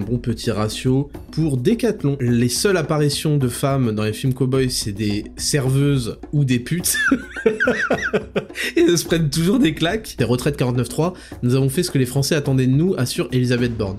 [0.00, 2.16] bon petit ratio pour Decathlon.
[2.20, 6.96] Les seules apparitions de femmes dans les films cowboys, c'est des serveuses ou des putes.
[7.46, 10.16] et elles se prennent toujours des claques.
[10.18, 13.76] Des retraites 49.3, nous avons fait ce que les Français attendaient de nous, assure Elisabeth
[13.76, 13.98] Borne.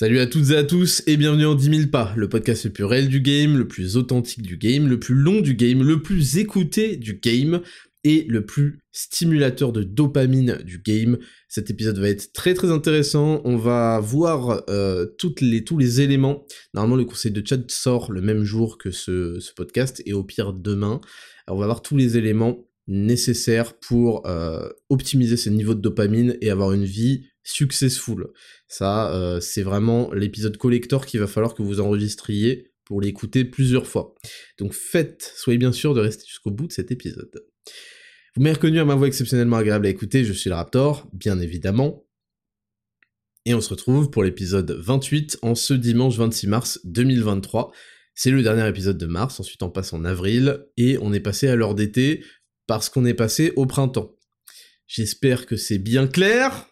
[0.00, 2.70] Salut à toutes et à tous et bienvenue en 10 000 pas, le podcast le
[2.70, 6.00] plus réel du game, le plus authentique du game, le plus long du game, le
[6.00, 7.60] plus écouté du game
[8.02, 11.18] et le plus stimulateur de dopamine du game.
[11.50, 15.34] Cet épisode va être très très intéressant, on va voir euh, tous
[15.76, 16.46] les éléments.
[16.72, 20.54] Normalement le conseil de chat sort le même jour que ce, podcast et au pire
[20.54, 21.02] demain.
[21.46, 26.50] on va voir tous les éléments nécessaires pour euh, optimiser ses niveaux de dopamine et
[26.50, 28.26] avoir une vie successful.
[28.68, 33.86] Ça, euh, c'est vraiment l'épisode collector qu'il va falloir que vous enregistriez pour l'écouter plusieurs
[33.86, 34.16] fois.
[34.58, 37.30] Donc faites, soyez bien sûr de rester jusqu'au bout de cet épisode.
[38.34, 41.38] Vous m'avez reconnu à ma voix exceptionnellement agréable à écouter, je suis le Raptor, bien
[41.38, 42.04] évidemment.
[43.46, 47.72] Et on se retrouve pour l'épisode 28 en ce dimanche 26 mars 2023.
[48.14, 51.48] C'est le dernier épisode de mars, ensuite on passe en avril, et on est passé
[51.48, 52.22] à l'heure d'été
[52.70, 54.14] parce qu'on est passé au printemps.
[54.86, 56.68] J'espère que c'est bien clair.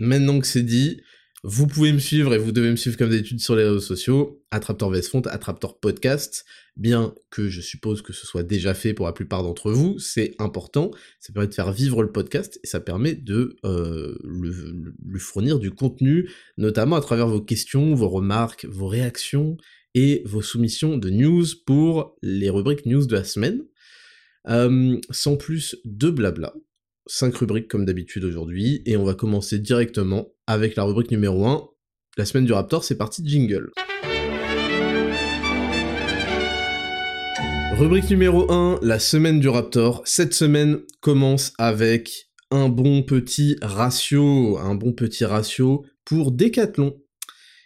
[0.00, 1.02] Maintenant que c'est dit,
[1.42, 4.42] vous pouvez me suivre et vous devez me suivre comme d'habitude sur les réseaux sociaux,
[4.50, 9.12] Attraptor Font, Attraptor Podcast, bien que je suppose que ce soit déjà fait pour la
[9.12, 13.14] plupart d'entre vous, c'est important, ça permet de faire vivre le podcast et ça permet
[13.14, 19.58] de euh, lui fournir du contenu, notamment à travers vos questions, vos remarques, vos réactions
[19.94, 23.62] et vos soumissions de news pour les rubriques news de la semaine.
[24.46, 26.54] Sans plus de blabla,
[27.06, 31.68] 5 rubriques comme d'habitude aujourd'hui, et on va commencer directement avec la rubrique numéro 1.
[32.16, 33.70] La semaine du Raptor, c'est parti jingle.
[37.76, 40.02] Rubrique numéro 1, la semaine du Raptor.
[40.04, 46.96] Cette semaine commence avec un bon petit ratio, un bon petit ratio pour Decathlon.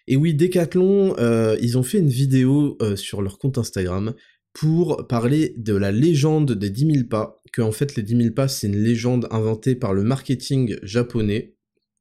[0.06, 4.14] Et oui, Decathlon, euh, ils ont fait une vidéo euh, sur leur compte Instagram
[4.53, 8.34] pour parler de la légende des 10 000 pas, que en fait les 10 000
[8.34, 11.54] pas c'est une légende inventée par le marketing japonais.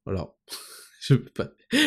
[0.06, 0.38] Alors,
[1.00, 1.14] je,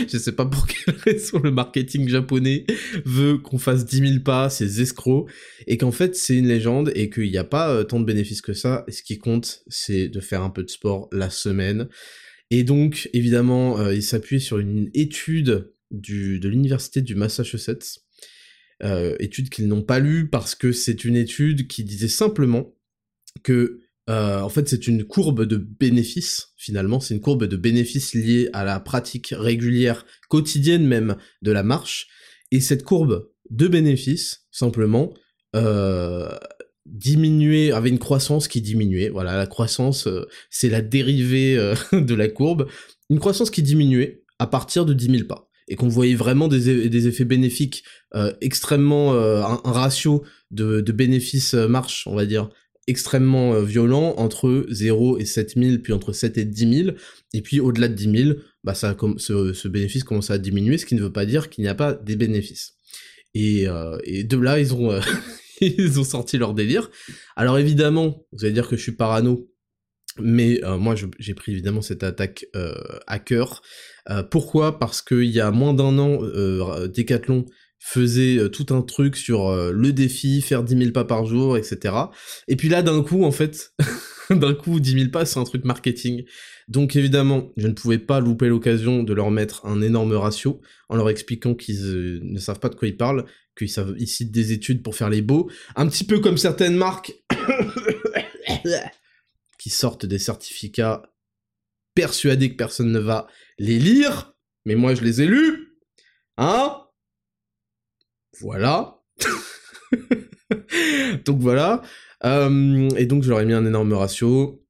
[0.08, 2.66] je sais pas pour quelle raison le marketing japonais
[3.06, 5.30] veut qu'on fasse 10 000 pas, ces escrocs,
[5.68, 8.42] et qu'en fait c'est une légende et qu'il n'y a pas euh, tant de bénéfices
[8.42, 11.90] que ça, et ce qui compte c'est de faire un peu de sport la semaine.
[12.50, 18.00] Et donc évidemment euh, il s'appuie sur une étude de l'université du Massachusetts,
[18.84, 22.74] euh, étude qu'ils n'ont pas lue parce que c'est une étude qui disait simplement
[23.44, 28.16] que euh, en fait c'est une courbe de bénéfices finalement, c'est une courbe de bénéfices
[28.16, 32.08] liée à la pratique régulière, quotidienne même, de la marche,
[32.52, 35.14] et cette courbe de bénéfices, simplement,
[35.56, 36.36] euh,
[37.74, 40.08] avait une croissance qui diminuait, voilà, la croissance,
[40.50, 41.56] c'est la dérivée
[41.94, 42.68] de la courbe,
[43.10, 46.90] une croissance qui diminuait à partir de 10 000 pas et qu'on voyait vraiment des,
[46.90, 47.84] des effets bénéfiques
[48.14, 52.50] euh, extrêmement euh, un, ratio de, bénéfices euh, marche, on va dire,
[52.88, 56.98] extrêmement violent entre 0 et 7000, puis entre 7 et 10 000,
[57.34, 60.86] et puis au-delà de 10 000, bah ça, ce, ce bénéfice commence à diminuer, ce
[60.86, 62.74] qui ne veut pas dire qu'il n'y a pas des bénéfices.
[63.34, 63.66] Et,
[64.04, 65.00] et de là, ils ont,
[65.62, 66.90] ils ont sorti leur délire.
[67.38, 69.51] Alors évidemment, vous allez dire que je suis parano,
[70.20, 72.74] mais moi j'ai pris évidemment cette attaque euh,
[73.08, 73.62] à cœur.
[74.10, 77.46] Euh, pourquoi Parce qu'il y a moins d'un an, euh, Decathlon
[77.84, 81.58] faisait euh, tout un truc sur euh, le défi, faire 10 000 pas par jour,
[81.58, 81.96] etc.
[82.48, 83.74] Et puis là, d'un coup, en fait,
[84.30, 86.24] d'un coup, 10 000 pas, c'est un truc marketing.
[86.68, 90.96] Donc évidemment, je ne pouvais pas louper l'occasion de leur mettre un énorme ratio en
[90.96, 93.26] leur expliquant qu'ils ne savent pas de quoi ils parlent,
[93.58, 95.50] qu'ils ici des études pour faire les beaux.
[95.76, 97.14] Un petit peu comme certaines marques
[99.62, 101.04] qui sortent des certificats
[101.94, 103.28] persuadés que personne ne va
[103.60, 104.34] les lire,
[104.66, 105.78] mais moi je les ai lus,
[106.38, 106.82] hein?
[108.40, 109.04] Voilà.
[111.26, 111.84] donc voilà.
[112.24, 114.66] Euh, et donc je leur ai mis un énorme ratio.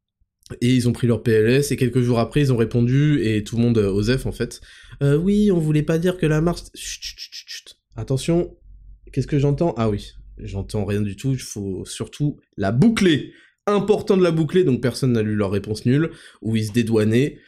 [0.60, 3.56] Et ils ont pris leur PLS, et quelques jours après, ils ont répondu, et tout
[3.56, 4.60] le monde, euh, osef en fait.
[5.02, 6.64] Euh, oui, on voulait pas dire que la marche...
[7.96, 8.58] Attention,
[9.14, 9.74] qu'est-ce que j'entends?
[9.78, 13.32] Ah oui, j'entends rien du tout, il faut surtout la boucler
[13.68, 16.12] important de la boucler, donc personne n'a lu leur réponse nulle,
[16.42, 17.40] ou ils se dédouanaient.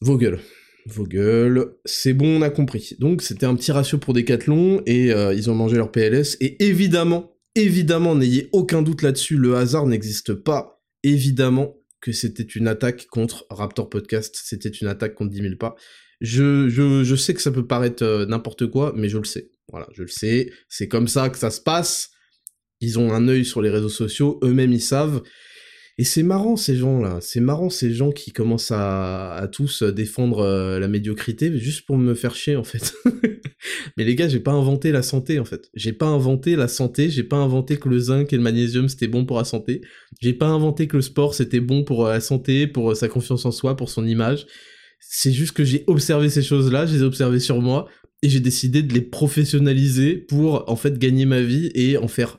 [0.00, 0.40] Vos gueules.
[0.86, 2.94] Vos gueules, c'est bon, on a compris.
[3.00, 6.64] Donc c'était un petit ratio pour Decathlon, et euh, ils ont mangé leur PLS, et
[6.64, 10.82] évidemment, évidemment, n'ayez aucun doute là-dessus, le hasard n'existe pas.
[11.02, 15.74] Évidemment que c'était une attaque contre Raptor Podcast, c'était une attaque contre 10 000 pas.
[16.20, 19.50] Je, je, je sais que ça peut paraître euh, n'importe quoi, mais je le sais.
[19.68, 22.10] Voilà, je le sais, c'est comme ça que ça se passe.
[22.80, 25.22] Ils ont un œil sur les réseaux sociaux, eux-mêmes ils savent.
[25.98, 30.78] Et c'est marrant ces gens-là, c'est marrant ces gens qui commencent à, tous défendre euh,
[30.78, 32.92] la médiocrité juste pour me faire chier en fait.
[33.96, 35.70] Mais les gars, j'ai pas inventé la santé en fait.
[35.72, 39.06] J'ai pas inventé la santé, j'ai pas inventé que le zinc et le magnésium c'était
[39.06, 39.80] bon pour la santé.
[40.20, 43.08] J'ai pas inventé que le sport c'était bon pour euh, la santé, pour euh, sa
[43.08, 44.46] confiance en soi, pour son image.
[45.00, 47.88] C'est juste que j'ai observé ces choses-là, je les ai observées sur moi
[48.22, 52.38] et j'ai décidé de les professionnaliser pour en fait gagner ma vie et en faire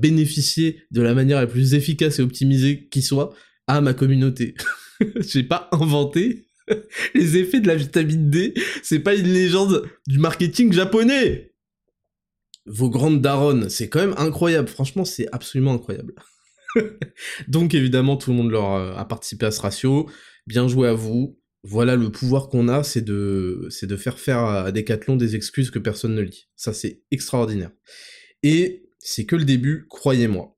[0.00, 3.34] bénéficier de la manière la plus efficace et optimisée qui soit
[3.66, 4.54] à ma communauté.
[5.16, 6.46] J'ai pas inventé
[7.14, 11.52] les effets de la vitamine D, c'est pas une légende du marketing japonais.
[12.66, 16.14] Vos grandes daronnes, c'est quand même incroyable, franchement c'est absolument incroyable.
[17.48, 20.08] Donc évidemment tout le monde leur euh, a participé à ce ratio,
[20.46, 21.38] bien joué à vous.
[21.62, 25.70] Voilà le pouvoir qu'on a, c'est de c'est de faire faire à Decathlon des excuses
[25.70, 26.48] que personne ne lit.
[26.56, 27.70] Ça c'est extraordinaire.
[28.42, 30.56] Et c'est que le début, croyez-moi.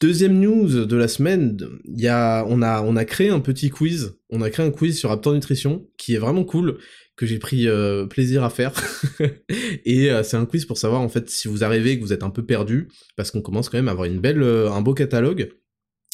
[0.00, 4.16] Deuxième news de la semaine, y a, on, a, on a créé un petit quiz,
[4.30, 6.78] on a créé un quiz sur Raptor Nutrition, qui est vraiment cool,
[7.16, 8.72] que j'ai pris euh, plaisir à faire.
[9.84, 12.22] et euh, c'est un quiz pour savoir en fait si vous arrivez que vous êtes
[12.22, 14.94] un peu perdu, parce qu'on commence quand même à avoir une belle, euh, un beau
[14.94, 15.52] catalogue.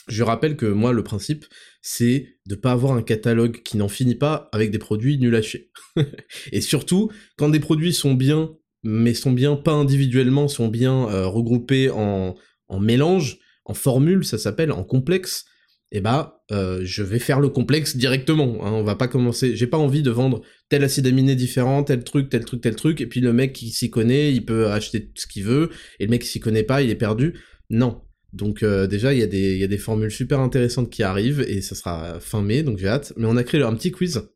[0.08, 1.44] Je rappelle que moi, le principe,
[1.82, 5.42] c'est de pas avoir un catalogue qui n'en finit pas avec des produits nuls à
[5.42, 5.70] chier.
[6.52, 11.26] et surtout, quand des produits sont bien mais sont bien pas individuellement, sont bien euh,
[11.26, 12.34] regroupés en,
[12.68, 15.44] en mélange, en formule, ça s'appelle, en complexe,
[15.90, 18.58] et eh bah je vais faire le complexe directement.
[18.62, 19.56] Hein, on va pas commencer.
[19.56, 23.00] J'ai pas envie de vendre tel acide aminé différent, tel truc, tel truc, tel truc,
[23.00, 26.10] et puis le mec qui s'y connaît, il peut acheter ce qu'il veut, et le
[26.10, 27.34] mec qui s'y connaît pas, il est perdu.
[27.70, 28.02] Non.
[28.34, 31.40] Donc euh, déjà il y, a des, y a des formules super intéressantes qui arrivent
[31.40, 33.14] et ça sera fin mai donc j'ai hâte.
[33.16, 34.28] Mais on a créé un petit quiz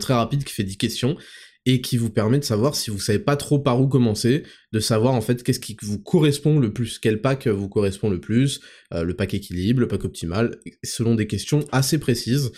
[0.00, 1.16] très rapide qui fait 10 questions
[1.66, 4.80] et qui vous permet de savoir si vous savez pas trop par où commencer, de
[4.80, 8.60] savoir en fait qu'est-ce qui vous correspond le plus, quel pack vous correspond le plus,
[8.94, 12.52] euh, le pack équilibre, le pack optimal, selon des questions assez précises.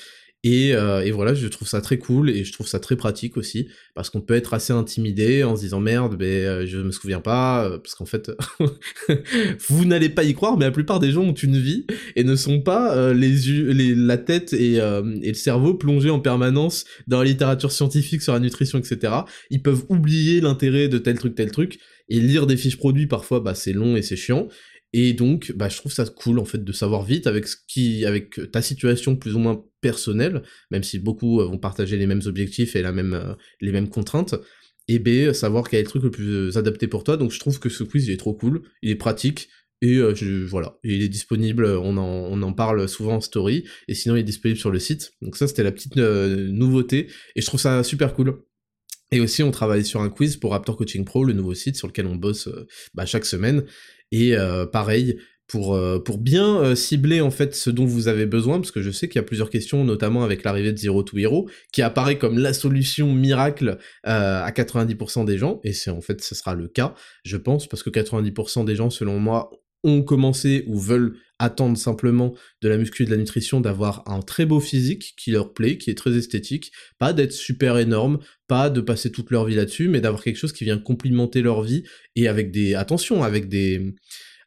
[0.44, 3.68] Euh, et, voilà, je trouve ça très cool et je trouve ça très pratique aussi,
[3.94, 7.20] parce qu'on peut être assez intimidé en se disant merde, mais euh, je me souviens
[7.20, 8.30] pas, euh, parce qu'en fait,
[9.68, 11.86] vous n'allez pas y croire, mais la plupart des gens ont une vie
[12.16, 13.30] et ne sont pas les,
[13.72, 18.32] les, la tête et, et le cerveau plongés en permanence dans la littérature scientifique sur
[18.32, 19.14] la nutrition, etc.
[19.50, 21.78] Ils peuvent oublier l'intérêt de tel truc, tel truc,
[22.08, 24.48] et lire des fiches produits parfois, bah c'est long et c'est chiant.
[24.92, 28.04] Et donc, bah, je trouve ça cool en fait de savoir vite avec ce qui,
[28.04, 32.22] avec ta situation plus ou moins personnelle, même si beaucoup euh, vont partager les mêmes
[32.26, 34.34] objectifs et la même, euh, les mêmes contraintes.
[34.88, 37.16] Et B, savoir quel est le truc le plus adapté pour toi.
[37.16, 39.48] Donc, je trouve que ce quiz il est trop cool, il est pratique.
[39.80, 43.64] Et euh, je, voilà, il est disponible, on en, on en parle souvent en story,
[43.88, 45.10] et sinon il est disponible sur le site.
[45.22, 48.44] Donc ça c'était la petite nouveauté, et je trouve ça super cool.
[49.10, 51.88] Et aussi on travaille sur un quiz pour Raptor Coaching Pro, le nouveau site sur
[51.88, 52.48] lequel on bosse
[52.94, 53.64] bah, chaque semaine,
[54.12, 55.18] et euh, pareil,
[55.48, 58.80] pour, euh, pour bien euh, cibler en fait ce dont vous avez besoin, parce que
[58.80, 61.82] je sais qu'il y a plusieurs questions, notamment avec l'arrivée de Zero to Hero, qui
[61.82, 66.54] apparaît comme la solution miracle à 90% des gens, et c'est en fait ce sera
[66.54, 66.94] le cas,
[67.24, 69.50] je pense, parce que 90% des gens, selon moi,
[69.84, 74.20] ont commencé ou veulent attendre simplement de la muscu et de la nutrition d'avoir un
[74.20, 78.70] très beau physique qui leur plaît, qui est très esthétique, pas d'être super énorme, pas
[78.70, 81.82] de passer toute leur vie là-dessus, mais d'avoir quelque chose qui vient complimenter leur vie
[82.14, 83.94] et avec des attention, avec des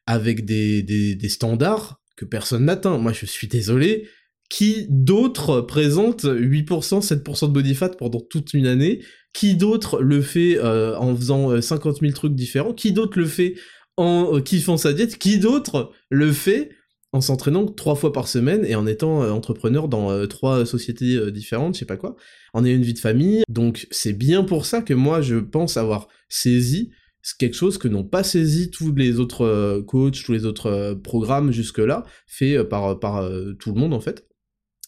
[0.08, 3.00] avec des, des, standards que personne n'atteint.
[3.00, 4.08] Moi, je suis désolé,
[4.50, 9.02] qui d'autre présente 8%, 7% de body fat pendant toute une année?
[9.34, 12.74] Qui d'autre le fait euh, en faisant 50 euh, 000 trucs différents?
[12.74, 13.56] Qui d'autre le fait
[13.98, 16.70] en euh, kiffant sa diète Qui d'autre le fait
[17.16, 21.16] en s'entraînant trois fois par semaine et en étant euh, entrepreneur dans euh, trois sociétés
[21.16, 22.18] euh, différentes, je sais pas quoi,
[22.54, 23.44] en ayant une vie de famille.
[23.48, 26.92] Donc c'est bien pour ça que moi je pense avoir saisi
[27.40, 32.04] quelque chose que n'ont pas saisi tous les autres coachs, tous les autres programmes jusque-là,
[32.28, 34.28] faits par, par tout le monde en fait.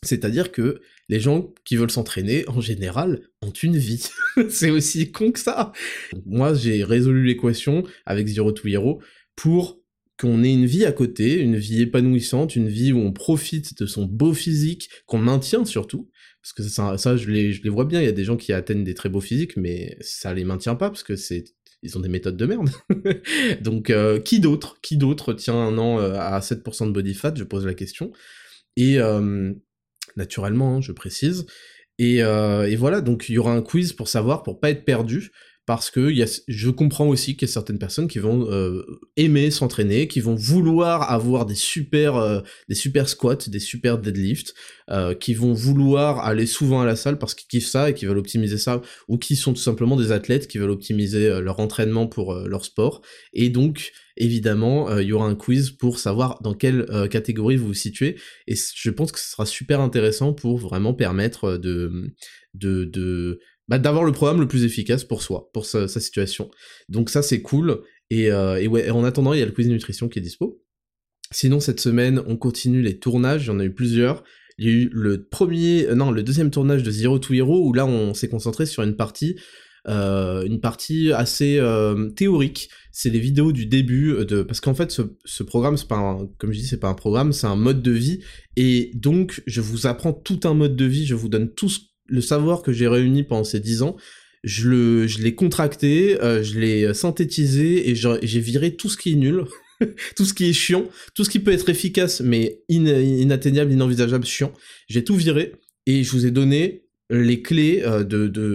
[0.03, 4.07] C'est-à-dire que les gens qui veulent s'entraîner, en général, ont une vie.
[4.49, 5.71] c'est aussi con que ça.
[6.25, 9.01] moi, j'ai résolu l'équation avec Zero to Hero
[9.35, 9.79] pour
[10.19, 13.85] qu'on ait une vie à côté, une vie épanouissante, une vie où on profite de
[13.85, 16.09] son beau physique, qu'on maintient surtout,
[16.41, 18.35] parce que ça, ça je, les, je les vois bien, il y a des gens
[18.35, 21.45] qui atteignent des très beaux physiques, mais ça les maintient pas, parce que c'est
[21.83, 22.69] ils ont des méthodes de merde.
[23.61, 24.79] Donc, euh, qui d'autre?
[24.81, 27.33] Qui d'autre tient un an euh, à 7% de body fat?
[27.35, 28.11] Je pose la question.
[28.75, 29.53] Et euh,
[30.15, 31.45] naturellement, hein, je précise.
[31.99, 35.31] Et, et, voilà, donc il y aura un quiz pour savoir, pour pas être perdu,
[35.67, 38.83] parce que y a, je comprends aussi qu'il y a certaines personnes qui vont euh,
[39.17, 44.55] aimer s'entraîner, qui vont vouloir avoir des super, euh, des super squats, des super deadlifts,
[44.89, 48.05] euh, qui vont vouloir aller souvent à la salle parce qu'ils kiffent ça et qui
[48.05, 52.07] veulent optimiser ça, ou qui sont tout simplement des athlètes qui veulent optimiser leur entraînement
[52.07, 53.01] pour leur sport.
[53.33, 57.73] Et donc, évidemment, il y aura un quiz pour savoir dans quelle catégorie vous vous
[57.73, 58.17] situez.
[58.47, 62.13] Et je pense que ce sera super intéressant pour vraiment permettre de,
[62.53, 66.49] de, bah, d'avoir le programme le plus efficace pour soi, pour sa, situation.
[66.89, 67.81] Donc ça c'est cool.
[68.09, 70.63] Et, euh, en attendant, il y a le quiz nutrition qui est dispo.
[71.31, 74.23] Sinon cette semaine, on continue les tournages, il y en a eu plusieurs.
[74.57, 77.67] Il y a eu le premier, euh, non, le deuxième tournage de Zero to Hero
[77.67, 79.35] où là on s'est concentré sur une partie
[79.87, 82.69] euh, une partie assez euh, théorique.
[82.91, 86.51] C'est les vidéos du début de parce qu'en fait ce, programme c'est pas un, comme
[86.51, 88.19] je dis c'est pas un programme, c'est un mode de vie
[88.55, 91.69] et donc je vous apprends tout un mode de vie, je vous donne tout
[92.07, 93.95] le savoir que j'ai réuni pendant ces dix ans,
[94.43, 99.13] je le, je l'ai contracté, euh, je l'ai synthétisé et j'ai viré tout ce qui
[99.13, 99.43] est nul,
[100.15, 104.51] tout ce qui est chiant, tout ce qui peut être efficace mais inatteignable, inenvisageable, chiant.
[104.87, 105.53] J'ai tout viré
[105.85, 108.03] et je vous ai donné les clés euh,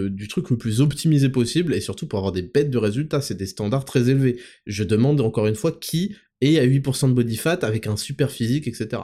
[0.09, 3.35] du truc le plus optimisé possible et surtout pour avoir des bêtes de résultats, c'est
[3.35, 4.39] des standards très élevés.
[4.67, 8.31] Je demande encore une fois qui est à 8% de body fat avec un super
[8.31, 9.01] physique, etc.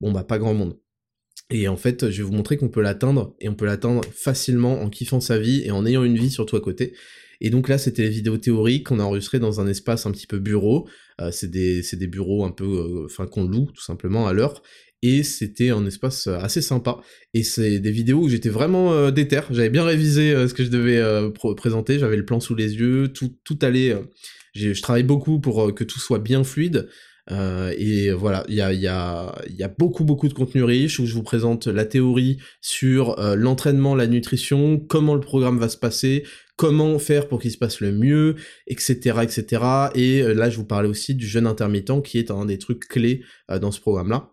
[0.00, 0.78] Bon bah pas grand monde.
[1.50, 4.80] Et en fait, je vais vous montrer qu'on peut l'atteindre, et on peut l'atteindre facilement
[4.80, 6.94] en kiffant sa vie et en ayant une vie surtout à côté.
[7.40, 10.26] Et donc là, c'était les vidéos théoriques qu'on a enregistrées dans un espace un petit
[10.26, 10.88] peu bureau.
[11.20, 14.62] Euh, c'est des, des, bureaux un peu, euh, enfin qu'on loue tout simplement à l'heure.
[15.02, 16.98] Et c'était un espace assez sympa.
[17.32, 19.40] Et c'est des vidéos où j'étais vraiment euh, déter.
[19.50, 21.02] J'avais bien révisé ce que je devais
[21.56, 21.98] présenter.
[21.98, 23.08] J'avais le plan sous les yeux.
[23.08, 23.96] Tout, tout allait.
[24.54, 26.88] je travaille beaucoup pour que tout soit bien fluide.
[27.30, 30.98] Euh, et voilà, il y a, y, a, y a, beaucoup beaucoup de contenu riche
[30.98, 35.68] où je vous présente la théorie sur euh, l'entraînement, la nutrition, comment le programme va
[35.68, 36.24] se passer,
[36.56, 39.20] comment faire pour qu'il se passe le mieux, etc.
[39.22, 39.64] etc.
[39.94, 42.88] Et euh, là, je vous parlais aussi du jeûne intermittent qui est un des trucs
[42.88, 43.22] clés
[43.60, 44.32] dans ce programme-là.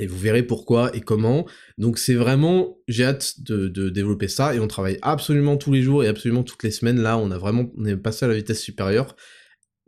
[0.00, 1.46] Et vous verrez pourquoi et comment.
[1.76, 6.02] Donc c'est vraiment, j'ai hâte de, développer ça et on travaille absolument tous les jours
[6.02, 7.00] et absolument toutes les semaines.
[7.00, 9.14] Là, on a vraiment, est passé à la vitesse supérieure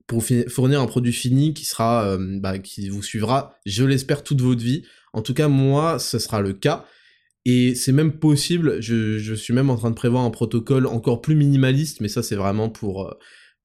[0.07, 4.43] pour fournir un produit fini qui sera, euh, bah, qui vous suivra, je l'espère, toute
[4.43, 4.85] votre vie.
[5.15, 6.85] En tout cas, moi, ce sera le cas.
[7.45, 11.35] Et c'est même possible, je, suis même en train de prévoir un protocole encore plus
[11.35, 13.19] minimaliste, mais ça c'est vraiment pour, euh,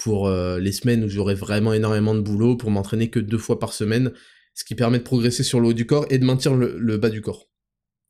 [0.08, 3.74] euh, les semaines où j'aurai vraiment énormément de boulot, pour m'entraîner que deux fois par
[3.74, 4.13] semaine,
[4.58, 7.10] ce qui permet de progresser sur le haut du corps et de maintenir le bas
[7.10, 7.48] du corps.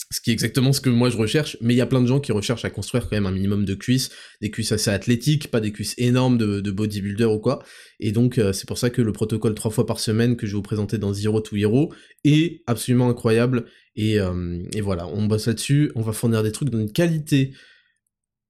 [0.10, 2.08] Ce qui est exactement ce que moi je recherche, mais il y a plein de
[2.08, 5.52] gens qui recherchent à construire quand même un minimum de cuisses, des cuisses assez athlétiques,
[5.52, 7.62] pas des cuisses énormes de, bodybuilder ou quoi,
[8.00, 10.54] et donc euh, c'est pour ça que le protocole trois fois par semaine que je
[10.54, 13.66] vais vous présenter dans Zero to Hero est absolument incroyable,
[13.98, 17.52] et, euh, voilà, on bosse là-dessus, on va fournir des trucs d'une qualité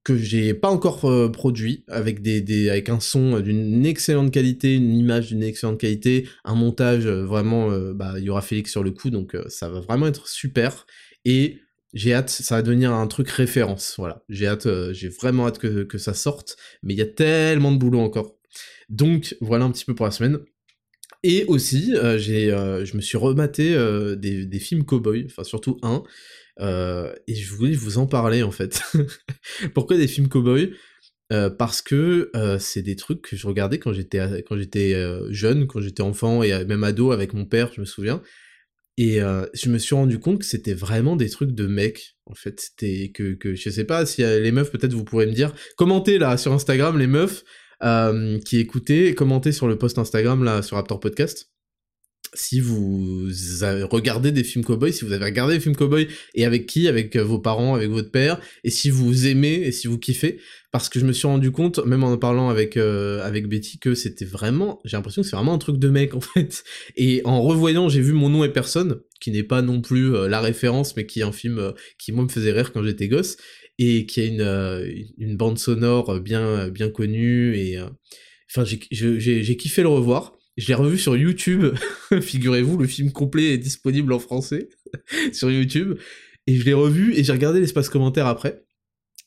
[0.08, 4.94] que j'ai pas encore euh, produit, avec, des, avec un son d'une excellente qualité, une
[4.94, 9.10] image d'une excellente qualité, un montage vraiment, bah il y aura Félix sur le coup,
[9.10, 10.86] donc ça va vraiment être super,
[11.24, 11.60] et
[11.94, 14.22] j'ai hâte, ça va devenir un truc référence, voilà.
[14.28, 17.78] J'ai hâte, euh, j'ai vraiment hâte que, ça sorte, mais il y a tellement de
[17.78, 18.36] boulot encore.
[18.88, 20.38] Donc voilà un petit peu pour la semaine.
[21.24, 23.74] Et aussi, euh, j'ai, euh, je me suis rematé
[24.16, 26.02] des, films cowboy, enfin surtout un,
[26.60, 28.82] et je voulais vous en parler en fait.
[29.74, 30.72] Pourquoi des films cowboy
[31.58, 34.94] parce que c'est des trucs que je regardais quand j'étais quand j'étais
[35.30, 38.22] jeune, quand j'étais enfant et même ado avec mon père, je me souviens.
[38.98, 42.34] Et euh, je me suis rendu compte que c'était vraiment des trucs de mecs, en
[42.34, 42.58] fait.
[42.58, 46.18] C'était que, que, je sais pas si les meufs, peut-être vous pourrez me dire, commentez
[46.18, 47.44] là sur Instagram, les meufs
[47.84, 51.48] euh, qui écoutez, commentez sur le post Instagram là sur Raptor Podcast
[52.34, 53.28] si vous
[53.62, 56.88] avez regardé des films cowboy, si vous avez regardé des films cowboy, et avec qui?
[56.88, 60.38] Avec euh, vos parents, avec votre père, et si vous aimez, et si vous kiffez,
[60.70, 63.78] parce que je me suis rendu compte, même en en parlant avec, euh, avec Betty,
[63.78, 66.64] que c'était vraiment, j'ai l'impression que c'est vraiment un truc de mec, en fait.
[66.96, 70.28] Et en revoyant, j'ai vu Mon nom et personne, qui n'est pas non plus euh,
[70.28, 73.36] la référence, mais qui est un film qui, moi, me faisait rire quand j'étais gosse,
[73.78, 77.78] et qui a une, une bande sonore bien, bien connue, et...
[78.50, 80.37] Enfin, j'ai kiffé le revoir.
[80.58, 81.66] Je l'ai revu sur YouTube,
[82.20, 84.68] figurez-vous, le film complet est disponible en français
[85.32, 85.96] sur YouTube,
[86.48, 88.64] et je l'ai revu et j'ai regardé l'espace commentaire après,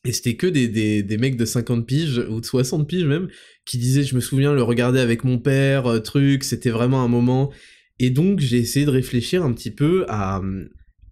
[0.04, 3.30] et c'était que des, des, des, mecs de 50 piges, ou de 60 piges même,
[3.66, 7.08] qui disaient, je me souviens, le regarder avec mon père, euh, truc, c'était vraiment un
[7.08, 7.50] moment,
[7.98, 10.42] et donc j'ai essayé de réfléchir un petit peu à,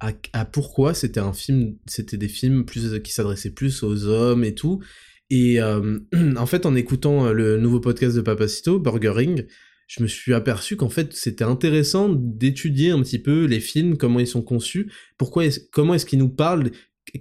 [0.02, 4.54] à, pourquoi c'était un film, c'était des films plus qui s'adressaient plus aux hommes et
[4.54, 4.82] tout,
[5.30, 5.98] et euh,
[6.36, 9.46] en fait, en écoutant euh, le nouveau podcast de Papacito, Burger Ring,
[9.90, 14.20] je me suis aperçu qu'en fait c'était intéressant d'étudier un petit peu les films, comment
[14.20, 16.72] ils sont conçus, pourquoi comment est-ce qu'ils nous parlent,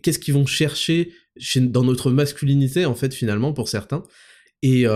[0.02, 1.12] qu'est-ce qu'ils vont chercher
[1.56, 4.04] dans notre masculinité en fait finalement pour certains.
[4.62, 4.87] Et,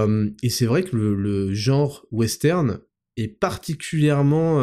[0.42, 2.80] et c'est vrai que le, genre western
[3.16, 4.60] est particulièrement,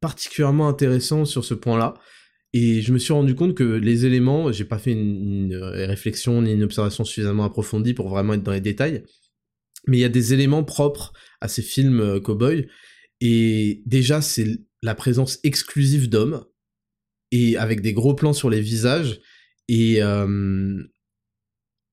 [0.00, 1.94] particulièrement intéressant sur ce point-là.
[2.52, 6.52] Et je me suis rendu compte que les éléments, j'ai pas fait une, réflexion ni
[6.52, 9.02] une observation suffisamment approfondie pour vraiment être dans les détails,
[9.88, 11.12] mais il y a des éléments propres
[11.44, 12.66] à ces films euh, cowboy.
[13.20, 14.46] Et déjà, c'est
[14.82, 16.44] la présence exclusive d'hommes,
[17.30, 19.20] et avec des gros plans sur les visages,
[19.68, 20.82] et, euh,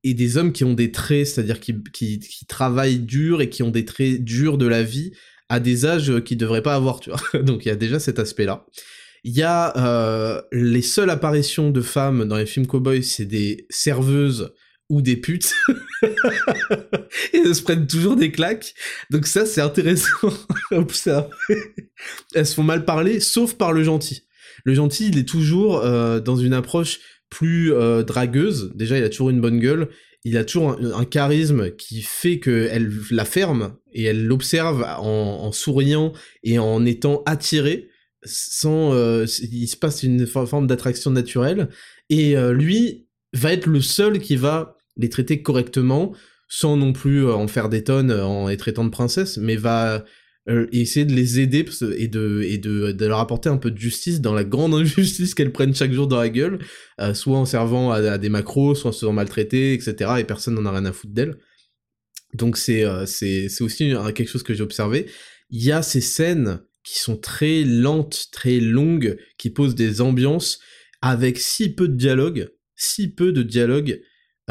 [0.04, 3.72] et des hommes qui ont des traits, c'est-à-dire qui, qui, travaillent dur et qui ont
[3.72, 5.12] des traits durs de la vie
[5.50, 7.22] à des âges qu'ils devraient pas avoir, tu vois.
[7.44, 8.66] Donc il y a déjà cet aspect-là.
[9.24, 13.68] Il y a euh, les seules apparitions de femmes dans les films cowboys, c'est des
[13.70, 14.54] serveuses
[14.92, 15.54] ou des putes.
[16.04, 18.76] et elles se prennent toujours des claques.
[19.10, 20.32] Donc ça, c'est intéressant
[22.36, 24.24] elles se font mal parler, sauf par le gentil.
[24.64, 28.72] Le gentil, il est toujours euh, dans une approche plus euh, dragueuse.
[28.76, 29.88] Déjà, il a toujours une bonne gueule.
[30.24, 35.52] Il a toujours un, charisme qui fait qu'elle la ferme et elle l'observe en, en,
[35.52, 37.90] souriant et en étant attirée
[38.24, 41.70] sans euh, il se passe une forme d'attraction naturelle
[42.10, 46.14] et euh, lui va être le seul qui va les traiter correctement
[46.48, 50.04] sans non plus euh, en faire des tonnes en les traitant de princesses mais va
[50.72, 51.64] essayer de les aider
[51.96, 55.94] et de leur apporter un peu de justice dans la grande injustice qu'elles prennent chaque
[55.94, 56.58] jour dans la gueule
[57.14, 60.66] soit en servant à, des macros soit en se faisant maltraiter etc et personne n'en
[60.66, 61.38] a rien à foutre d'elle
[62.34, 62.86] donc c'est
[63.62, 65.06] aussi quelque chose que j'ai observé
[65.52, 70.60] il y a ces scènes qui sont très lentes, très longues, qui posent des ambiances
[71.02, 74.02] avec si peu de dialogue, si peu de dialogue.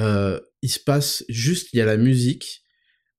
[0.01, 2.63] Euh, il se passe juste, il y a la musique,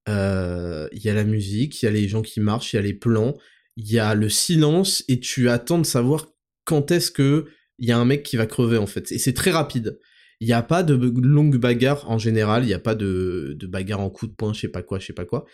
[0.08, 2.78] euh, il y a la musique, il y a les gens qui marchent, il y
[2.78, 3.38] a les plans,
[3.76, 6.28] il y a le silence et tu attends de savoir
[6.64, 7.46] quand est-ce que
[7.78, 9.10] il y a un mec qui va crever en fait.
[9.10, 9.98] Et c'est très rapide.
[10.40, 13.66] Il n'y a pas de longue bagarre en général, il n'y a pas de, de
[13.66, 15.46] bagarre en coup de poing, je sais pas quoi, je sais pas quoi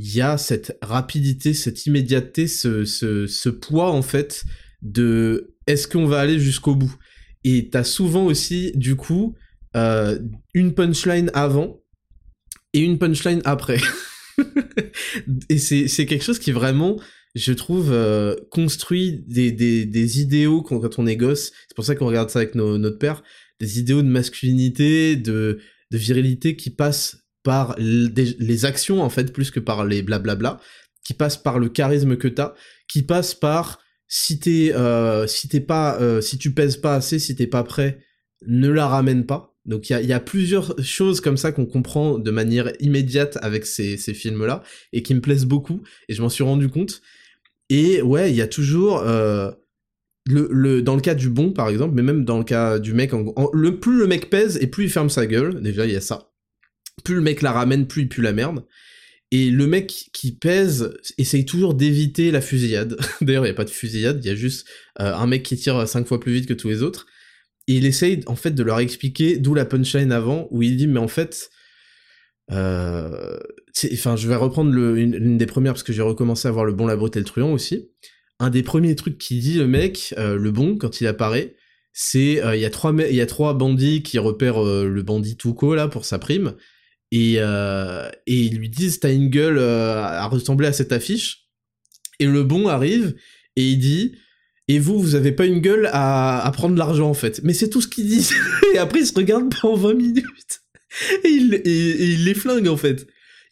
[0.00, 4.44] il y a cette rapidité, cette immédiateté, ce, ce, ce poids en fait
[4.80, 6.94] de est-ce qu'on va aller jusqu'au bout?
[7.42, 9.34] Et t'as souvent aussi du coup
[9.76, 10.18] euh,
[10.54, 11.82] une punchline avant
[12.72, 13.78] et une punchline après.
[15.48, 16.98] et c'est quelque chose qui vraiment,
[17.34, 21.52] je trouve, euh, construit des, des, des, idéaux quand, on est gosse.
[21.68, 23.22] C'est pour ça qu'on regarde ça avec nos, notre père.
[23.60, 25.58] Des idéaux de masculinité, de,
[25.90, 30.60] de virilité qui passent par les actions en fait plus que par les blablabla,
[31.04, 32.54] qui passe par le charisme que t'as,
[32.88, 37.46] qui passe par si t'es euh, si pas si tu pèses pas assez, si t'es
[37.46, 38.00] pas prêt,
[38.46, 39.54] ne la ramène pas.
[39.68, 43.96] Donc il y a, plusieurs choses comme ça qu'on comprend de manière immédiate avec ces,
[43.96, 47.02] films-là et qui me plaisent beaucoup et je m'en suis rendu compte.
[47.70, 49.50] Et ouais, il y a toujours euh,
[50.26, 53.12] le, dans le cas du bon par exemple, mais même dans le cas du mec,
[53.52, 55.60] le plus le mec pèse et plus il ferme sa gueule.
[55.60, 56.28] Déjà il y a ça
[57.04, 58.64] plus le mec la ramène, plus il pue la merde.
[59.30, 62.98] Et le mec qui pèse essaye toujours d'éviter la fusillade.
[63.20, 64.66] D'ailleurs, il n'y a pas de fusillade, il y a juste
[65.00, 67.06] euh, un mec qui tire cinq fois plus vite que tous les autres.
[67.68, 70.88] Et il essaye en fait de leur expliquer d'où la punchline avant, où il dit
[70.88, 71.50] mais en fait,
[72.50, 73.38] euh,
[73.92, 76.72] enfin je vais reprendre le, une, des premières parce que j'ai recommencé à voir le
[76.72, 77.88] bon, la brute le truand aussi.
[78.40, 81.54] Un des premiers trucs qu'il dit le mec, euh, le bon quand il apparaît,
[81.92, 85.88] c'est il y a trois y a trois bandits qui repèrent le bandit Tuco là
[85.88, 86.54] pour sa prime
[87.10, 91.48] et, euh, et ils lui disent t'as une gueule euh, à ressembler à cette affiche
[92.18, 93.16] et le bon arrive
[93.56, 94.16] et il dit
[94.68, 97.40] et vous vous avez pas une gueule à, à prendre l'argent en fait.
[97.42, 98.28] Mais c'est tout ce qu'il dit.
[98.74, 100.60] Et après il se regarde pendant 20 minutes.
[101.24, 103.06] Et il, les flingue en fait.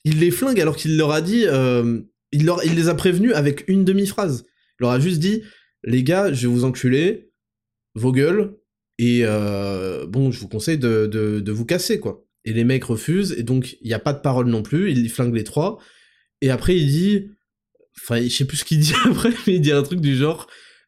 [0.05, 2.01] Il les flingue alors qu'il leur a dit euh,
[2.33, 4.45] il, les a prévenus avec une demi-phrase.
[4.79, 5.43] Il leur a juste dit
[5.85, 7.31] les gars je vais vous enculer
[7.95, 8.57] vos gueules
[8.99, 13.43] et euh, bon je vous conseille de vous casser quoi et les mecs refusent, et
[13.43, 15.79] donc il n'y a pas de parole non plus, il flingue les trois,
[16.41, 17.29] et après il dit,
[17.99, 20.47] enfin je sais plus ce qu'il dit après, mais il dit un truc du genre,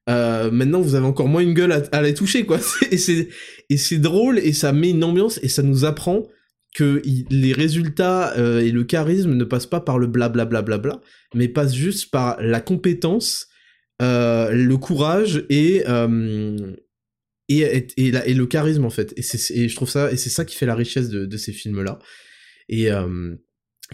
[0.09, 2.59] euh, maintenant vous avez encore moins une gueule à, les toucher, quoi.
[2.90, 6.27] Et c'est, drôle, et ça met une ambiance, et ça nous apprend
[6.75, 10.97] que les résultats euh, et le charisme ne passent pas par le blablabla, bla, bla,
[10.97, 11.01] bla,
[11.35, 13.49] mais passent juste par la compétence,
[14.01, 15.85] euh, le courage et,
[17.49, 19.12] et, et, le charisme en fait.
[19.16, 21.99] Et, je trouve ça, et c'est ça qui fait la richesse de, ces films-là.
[22.68, 22.88] Et,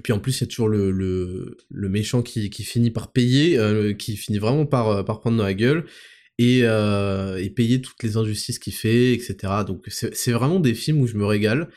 [0.02, 3.12] puis en plus, il y a toujours le, le, le méchant qui, qui, finit par
[3.12, 5.84] payer, euh, qui finit vraiment par, euh, par prendre dans la gueule.
[6.38, 9.36] Et, euh, et payer toutes les injustices qu'il fait, etc.
[9.64, 11.68] Donc c'est vraiment des films où je me régale.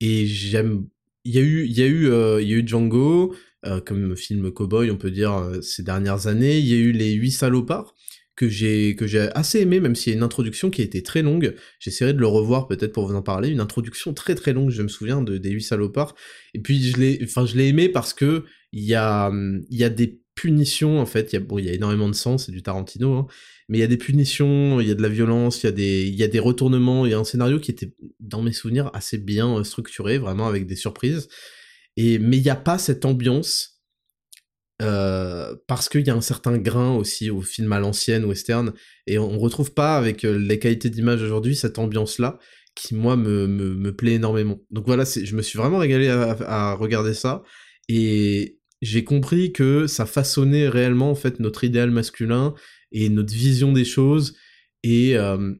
[0.00, 0.86] Et j'aime...
[1.24, 2.06] Il y a eu, il y a eu,
[2.42, 3.36] il y a eu Django,
[3.84, 6.58] comme film cowboy, on peut dire, ces dernières années.
[6.58, 7.94] Il y a eu Les Huit Salopards,
[8.36, 11.02] que j'ai que j'ai assez aimé, même s'il y a une introduction qui a été
[11.02, 11.54] très longue.
[11.78, 13.48] J'essaierai de le revoir peut-être pour vous en parler.
[13.50, 16.14] Une introduction très très longue, je me souviens de des huit salopards.
[16.54, 19.30] Et puis je l'ai, enfin je l'ai aimé parce que il y a
[19.70, 21.32] y a des punitions en fait.
[21.32, 23.26] Il y a bon, y a énormément de sang, c'est du Tarantino, hein,
[23.68, 25.72] mais il y a des punitions, il y a de la violence, il y a
[25.72, 28.90] des y a des retournements, il y a un scénario qui était dans mes souvenirs
[28.94, 31.28] assez bien euh, structuré, vraiment avec des surprises.
[31.96, 33.69] Et mais il n'y a pas cette ambiance
[34.80, 38.72] euh, parce qu'il y a un certain grain aussi au film à l'ancienne, western,
[39.06, 42.38] et on, retrouve pas avec euh, les qualités d'image aujourd'hui cette ambiance-là
[42.74, 44.60] qui moi me, me, me, plaît énormément.
[44.70, 47.42] Donc voilà, je me suis vraiment régalé à, regarder ça,
[47.88, 52.54] et j'ai compris que ça façonnait réellement en fait notre idéal masculin
[52.92, 54.36] et notre vision des choses,
[54.82, 55.52] et, euh,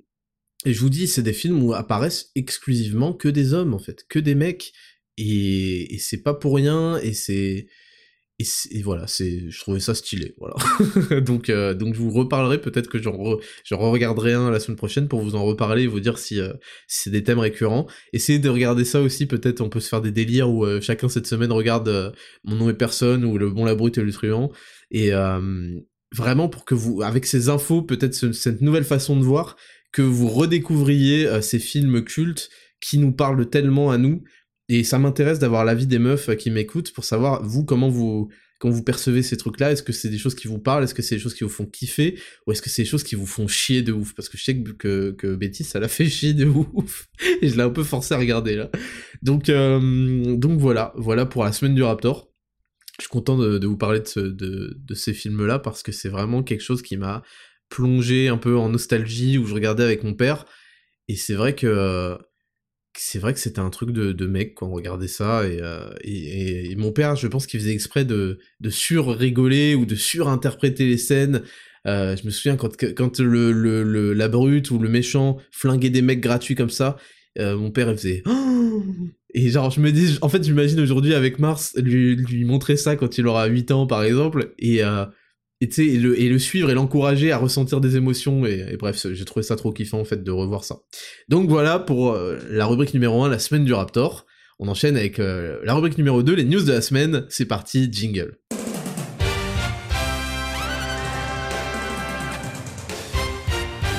[0.65, 4.07] et je vous dis, c'est des films où apparaissent exclusivement que des hommes en fait,
[4.09, 4.73] que des mecs,
[5.19, 7.67] et, et c'est pas pour rien, et c'est
[8.71, 10.55] et, voilà, c'est, je trouvais ça stylé, voilà.
[11.21, 15.09] donc, euh, donc je vous reparlerai, peut-être que j'en re, regarderai un la semaine prochaine
[15.09, 16.53] pour vous en reparler et vous dire si, euh,
[16.89, 17.87] si c'est des thèmes récurrents.
[18.13, 21.09] Essayez de regarder ça aussi, peut-être on peut se faire des délires où euh, chacun
[21.09, 24.51] cette semaine regarde Mon nom est personne ou Le bon, la brute et le truand.
[24.91, 25.11] Et
[26.13, 29.57] vraiment pour que vous, avec ces infos, peut-être cette nouvelle façon de voir,
[29.93, 32.51] que vous redécouvriez ces films cultes
[32.81, 34.25] qui nous parlent tellement à nous
[34.71, 38.29] et ça m'intéresse d'avoir l'avis des meufs euh, qui m'écoutent pour savoir, vous, comment vous,
[38.61, 41.03] quand vous percevez ces trucs-là, est-ce que c'est des choses qui vous parlent, est-ce que
[41.03, 43.27] c'est des choses qui vous font kiffer, ou est-ce que c'est des choses qui vous
[43.27, 44.15] font chier de ouf?
[44.15, 47.09] Parce que je sais que, que, Betty, ça l'a fait chier de ouf,
[47.43, 48.71] et je l'ai un peu forcé à regarder, là.
[49.23, 52.31] Donc, euh, donc voilà, voilà pour la semaine du Raptor.
[52.99, 56.45] Je suis content de, vous parler de, de, de ces films-là, parce que c'est vraiment
[56.45, 57.25] quelque chose qui m'a
[57.71, 60.45] plongé un peu en nostalgie, où je regardais avec mon père,
[61.09, 62.17] et c'est vrai que
[63.03, 66.71] c'est vrai que c'était un truc de, de mec quand on regardait ça euh, et,
[66.71, 70.99] et, mon père je pense qu'il faisait exprès de, de sur-rigoler ou de surinterpréter les
[70.99, 71.43] scènes.
[71.87, 76.03] Euh, je me souviens quand, quand le, le, la brute ou le méchant flinguait des
[76.03, 76.99] mecs gratuits comme ça
[77.39, 78.23] euh, mon père il faisait
[79.35, 82.97] et genre je me dis en fait j'imagine aujourd'hui avec Mars lui, lui montrer ça
[82.97, 84.83] quand il aura 8 ans par exemple et
[85.61, 89.25] et, et, le, et le suivre et l'encourager à ressentir des émotions, et, bref, j'ai
[89.25, 90.81] trouvé ça trop kiffant en fait de revoir ça.
[91.29, 94.27] Donc voilà pour euh, la rubrique numéro 1, la semaine du Raptor.
[94.59, 97.25] On enchaîne avec euh, la rubrique numéro 2, les news de la semaine.
[97.29, 98.40] C'est parti, jingle.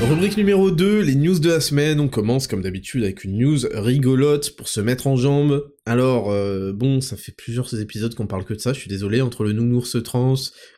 [0.10, 2.00] Rubrique numéro 2, les news de la semaine.
[2.00, 5.72] On commence comme d'habitude avec une news rigolote pour se mettre en jambe.
[5.86, 9.22] Alors, euh, bon, ça fait plusieurs épisodes qu'on parle que de ça, je suis désolé,
[9.22, 10.34] entre le nounours trans,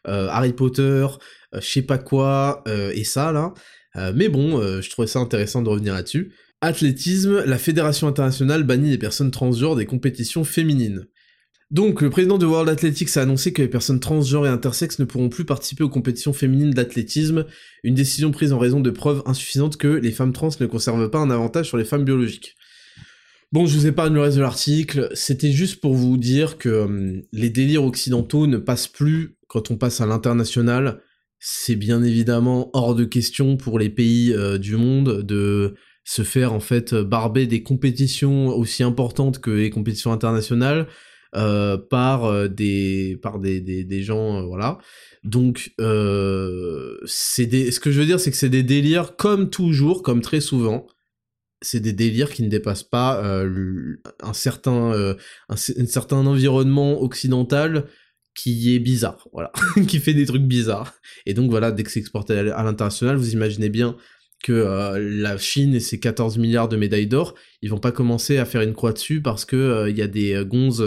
[0.08, 3.54] euh, Harry Potter, euh, je sais pas quoi, et ça, là.
[4.14, 6.34] mais bon, je trouvais ça intéressant de revenir là-dessus.
[6.62, 11.08] Athlétisme, la Fédération internationale bannit les personnes transgenres des compétitions féminines.
[11.74, 15.06] Donc, le président de World Athletics a annoncé que les personnes transgenres et intersexes ne
[15.06, 17.48] pourront plus participer aux compétitions féminines d'athlétisme,
[17.84, 21.18] une décision prise en raison de preuves insuffisantes que les femmes trans ne conservent pas
[21.18, 22.56] un avantage sur les femmes biologiques.
[23.52, 27.24] Bon, je vous épargne le reste de l'article, c'était juste pour vous dire que hum,
[27.32, 31.02] les délires occidentaux ne passent plus quand on passe à l'international.
[31.40, 36.54] C'est bien évidemment hors de question pour les pays euh, du monde de se faire
[36.54, 40.88] en fait barber des compétitions aussi importantes que les compétitions internationales
[41.36, 44.78] euh, par euh, des par des, des, des gens euh, voilà
[45.24, 45.74] donc
[47.08, 50.22] c'est des ce que je veux dire c'est que c'est des délires comme toujours comme
[50.22, 50.86] très souvent
[51.62, 55.16] c'est des délires qui ne dépassent pas un certain
[55.50, 57.86] un, certain environnement occidental
[58.36, 59.52] qui est bizarre, voilà,
[59.88, 60.94] qui fait des trucs bizarres.
[61.28, 63.96] Et donc voilà, dès que c'est exporté à l'international, vous imaginez bien
[64.44, 68.46] que la Chine et ses 14 milliards de médailles d'or, ils vont pas commencer à
[68.46, 70.86] faire une croix dessus parce que il y a des gonzes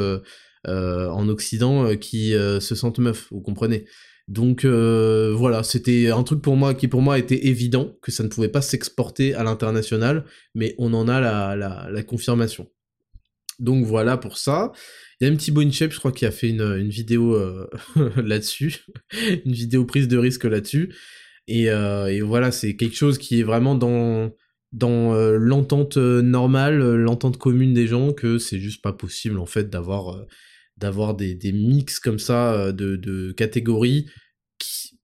[0.67, 3.87] en Occident qui se sentent meufs, vous comprenez?
[4.29, 8.29] Donc voilà, c'était un truc pour moi qui pour moi était évident que ça ne
[8.29, 12.69] pouvait pas s'exporter à l'international, mais on en a la, confirmation.
[13.59, 14.73] Donc voilà pour ça.
[15.21, 17.39] Il y a un petit Shape, je crois, qui a fait une vidéo
[18.17, 18.85] là-dessus,
[19.47, 20.95] une vidéo prise de risque là-dessus.
[21.49, 24.33] Et, euh, et voilà, c'est quelque chose qui est vraiment dans
[24.73, 29.47] dans euh, l'entente euh, normale, l'entente commune des gens, que c'est juste pas possible en
[29.47, 30.27] fait d'avoir
[30.77, 34.07] d'avoir des, des mix comme ça de, de catégories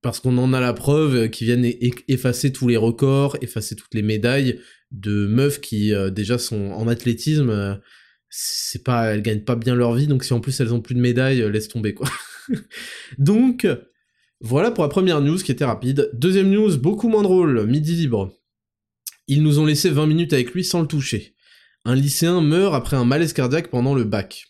[0.03, 1.65] parce qu'on en a la preuve qui viennent
[2.09, 7.81] effacer tous les records, effacer toutes les médailles de meufs qui déjà sont en athlétisme,
[8.29, 10.95] c'est pas elles gagnent pas bien leur vie donc si en plus elles ont plus
[10.95, 12.09] de médailles, laisse tomber quoi.
[13.19, 13.67] donc
[14.43, 16.11] voilà pour la première news qui était rapide.
[16.15, 18.37] Deuxième news, beaucoup moins drôle, midi libre.
[19.29, 21.37] Ils nous ont laissé 20 minutes avec lui sans le toucher.
[21.85, 24.47] Un lycéen meurt après un malaise cardiaque pendant le bac.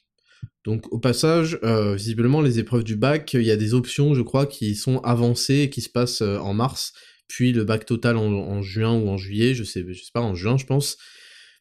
[0.64, 4.22] Donc au passage, euh, visiblement les épreuves du bac, il y a des options, je
[4.22, 6.94] crois, qui sont avancées qui se passent euh, en mars,
[7.28, 10.34] puis le bac total en, juin ou en juillet, je sais, je sais pas, en
[10.34, 10.96] juin je pense.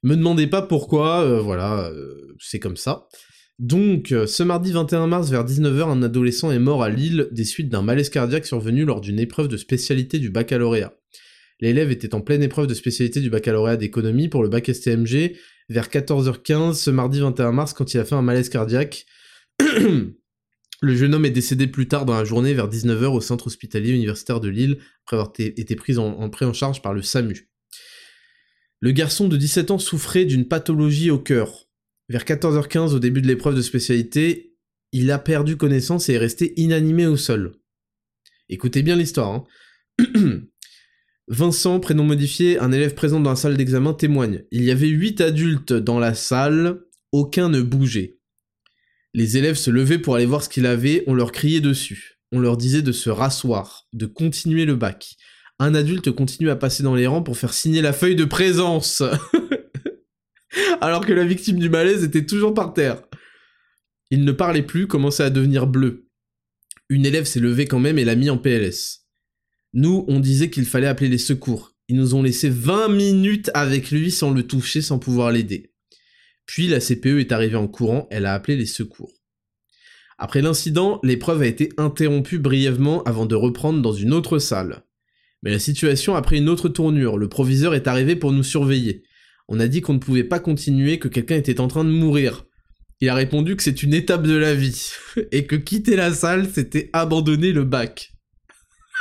[0.04, 1.92] Me demandez pas pourquoi, euh, voilà,
[2.40, 3.08] c'est comme ça.
[3.62, 7.46] Donc, euh, ce mardi 21 mars vers 19h, un adolescent est mort à Lille des
[7.46, 10.96] suites d'un malaise cardiaque survenu lors d'une épreuve de spécialité du baccalauréat.
[11.60, 15.36] L'élève était en pleine épreuve de spécialité du baccalauréat d'économie pour le bac STMG
[15.70, 19.06] vers 14h15 ce mardi 21 mars quand il a fait un malaise cardiaque.
[20.84, 23.92] Le jeune homme est décédé plus tard dans la journée vers 19h au centre hospitalier
[23.92, 27.48] universitaire de Lille après avoir été pris en, en, en charge par le SAMU.
[28.80, 31.68] Le garçon de 17 ans souffrait d'une pathologie au cœur.
[32.12, 34.54] Vers 14h15 au début de l'épreuve de spécialité,
[34.92, 37.54] il a perdu connaissance et est resté inanimé au sol.
[38.50, 39.46] Écoutez bien l'histoire.
[39.98, 40.04] Hein.
[41.30, 44.44] Vincent, prénom modifié, un élève présent dans la salle d'examen témoigne.
[44.52, 46.82] Il y avait 8 adultes dans la salle,
[47.14, 48.20] aucun ne bougeait.
[49.14, 52.20] Les élèves se levaient pour aller voir ce qu'il avait, on leur criait dessus.
[52.34, 55.16] On leur disait de se rasseoir, de continuer le bac.
[55.60, 59.02] Un adulte continue à passer dans les rangs pour faire signer la feuille de présence.
[60.82, 63.02] Alors que la victime du malaise était toujours par terre.
[64.10, 66.08] Il ne parlait plus, commençait à devenir bleu.
[66.90, 69.08] Une élève s'est levée quand même et l'a mis en PLS.
[69.74, 71.72] Nous, on disait qu'il fallait appeler les secours.
[71.88, 75.72] Ils nous ont laissé 20 minutes avec lui sans le toucher, sans pouvoir l'aider.
[76.46, 79.14] Puis la CPE est arrivée en courant, elle a appelé les secours.
[80.18, 84.84] Après l'incident, l'épreuve a été interrompue brièvement avant de reprendre dans une autre salle.
[85.44, 89.04] Mais la situation a pris une autre tournure, le proviseur est arrivé pour nous surveiller.
[89.54, 92.46] On a dit qu'on ne pouvait pas continuer, que quelqu'un était en train de mourir.
[93.02, 94.94] Il a répondu que c'est une étape de la vie,
[95.34, 98.14] et que quitter la salle, c'était abandonner le bac.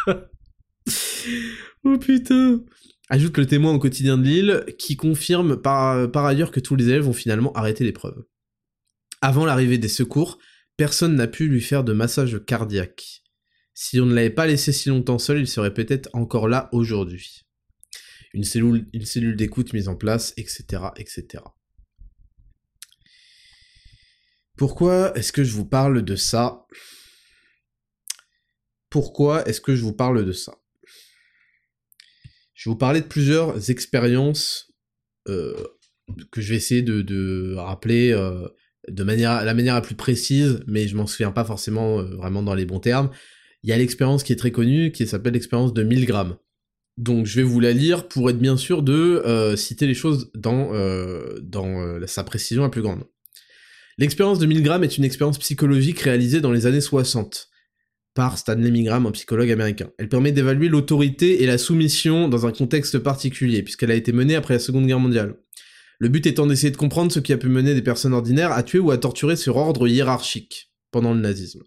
[0.08, 2.64] oh putain
[3.10, 6.88] Ajoute le témoin au quotidien de Lille, qui confirme par, par ailleurs que tous les
[6.88, 8.24] élèves ont finalement arrêté l'épreuve.
[9.20, 10.38] Avant l'arrivée des secours,
[10.76, 13.22] personne n'a pu lui faire de massage cardiaque.
[13.72, 17.46] Si on ne l'avait pas laissé si longtemps seul, il serait peut-être encore là aujourd'hui.
[18.32, 21.42] Une cellule, d'écoute mise en place, etc., etc.
[24.56, 26.66] Pourquoi est-ce que je vous parle de ça?
[28.90, 30.60] Pourquoi est-ce que je vous parle de ça?
[32.54, 34.70] Je vais vous parler de plusieurs expériences
[35.28, 35.54] euh,
[36.30, 38.48] que je vais essayer de, rappeler euh,
[38.88, 42.42] de manière, la manière la plus précise, mais je m'en souviens pas forcément euh, vraiment
[42.42, 43.10] dans les bons termes.
[43.62, 46.36] Il y a l'expérience qui est très connue, qui s'appelle l'expérience de 1000 grammes.
[47.00, 50.70] Donc je vais vous la lire pour être bien sûr de citer les choses dans,
[51.40, 53.04] dans sa précision la plus grande.
[53.96, 57.48] L'expérience de 1000 grammes est une expérience psychologique réalisée dans les années 60
[58.14, 59.90] par Stanley Milgram, un psychologue américain.
[59.98, 64.34] Elle permet d'évaluer l'autorité et la soumission dans un contexte particulier, puisqu'elle a été menée
[64.34, 65.36] après la Seconde Guerre mondiale.
[66.00, 68.62] Le but étant d'essayer de comprendre ce qui a pu mener des personnes ordinaires à
[68.62, 71.62] tuer ou à torturer sur ordre hiérarchique pendant le nazisme.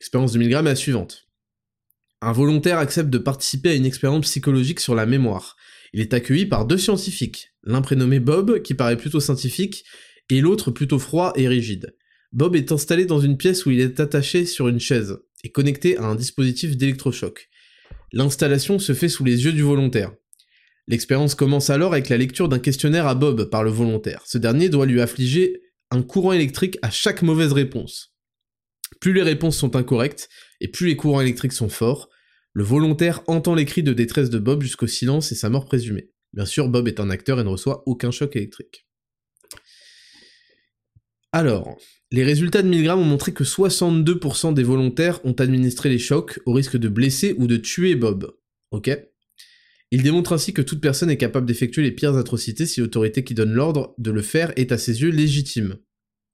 [0.00, 1.28] L'expérience de Milgram est la suivante.
[2.22, 5.56] Un volontaire accepte de participer à une expérience psychologique sur la mémoire.
[5.92, 9.84] Il est accueilli par deux scientifiques, l'un prénommé Bob, qui paraît plutôt scientifique,
[10.30, 11.96] et l'autre plutôt froid et rigide.
[12.32, 15.96] Bob est installé dans une pièce où il est attaché sur une chaise est connecté
[15.98, 17.48] à un dispositif d'électrochoc.
[18.12, 20.12] L'installation se fait sous les yeux du volontaire.
[20.86, 24.22] L'expérience commence alors avec la lecture d'un questionnaire à Bob par le volontaire.
[24.26, 28.14] Ce dernier doit lui affliger un courant électrique à chaque mauvaise réponse.
[29.00, 30.28] Plus les réponses sont incorrectes,
[30.62, 32.08] et plus les courants électriques sont forts,
[32.52, 36.10] le volontaire entend les cris de détresse de Bob jusqu'au silence et sa mort présumée.
[36.32, 38.86] Bien sûr, Bob est un acteur et ne reçoit aucun choc électrique.
[41.32, 41.76] Alors,
[42.12, 46.52] les résultats de 1000 ont montré que 62% des volontaires ont administré les chocs au
[46.52, 48.32] risque de blesser ou de tuer Bob.
[48.70, 48.90] Ok?
[49.90, 53.34] Il démontre ainsi que toute personne est capable d'effectuer les pires atrocités si l'autorité qui
[53.34, 55.78] donne l'ordre de le faire est à ses yeux légitime.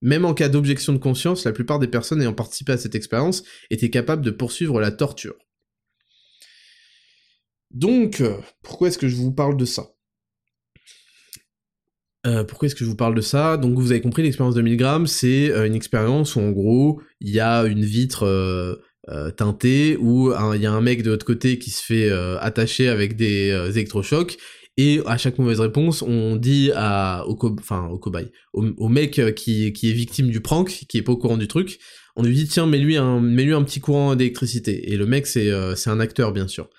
[0.01, 3.43] Même en cas d'objection de conscience, la plupart des personnes ayant participé à cette expérience
[3.71, 5.35] étaient capables de poursuivre la torture.
[7.71, 8.23] Donc,
[8.63, 9.89] pourquoi est-ce que je vous parle de ça?
[12.27, 13.57] Euh, pourquoi est-ce que je vous parle de ça?
[13.57, 17.01] Donc vous avez compris, l'expérience de 1000 grammes, c'est euh, une expérience où en gros,
[17.21, 21.25] il y a une vitre euh, teintée, où il y a un mec de l'autre
[21.25, 24.37] côté qui se fait attacher avec des électrochocs,
[24.79, 29.93] et à chaque mauvaise réponse, on dit à, au, enfin, au mec qui, qui, est
[29.93, 31.81] victime du prank, qui est pas au courant du truc,
[32.15, 34.93] on lui dit tiens, mets-lui un, mets un petit courant d'électricité.
[34.93, 36.71] Et le mec, c'est un acteur, bien sûr.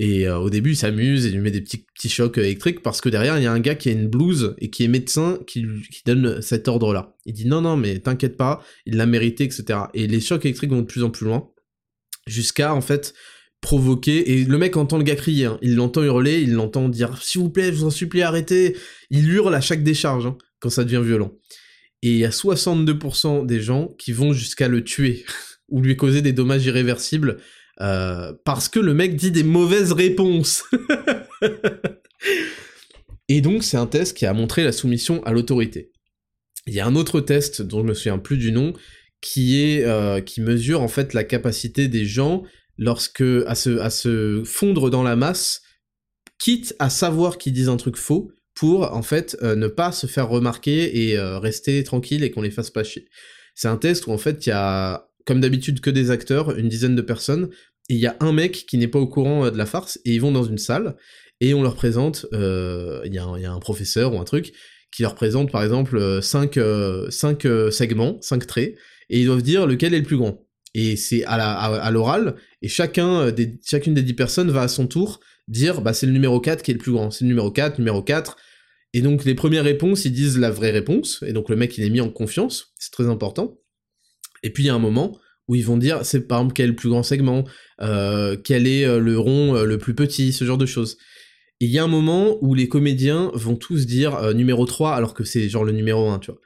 [0.00, 3.00] Et euh, au début, il s'amuse et lui met des petits, petits chocs électriques parce
[3.00, 5.38] que derrière, il y a un gars qui a une blouse et qui est médecin
[5.46, 7.16] qui, qui donne cet ordre-là.
[7.24, 9.80] Il dit non, non, mais t'inquiète pas, il l'a mérité, etc.
[9.94, 11.50] Et les chocs électriques vont de plus en plus loin
[12.26, 13.14] jusqu'à en fait
[13.60, 15.58] provoquer et le mec entend le gars crier, hein.
[15.62, 18.76] il l'entend hurler, il l'entend dire s'il vous plaît, je vous en supplie, arrêtez.
[19.10, 21.32] Il hurle à chaque décharge hein, quand ça devient violent.
[22.02, 25.24] Et il y a 62% des gens qui vont jusqu'à le tuer
[25.68, 27.38] ou lui causer des dommages irréversibles
[28.44, 30.64] parce que le mec dit des mauvaises réponses.
[33.28, 35.92] Et donc c'est un test qui a montré la soumission à l'autorité.
[36.66, 38.72] Il y a un autre test dont je me souviens plus du nom
[39.20, 42.42] qui est euh, qui mesure en fait la capacité des gens
[42.78, 45.62] lorsque à se à se fondre dans la masse,
[46.38, 50.06] quitte à savoir qu'ils disent un truc faux pour en fait euh, ne pas se
[50.06, 53.08] faire remarquer et euh, rester tranquille et qu'on les fasse pas chier.
[53.54, 56.68] C'est un test où en fait il y a comme d'habitude que des acteurs, une
[56.68, 57.50] dizaine de personnes,
[57.90, 60.14] et il y a un mec qui n'est pas au courant de la farce et
[60.14, 60.96] ils vont dans une salle
[61.40, 64.52] et on leur présente, euh, il y, y, a un professeur ou un truc
[64.90, 68.74] qui leur présente par exemple 5 euh, cinq, euh, segments, 5 traits,
[69.10, 70.47] et ils doivent dire lequel est le plus grand.
[70.74, 75.20] Et c'est à l'oral, et chacun des, chacune des 10 personnes va à son tour
[75.48, 77.78] dire bah c'est le numéro 4 qui est le plus grand, c'est le numéro 4,
[77.78, 78.36] numéro 4,
[78.92, 81.84] et donc les premières réponses, ils disent la vraie réponse, et donc le mec il
[81.84, 83.58] est mis en confiance, c'est très important.
[84.42, 86.66] Et puis il y a un moment où ils vont dire c'est par exemple quel
[86.66, 87.44] est le plus grand segment,
[87.80, 90.98] euh, quel est le rond le plus petit, ce genre de choses.
[91.60, 95.12] Il y a un moment où les comédiens vont tous dire euh, numéro 3 alors
[95.12, 96.40] que c'est genre le numéro 1, tu vois.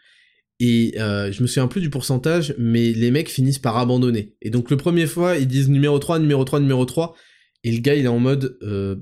[0.64, 4.36] Et euh, je me souviens plus du pourcentage, mais les mecs finissent par abandonner.
[4.42, 7.16] Et donc le premier fois, ils disent numéro 3, numéro 3, numéro 3,
[7.64, 8.94] et le gars il est en mode euh,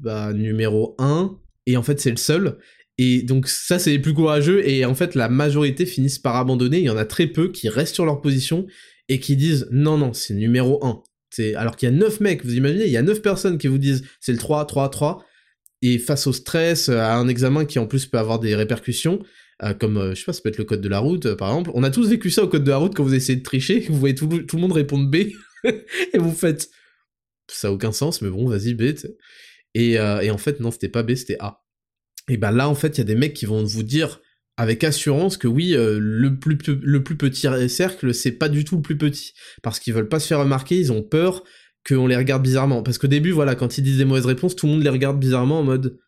[0.00, 2.58] bah numéro 1, et en fait c'est le seul.
[2.98, 6.78] Et donc ça c'est les plus courageux, et en fait la majorité finissent par abandonner,
[6.78, 8.66] il y en a très peu qui restent sur leur position,
[9.08, 11.04] et qui disent non non c'est numéro 1.
[11.54, 13.78] Alors qu'il y a 9 mecs, vous imaginez, il y a 9 personnes qui vous
[13.78, 15.24] disent c'est le 3, 3, 3,
[15.82, 19.20] et face au stress, à un examen qui en plus peut avoir des répercussions,
[19.62, 21.36] euh, comme, euh, je sais pas, ça peut être le code de la route, euh,
[21.36, 21.70] par exemple.
[21.74, 23.80] On a tous vécu ça au code de la route quand vous essayez de tricher,
[23.88, 25.16] vous voyez tout, le monde répondre B,
[25.64, 26.70] et vous faites...
[27.50, 28.92] Ça aucun sens, mais bon, vas-y, B,
[29.74, 31.62] et, en fait, non, c'était pas B, c'était A.
[32.28, 34.20] Et ben là, en fait, il y a des mecs qui vont vous dire
[34.56, 38.82] avec assurance que oui, le, plus, le plus petit cercle, c'est pas du tout le
[38.82, 39.34] plus petit.
[39.62, 41.44] Parce qu'ils veulent pas se faire remarquer, ils ont peur
[41.86, 42.82] qu'on les regarde bizarrement.
[42.82, 45.20] Parce qu'au début, voilà, quand ils disent des mauvaises réponses, tout le monde les regarde
[45.20, 45.98] bizarrement en mode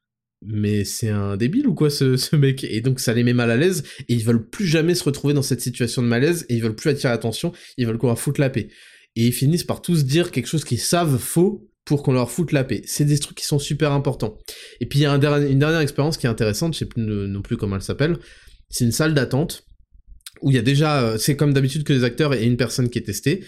[0.43, 2.65] mais c'est un débile ou quoi ce, mec?
[2.65, 5.35] Et donc ça les met mal à l'aise et ils veulent plus jamais se retrouver
[5.35, 8.19] dans cette situation de malaise et ils veulent plus attirer l'attention, ils veulent qu'on leur
[8.19, 8.69] foute la paix.
[9.17, 12.53] Et ils finissent par tous dire quelque chose qu'ils savent faux pour qu'on leur foute
[12.53, 12.83] la paix.
[12.85, 14.39] C'est des trucs qui sont super importants.
[14.81, 17.43] Et puis il y a une dernière expérience qui est intéressante, je sais plus non
[17.43, 18.19] plus comment elle s'appelle,
[18.69, 19.65] c'est une salle d'attente
[20.43, 22.91] où il y a déjà, euh, c'est comme d'habitude que les acteurs et une personne
[22.91, 23.45] qui est testée,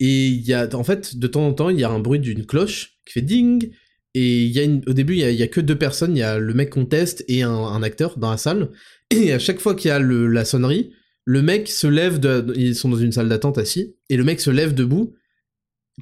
[0.00, 2.18] et il y a, en fait, de temps en temps, il y a un bruit
[2.18, 3.70] d'une cloche qui fait ding,
[4.14, 6.38] et il y a au début, il y a, que deux personnes, il y a
[6.38, 8.70] le mec qu'on teste et un, acteur dans la salle,
[9.10, 10.92] et à chaque fois qu'il y a la sonnerie,
[11.24, 12.20] le mec se lève,
[12.54, 15.14] ils sont dans une salle d'attente assis, et le mec se lève debout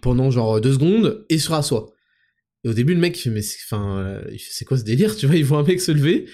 [0.03, 1.95] pendant genre deux secondes et se rassoit.
[2.65, 5.59] Et au début, le mec fait, mais c'est quoi ce délire, tu vois, il voit
[5.59, 6.27] un mec se lever,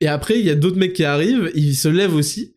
[0.00, 2.55] et après, il y a d'autres mecs qui arrivent, ils se lèvent aussi,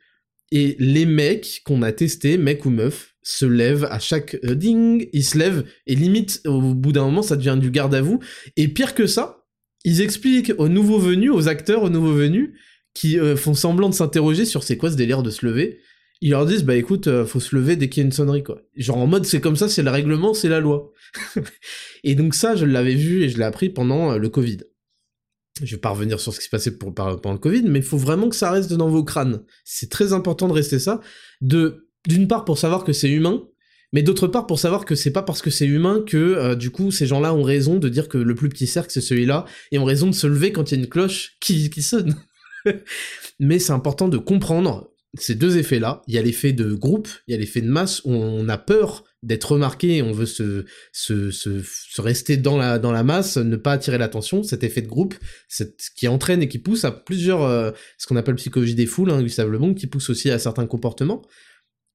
[0.52, 5.08] et les mecs qu'on a testés, mecs ou meufs, se lèvent à chaque euh, ding,
[5.14, 8.20] ils se lèvent, et limite, au bout d'un moment, ça devient du garde à vous.
[8.58, 9.46] Et pire que ça,
[9.86, 12.52] ils expliquent aux nouveaux venus, aux acteurs, aux nouveaux venus,
[12.94, 15.80] qui euh, font semblant de s'interroger sur c'est quoi ce délire de se lever.
[16.22, 18.44] Ils leur disent, bah écoute, euh, faut se lever dès qu'il y a une sonnerie,
[18.44, 18.62] quoi.
[18.76, 20.92] Genre en mode, c'est comme ça, c'est le règlement, c'est la loi.
[22.04, 24.58] et donc ça, je l'avais vu et je l'ai appris pendant le Covid
[25.64, 27.86] je vais pas revenir sur ce qui s'est passé pour, pendant le Covid, mais il
[27.86, 29.44] faut vraiment que ça reste dans vos crânes.
[29.66, 31.02] C'est très important de rester ça.
[31.42, 33.44] De, d'une part pour savoir que c'est humain,
[33.92, 36.70] mais d'autre part pour savoir que c'est pas parce que c'est humain que euh, du
[36.70, 39.80] coup ces gens-là ont raison de dire que le plus petit cercle c'est celui-là et
[39.80, 42.16] ont raison de se lever quand il y a une cloche qui, qui sonne.
[43.40, 46.04] mais c'est important de comprendre ces deux effets-là.
[46.08, 48.58] Il y a l'effet de groupe, il y a l'effet de masse où on a
[48.58, 53.58] peur d'être remarqué, on veut se, se, se, rester dans la, dans la masse, ne
[53.58, 55.16] pas attirer l'attention, cet effet de groupe,
[55.48, 59.12] cette, qui entraîne et qui pousse à plusieurs, euh, ce qu'on appelle psychologie des foules,
[59.12, 61.22] hein, Gustave Le Bon, qui pousse aussi à certains comportements.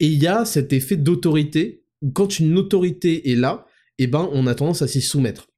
[0.01, 3.67] Et il y a cet effet d'autorité, où quand une autorité est là,
[3.99, 5.49] eh ben, on a tendance à s'y soumettre.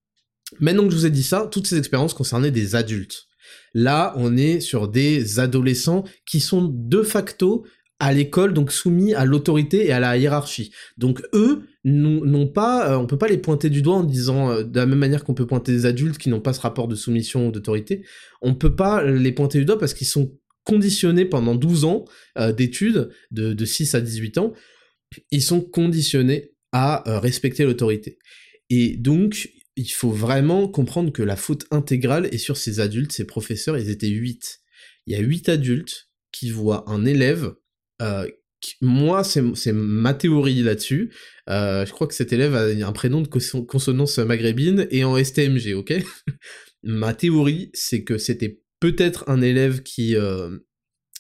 [0.61, 3.27] Maintenant que je vous ai dit ça, toutes ces expériences concernaient des adultes.
[3.75, 7.67] Là, on est sur des adolescents qui sont de facto
[7.99, 10.71] à l'école, donc soumis à l'autorité et à la hiérarchie.
[10.99, 14.63] Donc eux n'ont pas, euh, on peut pas les pointer du doigt en disant euh,
[14.65, 16.95] de la même manière qu'on peut pointer des adultes qui n'ont pas ce rapport de
[16.95, 18.05] soumission ou d'autorité,
[18.43, 22.05] on peut pas les pointer du doigt parce qu'ils sont conditionnés pendant 12 ans
[22.39, 24.53] euh, d'études, de, de 6 à 18 ans,
[25.31, 28.19] ils sont conditionnés à respecter l'autorité.
[28.69, 33.25] Et donc, il faut vraiment comprendre que la faute intégrale est sur ces adultes, ces
[33.25, 34.61] professeurs, ils étaient 8.
[35.07, 37.55] Il y a 8 adultes qui voient un élève
[38.03, 38.27] euh,
[38.81, 41.13] moi, c'est ma théorie là-dessus.
[41.49, 45.75] Euh, je crois que cet élève a un prénom de consonance maghrébine et en STMG,
[45.75, 45.95] ok?
[46.83, 50.59] Ma théorie, c'est que c'était peut-être un élève qui, euh,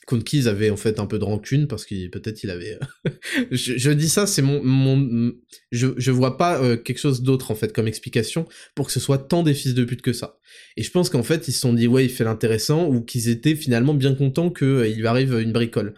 [0.07, 2.79] contre qui ils avaient en fait un peu de rancune parce que peut-être il avait.
[3.51, 5.33] je, dis ça, c'est mon,
[5.73, 9.01] je, je vois pas euh, quelque chose d'autre en fait comme explication pour que ce
[9.01, 10.39] soit tant des fils de pute que ça.
[10.77, 13.29] Et je pense qu'en fait ils se sont dit ouais il fait l'intéressant ou qu'ils
[13.29, 15.95] étaient finalement bien contents qu'il euh, arrive une bricole.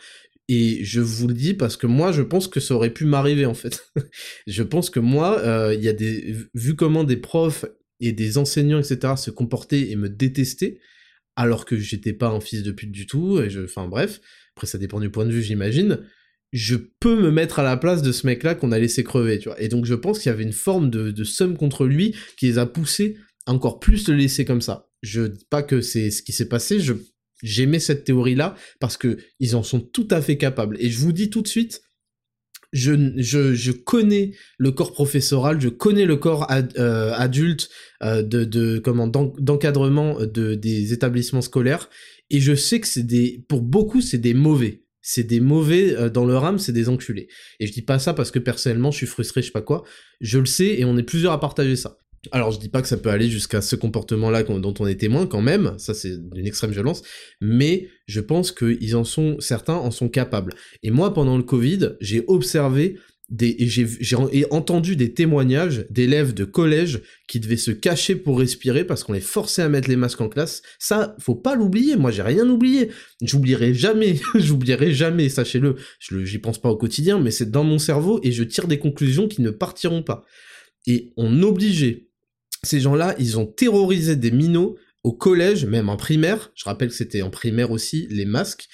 [0.49, 3.45] Et je vous le dis parce que moi, je pense que ça aurait pu m'arriver
[3.45, 3.93] en fait.
[4.47, 7.67] je pense que moi, euh, il y a des, vu comment des profs
[8.01, 10.81] et des enseignants, etc., se comportaient et me détestaient,
[11.37, 14.21] alors que j'étais pas un fils de pute du tout, et je, enfin bref,
[14.57, 15.99] après ça dépend du point de vue, j'imagine,
[16.53, 19.49] je peux me mettre à la place de ce mec-là qu'on a laissé crever, tu
[19.49, 19.61] vois.
[19.61, 22.47] Et donc je pense qu'il y avait une forme de, de somme contre lui qui
[22.47, 24.89] les a poussés encore plus le laisser comme ça.
[25.03, 26.95] Je dis pas que c'est ce qui s'est passé, je
[27.43, 30.77] J'aimais cette théorie-là parce que ils en sont tout à fait capables.
[30.81, 31.83] Et je vous dis tout de suite,
[32.73, 37.71] je, connais le corps professoral, je connais le corps euh, adulte
[38.03, 38.83] euh, de, de
[39.39, 41.89] d'encadrement de, des établissements scolaires
[42.31, 46.11] et je sais que c'est des pour beaucoup c'est des mauvais c'est des mauvais euh,
[46.11, 47.29] dans leur âme, c'est des enculés.
[47.61, 49.85] Et je dis pas ça parce que personnellement je suis frustré, je sais pas quoi.
[50.21, 51.97] Je le sais et on est plusieurs à partager ça.
[52.33, 55.27] Alors je dis pas que ça peut aller jusqu'à ce comportement-là dont on est témoin
[55.27, 57.03] quand même, ça c'est d'une extrême violence,
[57.41, 60.55] mais je pense qu'ils en sont, certains en sont capables.
[60.83, 62.97] Et moi pendant le Covid, j'ai observé
[63.31, 64.17] des, et j'ai
[64.51, 69.21] entendu des témoignages d'élèves de collège qui devaient se cacher pour respirer parce qu'on les
[69.21, 70.63] forçait à mettre les masques en classe.
[70.79, 71.97] Ça, faut pas l'oublier.
[71.97, 72.89] Moi, j'ai rien oublié.
[73.21, 74.19] J'oublierai jamais.
[74.35, 75.77] J'oublierai jamais, sachez-le.
[75.99, 78.79] Je j'y pense pas au quotidien, mais c'est dans mon cerveau et je tire des
[78.79, 80.25] conclusions qui ne partiront pas.
[80.87, 82.08] Et on obligeait
[82.63, 86.53] ces gens-là, ils ont terrorisé des minots au collège, même en primaire.
[86.55, 88.69] Je rappelle que c'était en primaire aussi, les masques.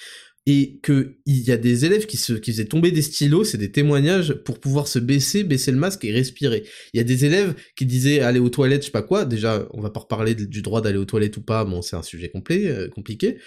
[0.47, 3.71] Et qu'il y a des élèves qui, se, qui faisaient tomber des stylos, c'est des
[3.71, 6.63] témoignages, pour pouvoir se baisser, baisser le masque et respirer.
[6.93, 9.67] Il y a des élèves qui disaient aller aux toilettes, je sais pas quoi, déjà,
[9.71, 12.29] on va pas reparler du droit d'aller aux toilettes ou pas, bon, c'est un sujet
[12.29, 13.39] complet, euh, compliqué,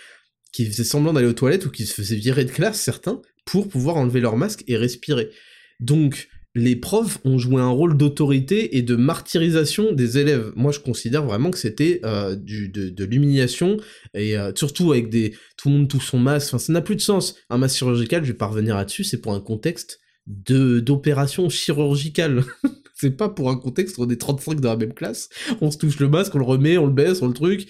[0.51, 3.69] qui faisaient semblant d'aller aux toilettes ou qui se faisaient virer de classe, certains, pour
[3.69, 5.31] pouvoir enlever leur masque et respirer.
[5.79, 6.29] Donc,
[6.59, 10.53] les profs ont joué un rôle d'autorité et de martyrisation des élèves.
[10.57, 13.77] Moi, je considère vraiment que c'était euh, de, l'humiliation
[14.15, 16.59] et euh, surtout avec des tout le monde touche son masque.
[16.59, 17.37] Ça n'a plus de sens.
[17.49, 22.45] Un masque chirurgical, je vais pas revenir là-dessus, c'est pour un contexte d'opération chirurgicale.
[22.95, 25.29] c'est pas pour un contexte où on est 35 dans la même classe.
[25.61, 27.69] On se touche le masque, on le remet, on le baisse, on le truc.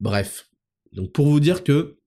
[0.00, 0.48] Bref.
[0.92, 1.98] Donc pour vous dire que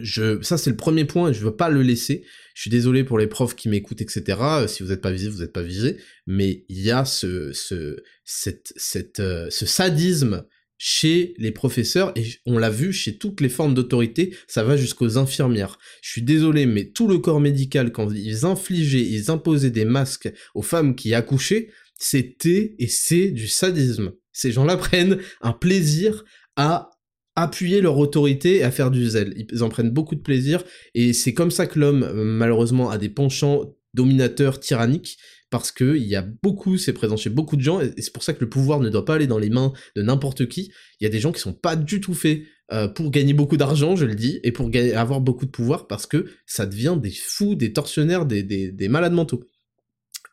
[0.00, 2.24] je, ça c'est le premier point et je veux pas le laisser.
[2.56, 4.22] Je suis désolé pour les profs qui m'écoutent, etc.
[4.40, 5.98] Euh, si vous n'êtes pas visé, vous n'êtes pas visé.
[6.26, 10.46] Mais il y a ce, ce, cette, cette, euh, ce sadisme
[10.78, 15.18] chez les professeurs et on l'a vu chez toutes les formes d'autorité, ça va jusqu'aux
[15.18, 15.78] infirmières.
[16.00, 20.32] Je suis désolé, mais tout le corps médical, quand ils infligeaient, ils imposaient des masques
[20.54, 24.12] aux femmes qui accouchaient, c'était et c'est du sadisme.
[24.32, 26.24] Ces gens-là prennent un plaisir
[26.56, 26.88] à
[27.36, 29.34] appuyer leur autorité et à faire du zèle.
[29.36, 30.64] Ils en prennent beaucoup de plaisir
[30.94, 35.18] et c'est comme ça que l'homme, malheureusement, a des penchants dominateurs tyranniques
[35.50, 38.22] parce que il y a beaucoup, c'est présent chez beaucoup de gens et c'est pour
[38.22, 40.72] ça que le pouvoir ne doit pas aller dans les mains de n'importe qui.
[41.00, 43.56] Il y a des gens qui sont pas du tout faits euh, pour gagner beaucoup
[43.56, 47.12] d'argent, je le dis, et pour avoir beaucoup de pouvoir parce que ça devient des
[47.12, 49.44] fous, des tortionnaires, des malades mentaux.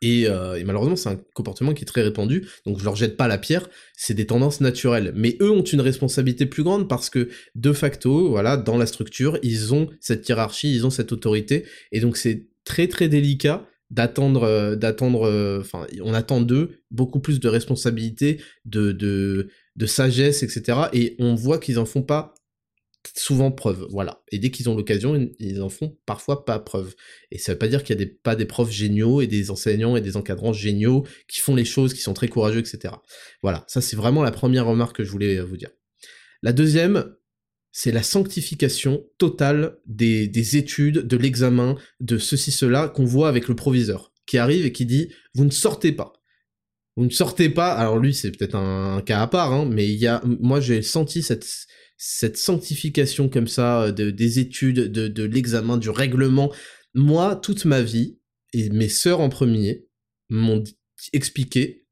[0.04, 3.28] Euh, et, malheureusement, c'est un comportement qui est très répandu, donc je leur jette pas
[3.28, 5.14] la pierre, c'est des tendances naturelles.
[5.16, 9.38] Mais eux ont une responsabilité plus grande parce que, de facto, voilà, dans la structure,
[9.43, 14.43] ils ont cette hiérarchie, ils ont cette autorité, et donc c'est très très délicat d'attendre,
[14.43, 20.41] euh, d'attendre, euh, enfin, on attend d'eux beaucoup plus de responsabilité, de, de, de sagesse,
[20.41, 20.80] etc.
[20.93, 22.34] Et on voit qu'ils en font pas
[23.16, 24.24] souvent preuve, voilà.
[24.32, 26.95] Et dès qu'ils ont l'occasion, ils en font parfois pas preuve.
[27.32, 29.51] Et ça veut pas dire qu'il y a des, pas des profs géniaux et des
[29.51, 32.93] enseignants et des encadrants géniaux qui font les choses, qui sont très courageux, etc.
[33.41, 35.70] Voilà, ça c'est vraiment la première remarque que je voulais vous dire.
[36.41, 37.16] La deuxième,
[37.72, 43.47] c'est la sanctification totale des, des études, de l'examen, de ceci, cela, qu'on voit avec
[43.47, 46.14] le proviseur, qui arrive et qui dit, vous ne sortez pas.
[46.95, 49.95] Vous ne sortez pas, alors lui c'est peut-être un, cas à part, hein, mais il
[49.95, 51.47] y a, moi j'ai senti cette,
[51.98, 56.52] cette sanctification comme ça euh, de, des études, de, l'examen, du règlement.
[56.94, 58.20] Moi, toute ma vie,
[58.54, 59.88] et mes sœurs en premier,
[60.30, 60.64] m'ont
[61.12, 61.86] expliqué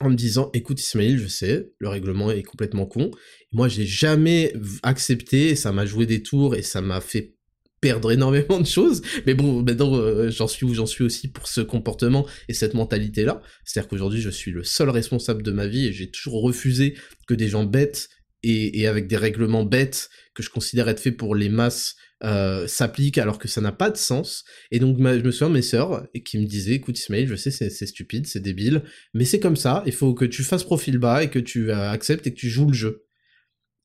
[0.00, 3.10] en me disant écoute Ismaël, je sais, le règlement est complètement con.
[3.52, 7.36] Moi, j'ai jamais accepté, ça m'a joué des tours et ça m'a fait
[7.80, 9.02] perdre énormément de choses.
[9.26, 12.74] Mais bon, maintenant, euh, j'en suis où j'en suis aussi pour ce comportement et cette
[12.74, 13.40] mentalité-là.
[13.64, 16.94] C'est-à-dire qu'aujourd'hui, je suis le seul responsable de ma vie et j'ai toujours refusé
[17.26, 18.10] que des gens bêtes
[18.42, 23.18] et, avec des règlements bêtes que je considère être faits pour les masses euh, s'appliquent
[23.18, 24.44] alors que ça n'a pas de sens.
[24.70, 27.50] Et donc je me souviens de mes sœurs qui me disaient, écoute Ismail, je sais
[27.50, 28.82] c'est stupide, c'est débile,
[29.14, 31.90] mais c'est comme ça, il faut que tu fasses profil bas et que tu euh,
[31.90, 33.05] acceptes et que tu joues le jeu.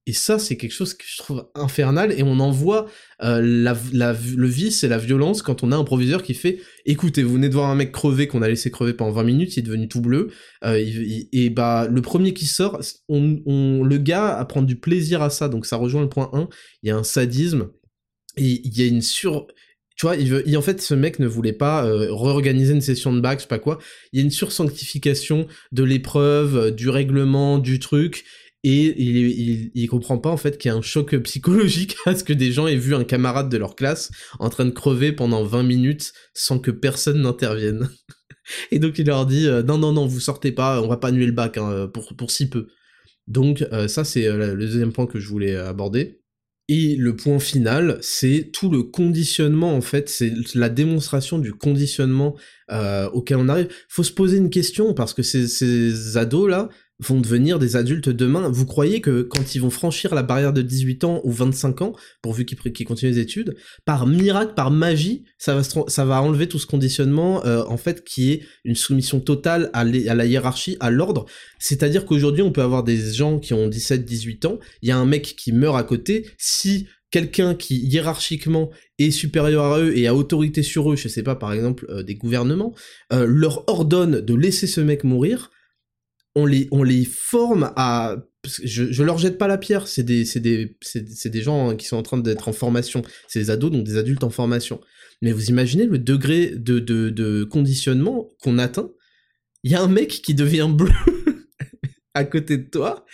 [0.07, 2.87] Et ça, c'est quelque chose que je trouve infernal, et on en voit
[3.21, 7.35] euh, le vice et la violence quand on a un proviseur qui fait «Écoutez, vous
[7.35, 9.63] venez de voir un mec crever qu'on a laissé crever pendant 20 minutes, il est
[9.63, 10.29] devenu tout bleu,
[10.63, 10.83] euh,
[11.31, 15.49] et bah le premier qui sort, on, le gars à prendre du plaisir à ça,
[15.49, 16.49] donc ça rejoint le point 1,
[16.81, 17.69] il y a un sadisme,
[18.37, 19.47] et il y a une sur...
[19.97, 23.37] Tu vois, en fait, ce mec ne voulait pas euh, réorganiser une session de bac,
[23.37, 23.77] je sais pas quoi.
[24.11, 28.25] Il y a une sursanctification de l'épreuve, du règlement, du truc,
[28.63, 32.23] et il, il, comprend pas en fait qu'il y a un choc psychologique à ce
[32.23, 35.43] que des gens aient vu un camarade de leur classe en train de crever pendant
[35.43, 37.89] 20 minutes sans que personne n'intervienne.
[38.71, 41.07] et donc il leur dit euh, non non non vous sortez pas, on va pas
[41.07, 42.67] annuler le bac hein, pour, si peu.
[43.27, 46.19] Donc euh, ça c'est euh, le deuxième point que je voulais aborder.
[46.67, 52.37] Et le point final, c'est tout le conditionnement, en fait, c'est la démonstration du conditionnement
[53.11, 53.67] auquel on arrive.
[53.89, 56.69] Faut se poser une question, parce que ces, ces ados-là,
[57.01, 58.49] vont devenir des adultes demain.
[58.49, 61.93] Vous croyez que quand ils vont franchir la barrière de 18 ans ou 25 ans,
[62.21, 66.59] pourvu qu'ils continuent les études, par miracle, par magie, ça va, ça va enlever tout
[66.59, 71.25] ce conditionnement, euh, en fait, qui est une soumission totale à, la hiérarchie, à l'ordre?
[71.59, 74.97] C'est-à-dire qu'aujourd'hui, on peut avoir des gens qui ont 17, 18 ans, il y a
[74.97, 80.07] un mec qui meurt à côté, si quelqu'un qui hiérarchiquement est supérieur à eux et
[80.07, 82.73] a autorité sur eux, je sais pas, par exemple, euh, des gouvernements,
[83.11, 85.51] euh, leur ordonne de laisser ce mec mourir,
[86.35, 88.15] on les, on les forme à...
[88.63, 90.75] Je, je leur jette pas la pierre, c'est des, des,
[91.25, 94.23] des gens qui sont en train d'être en formation, c'est des ados, donc des adultes
[94.23, 94.81] en formation.
[95.21, 98.89] Mais vous imaginez le degré de, de, conditionnement qu'on atteint.
[99.63, 100.89] Il y a un mec qui devient bleu
[102.15, 103.05] à côté de toi,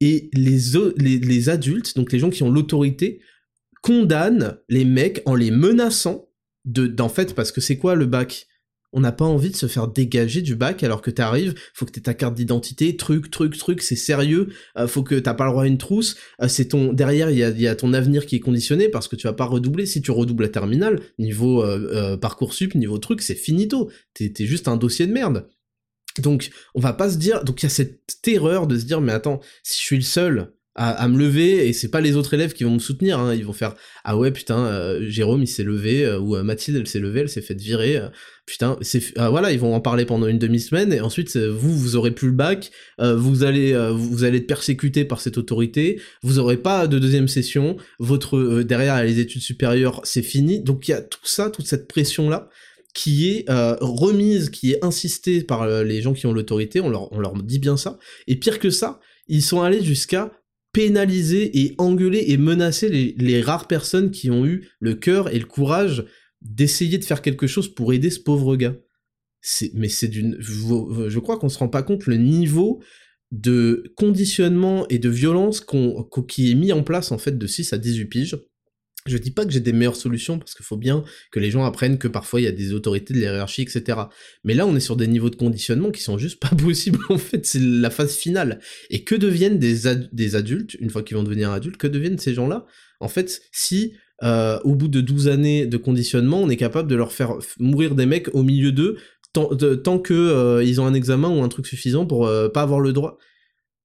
[0.00, 0.58] et les,
[0.96, 3.20] les, les adultes, donc les gens qui ont l'autorité,
[3.82, 6.28] condamnent les mecs en les menaçant
[6.64, 8.46] de, d'en fait, parce que c'est quoi le bac?
[8.92, 11.92] On n'a pas envie de se faire dégager du bac alors que t'arrives, faut que
[11.92, 15.50] t'aies ta carte d'identité, truc, truc, truc, c'est sérieux, euh, faut que t'as pas le
[15.50, 18.40] droit à une trousse, euh, c'est ton derrière il y a, ton avenir qui est
[18.40, 19.86] conditionné parce que tu vas pas redoubler.
[19.86, 23.90] Si tu redoubles la terminale, niveau euh, parcoursup, niveau truc, c'est finito.
[24.14, 25.48] T'es es juste un dossier de merde.
[26.18, 29.00] Donc on va pas se dire, donc il y a cette terreur de se dire
[29.00, 32.32] mais attends, si je suis le seul à, me lever et c'est pas les autres
[32.32, 33.34] élèves qui vont me soutenir hein.
[33.34, 36.78] ils vont faire ah ouais putain euh, Jérôme il s'est levé euh, ou euh, Mathilde
[36.78, 38.00] elle s'est levée elle s'est faite virer
[38.46, 41.96] putain c'est ah, voilà ils vont en parler pendant une demi-semaine et ensuite vous vous
[41.96, 46.56] aurez plus le bac vous allez vous allez être persécuté par cette autorité vous aurez
[46.56, 51.02] pas de deuxième session votre derrière les études supérieures c'est fini donc il y a
[51.02, 52.48] tout ça toute cette pression là
[52.94, 53.44] qui est
[53.80, 57.58] remise, qui est insistée par les gens qui ont l'autorité, on leur, on leur dit
[57.58, 60.30] bien ça, et pire que ça, ils sont allés jusqu'à
[60.72, 65.44] pénaliser et engueuler et menacer les, rares personnes qui ont eu le cœur et le
[65.44, 66.04] courage
[66.40, 68.76] d'essayer de faire quelque chose pour aider ce pauvre gars.
[69.74, 72.82] mais c'est d'une, je crois qu'on se rend pas compte le niveau
[73.30, 77.72] de conditionnement et de violence qu'on, qui est mis en place en fait de 6
[77.72, 78.38] à 18 piges
[79.06, 81.64] je dis pas que j'ai des meilleures solutions parce qu'il faut bien que les gens
[81.64, 83.98] apprennent que parfois il y a des autorités de hiérarchie, etc.
[84.44, 87.18] Mais là, on est sur des niveaux de conditionnement qui sont juste pas possibles en
[87.18, 87.44] fait.
[87.46, 88.60] C'est la phase finale.
[88.90, 92.66] Et que deviennent des, adultes une fois qu'ils vont devenir adultes Que deviennent ces gens-là?
[93.00, 96.94] En fait, si euh, au bout de 12 années de conditionnement, on est capable de
[96.94, 98.96] leur faire mourir des mecs au milieu d'eux
[99.32, 102.80] tant, tant que euh, ont un examen ou un truc suffisant pour euh, pas avoir
[102.80, 103.18] le droit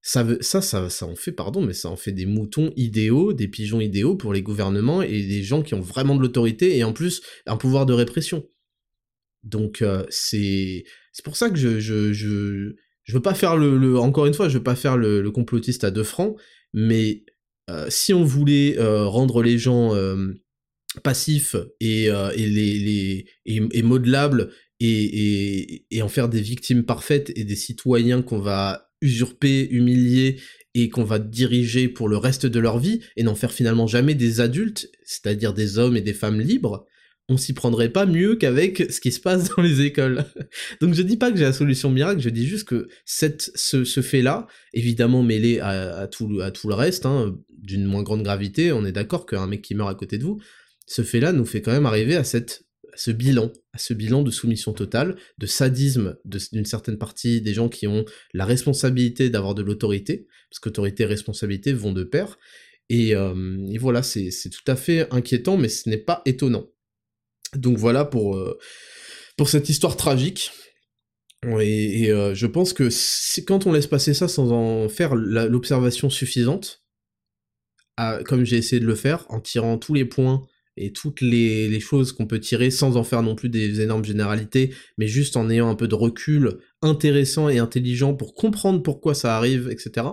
[0.07, 3.81] ça, ça, ça, en fait, pardon, mais ça en fait des moutons idéaux, des pigeons
[3.81, 7.21] idéaux pour les gouvernements et des gens qui ont vraiment de l'autorité et en plus
[7.45, 8.47] un pouvoir de répression.
[9.43, 13.99] Donc euh, c'est c'est pour ça que je, je, je, je veux pas faire le,
[13.99, 16.37] encore une fois, je veux pas faire le, complotiste à deux francs,
[16.73, 17.25] mais
[17.69, 19.91] euh, si on voulait euh, rendre les gens
[21.03, 27.29] passifs et, et les, les et, modelables et, et, et en faire des victimes parfaites
[27.35, 30.39] et des citoyens qu'on va usurper, humilier
[30.73, 34.15] et qu'on va diriger pour le reste de leur vie et n'en faire finalement jamais
[34.15, 36.85] des adultes, c'est-à-dire des hommes et des femmes libres,
[37.29, 40.23] on s'y prendrait pas mieux qu'avec ce qui se passe dans les écoles.
[40.81, 44.47] Donc je dis pas que j'ai la solution miracle, je dis juste que ce, fait-là,
[44.73, 48.91] évidemment mêlé à, tout, à tout le reste, hein, d'une moins grande gravité, on est
[48.91, 50.39] d'accord qu'un mec qui meurt à côté de vous,
[50.85, 52.66] ce fait-là nous fait quand même arriver à cette
[52.97, 57.69] ce bilan, à ce bilan de soumission totale, de sadisme d'une certaine partie des gens
[57.69, 62.37] qui ont la responsabilité d'avoir de l'autorité, parce qu'autorité et responsabilité vont de pair,
[62.89, 63.33] et, euh,
[63.79, 66.67] voilà, c'est tout à fait inquiétant, mais ce n'est pas étonnant.
[67.55, 68.57] Donc voilà pour, euh,
[69.37, 70.51] pour cette histoire tragique.
[71.59, 72.89] Et, euh, je pense que
[73.41, 76.83] quand on laisse passer ça sans en faire l'observation suffisante,
[78.25, 80.45] comme j'ai essayé de le faire, en tirant tous les points
[80.77, 84.73] et toutes les, choses qu'on peut tirer sans en faire non plus des énormes généralités,
[84.97, 89.37] mais juste en ayant un peu de recul intéressant et intelligent pour comprendre pourquoi ça
[89.37, 90.07] arrive, etc.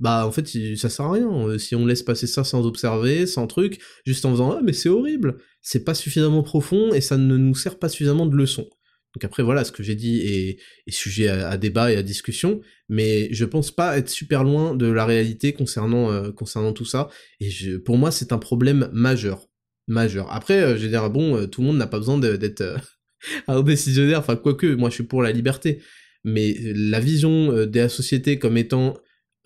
[0.00, 1.58] bah en fait ça sert à rien.
[1.58, 4.88] Si on laisse passer ça sans observer, sans truc, juste en faisant ah mais c'est
[4.88, 8.68] horrible, c'est pas suffisamment profond et ça ne nous sert pas suffisamment de leçon.
[9.14, 10.58] Donc après voilà, ce que j'ai dit est,
[10.92, 15.06] sujet à, débat et à discussion, mais je pense pas être super loin de la
[15.06, 17.08] réalité concernant euh, concernant tout ça.
[17.40, 17.50] Et
[17.84, 19.47] pour moi c'est un problème majeur,
[19.88, 20.32] majeur.
[20.32, 22.62] Après euh, je veux dire bon, euh, tout le monde n'a pas besoin d'être
[23.48, 24.20] un décisionnaire.
[24.20, 25.82] Enfin quoique, moi je suis pour la liberté,
[26.24, 28.94] mais la vision de la société comme étant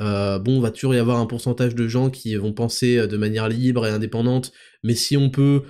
[0.01, 3.87] bon, va toujours y avoir un pourcentage de gens qui vont penser de manière libre
[3.87, 5.63] et indépendante, mais si on peut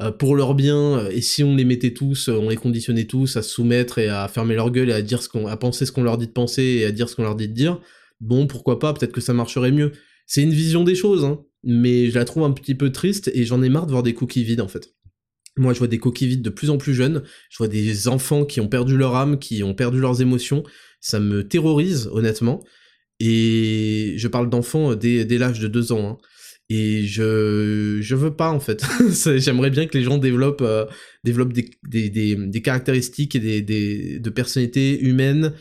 [0.00, 3.04] euh, pour leur bien, euh, et si on les mettait tous, euh, on les conditionnait
[3.04, 5.56] tous à se soumettre et à fermer leur gueule et à dire ce qu'on, à
[5.56, 7.52] penser ce qu'on leur dit de penser et à dire ce qu'on leur dit de
[7.52, 7.80] dire,
[8.20, 9.92] bon, pourquoi pas, peut-être que ça marcherait mieux.
[10.26, 13.44] C'est une vision des choses, hein, mais je la trouve un petit peu triste et
[13.44, 14.94] j'en ai marre de voir des coquilles vides en fait.
[15.56, 18.44] Moi, je vois des coquilles vides de plus en plus jeunes, je vois des enfants
[18.44, 20.64] qui ont perdu leur âme, qui ont perdu leurs émotions,
[21.00, 22.64] ça me terrorise, honnêtement,
[23.20, 26.16] et je parle d'enfants dès, l'âge de deux ans, hein.
[26.70, 28.86] Et je je veux pas en fait.
[29.36, 30.86] J'aimerais bien que les gens développent euh,
[31.22, 35.52] des, caractéristiques et des, des de personnalités humaines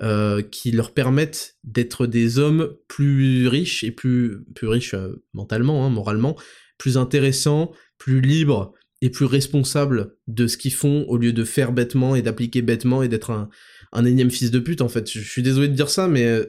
[0.00, 5.84] euh, qui leur permettent d'être des hommes plus riches et plus plus riches euh, mentalement,
[5.84, 6.36] hein, moralement,
[6.78, 8.72] plus intéressants, plus libres
[9.02, 13.02] et plus responsables de ce qu'ils font au lieu de faire bêtement et d'appliquer bêtement
[13.02, 13.50] et d'être un,
[13.92, 15.10] un énième fils de pute en fait.
[15.10, 16.40] Je, suis désolé de dire ça, mais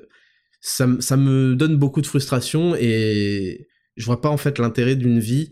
[0.61, 3.67] ça, ça me donne beaucoup de frustration et
[3.97, 5.51] je vois pas en fait l'intérêt d'une vie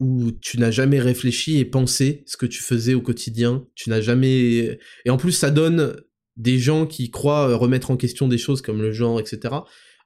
[0.00, 3.66] où tu n'as jamais réfléchi et pensé ce que tu faisais au quotidien.
[3.74, 4.78] Tu n'as jamais.
[5.04, 5.96] Et en plus, ça donne
[6.36, 9.54] des gens qui croient remettre en question des choses comme le genre, etc.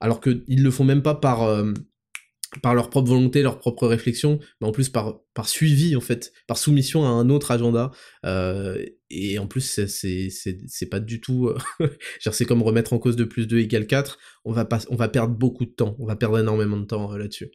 [0.00, 1.42] Alors qu'ils le font même pas par.
[1.42, 1.72] Euh,
[2.62, 6.32] par leur propre volonté, leur propre réflexion, mais en plus par, par suivi en fait,
[6.46, 7.90] par soumission à un autre agenda.
[8.24, 11.48] Euh, et en plus, c'est pas du tout.
[11.48, 11.88] Euh,
[12.32, 14.18] c'est comme remettre en cause de plus 2 égale 4.
[14.44, 15.94] On va, pas, on va perdre beaucoup de temps.
[15.98, 17.50] On va perdre énormément de temps euh, là-dessus.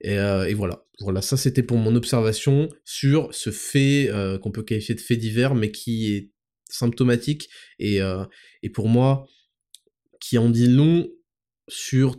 [0.00, 0.84] Et, et, voilà.
[1.00, 4.10] Voilà, ça c'était pour mon observation sur ce fait
[4.42, 6.33] qu'on peut qualifier de fait divers, mais qui est
[6.68, 7.48] symptomatique
[7.78, 8.00] et,
[8.62, 9.26] et pour moi,
[10.20, 11.08] qui en dit long
[11.68, 12.16] sur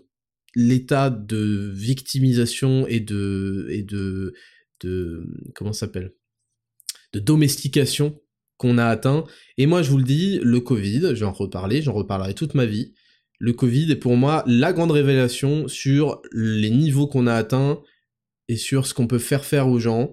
[0.56, 4.34] l'état de victimisation et de et de
[5.54, 6.14] comment s'appelle?
[7.14, 8.22] De domestication
[8.58, 9.26] qu'on a atteint.
[9.58, 12.94] Et moi je vous le dis le Covid j'en reparler j'en reparlerai toute ma vie.
[13.40, 17.82] Le Covid est pour moi la grande révélation sur les niveaux qu'on a atteints
[18.48, 20.12] et sur ce qu'on peut faire faire aux gens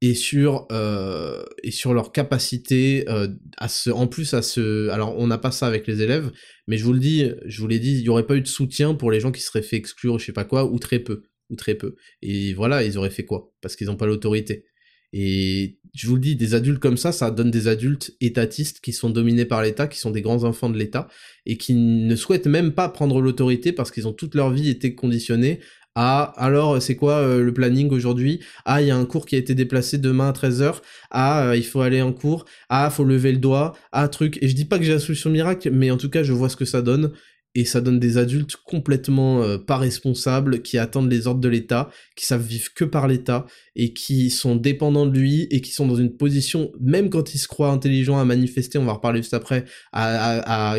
[0.00, 5.18] et sur euh, et sur leur capacité euh, à se en plus à se alors
[5.18, 6.30] on n'a pas ça avec les élèves
[6.68, 8.46] mais je vous le dis je vous l'ai dit il y aurait pas eu de
[8.46, 11.24] soutien pour les gens qui seraient fait exclure je sais pas quoi ou très peu
[11.50, 11.96] ou très peu.
[12.22, 13.52] Et voilà ils auraient fait quoi?
[13.60, 14.64] Parce qu'ils n'ont pas l'autorité.
[15.12, 18.92] Et je vous le dis des adultes comme ça ça donne des adultes étatistes qui
[18.92, 21.08] sont dominés par l'État qui sont des grands enfants de l'État
[21.46, 24.94] et qui ne souhaitent même pas prendre l'autorité parce qu'ils ont toute leur vie été
[24.94, 25.60] conditionnés
[26.00, 28.38] ah, alors c'est quoi euh, le planning aujourd'hui?
[28.64, 30.76] Ah, il y a un cours qui a été déplacé demain à 13h.
[31.10, 32.44] Ah, euh, il faut aller en cours.
[32.68, 33.74] Ah, faut lever le doigt.
[33.90, 34.38] Ah, truc.
[34.40, 36.48] Et je dis pas que j'ai la solution miracle, mais en tout cas, je vois
[36.50, 37.10] ce que ça donne.
[37.56, 41.90] Et ça donne des adultes complètement euh, pas responsables, qui attendent les ordres de l'État,
[42.14, 45.88] qui savent vivre que par l'État, et qui sont dépendants de lui, et qui sont
[45.88, 49.34] dans une position, même quand ils se croient intelligents à manifester, on va reparler juste
[49.34, 50.04] après, à,
[50.38, 50.78] à à,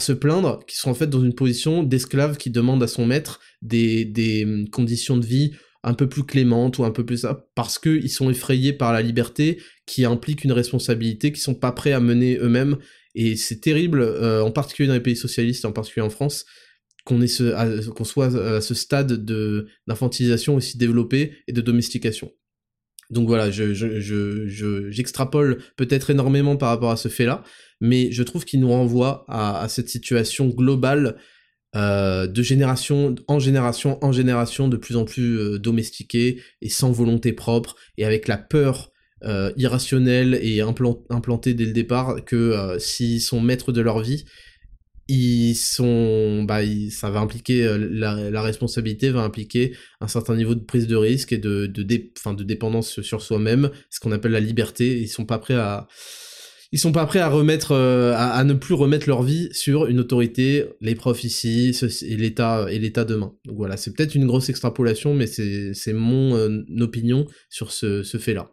[0.00, 3.40] se plaindre, qui sont en fait dans une position d'esclave qui demande à son maître
[3.62, 5.52] des, hum, conditions de vie
[5.84, 9.02] un peu plus clémentes ou un peu plus ça, parce qu'ils sont effrayés par la
[9.02, 12.76] liberté qui implique une responsabilité, qui sont pas prêts à mener eux-mêmes.
[13.14, 16.44] Et c'est terrible, euh, en particulier dans les pays socialistes, en particulier en France,
[17.04, 17.26] qu'on
[18.04, 22.30] soit à ce stade de d'infantilisation aussi développé et de domestication.
[23.12, 27.44] Donc voilà, je, je, j'extrapole peut-être énormément par rapport à ce fait-là,
[27.80, 31.16] mais je trouve qu'il nous renvoie à, cette situation globale
[31.76, 36.92] euh, de génération en génération en génération de plus en plus euh, domestiquée et sans
[36.92, 38.90] volonté propre et avec la peur
[39.24, 44.24] euh, irrationnelle et implantée dès le départ que s'ils sont maîtres de leur vie,
[45.08, 50.64] ils sont, bah, ça va impliquer euh, la, responsabilité, va impliquer un certain niveau de
[50.64, 55.00] prise de risque et de, de, de dépendance sur soi-même, ce qu'on appelle la liberté.
[55.00, 55.88] Ils sont pas prêts à,
[56.72, 60.00] ils sont pas prêts à remettre, euh, à, ne plus remettre leur vie sur une
[60.00, 63.34] autorité, les profs ici et l'État et l'État demain.
[63.44, 68.16] Donc voilà, c'est peut-être une grosse extrapolation, mais c'est mon euh, opinion sur ce, ce
[68.16, 68.52] fait-là.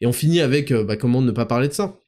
[0.00, 1.98] Et on finit avec, bah, comment ne pas parler de ça?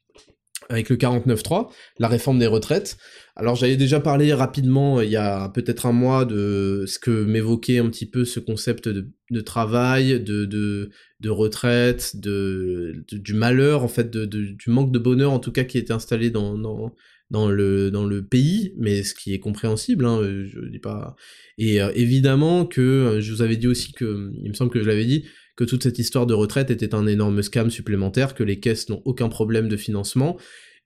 [0.69, 1.69] Avec le 49.3,
[1.99, 2.97] la réforme des retraites.
[3.41, 7.23] Alors j'avais déjà parlé rapidement euh, il y a peut-être un mois de ce que
[7.23, 13.87] m'évoquait un petit peu ce concept de, travail, de, de, retraite, de, du malheur en
[13.87, 18.05] fait, du manque de bonheur en tout cas qui était installé dans, dans, le dans
[18.05, 21.15] le pays, mais ce qui est compréhensible, hein, je dis pas.
[21.57, 25.05] Et évidemment que je vous avais dit aussi que, il me semble que je l'avais
[25.05, 25.25] dit,
[25.55, 29.01] que toute cette histoire de retraite était un énorme scam supplémentaire, que les caisses n'ont
[29.05, 30.37] aucun problème de financement,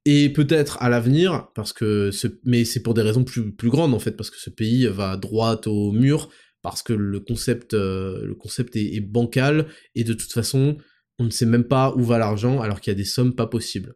[0.06, 2.12] et peut-être à l'avenir, parce que
[2.44, 5.18] mais c'est pour des raisons plus, plus grandes en fait, parce que ce pays va
[5.18, 6.30] droit au mur,
[6.62, 10.78] parce que le concept, euh, le concept est, bancal, et de toute façon,
[11.18, 13.48] on ne sait même pas où va l'argent, alors qu'il y a des sommes pas
[13.48, 13.94] possibles.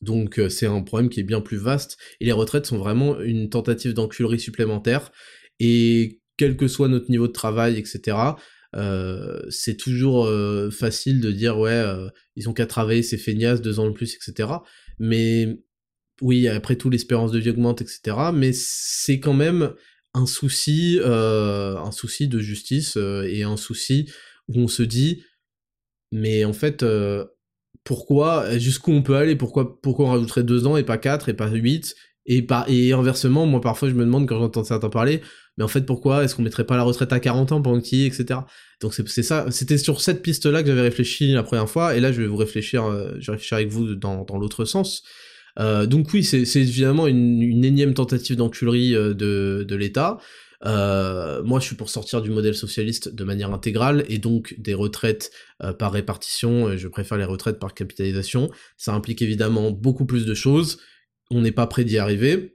[0.00, 3.20] Donc euh, c'est un problème qui est bien plus vaste, et les retraites sont vraiment
[3.20, 5.12] une tentative d'enculerie supplémentaire,
[5.60, 8.16] et quel que soit notre niveau de travail, etc.,
[8.74, 10.30] euh, c'est toujours
[10.72, 11.84] facile de dire ouais,
[12.36, 14.48] ils ont qu'à travailler ces feignasses deux ans de plus, etc.
[15.02, 15.58] Mais
[16.20, 18.30] oui, après tout, l'espérance de vie augmente, etc.
[18.32, 19.74] Mais c'est quand même
[20.14, 24.08] un souci, un souci de justice et un souci
[24.46, 25.24] où on se dit,
[26.12, 26.84] mais en fait,
[27.82, 31.34] pourquoi, jusqu'où on peut aller, pourquoi, pourquoi on rajouterait deux ans et pas quatre et
[31.34, 31.96] pas huit
[32.26, 35.22] et, et inversement, moi parfois je me demande quand j'entends certains parler,
[35.56, 38.06] mais en fait pourquoi est-ce qu'on mettrait pas la retraite à 40 ans pendant y
[38.06, 38.40] etc.
[38.80, 42.12] Donc c'est ça, c'était sur cette piste-là que j'avais réfléchi la première fois, et là
[42.12, 45.02] je vais vous réfléchir, euh, je vais réfléchir avec vous dans, dans l'autre sens.
[45.58, 50.18] Euh, donc oui, c'est évidemment une, une, énième tentative d'enculerie euh, de, de l'État.
[50.64, 54.74] Euh, moi, je suis pour sortir du modèle socialiste de manière intégrale et donc des
[54.74, 55.30] retraites
[55.62, 56.76] euh, par répartition.
[56.76, 58.50] Je préfère les retraites par capitalisation.
[58.76, 60.78] Ça implique évidemment beaucoup plus de choses.
[61.30, 62.51] On n'est pas prêt d'y arriver.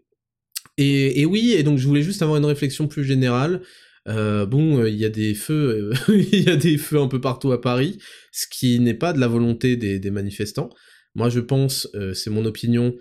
[0.77, 3.61] Et, oui, et donc je voulais juste avoir une réflexion plus générale.
[4.07, 7.07] Euh, bon, euh, il y a des feux, euh, il y a des feux un
[7.07, 7.97] peu partout à Paris,
[8.31, 10.69] ce qui n'est pas de la volonté des, manifestants.
[11.15, 12.95] Moi, je pense, c'est mon opinion,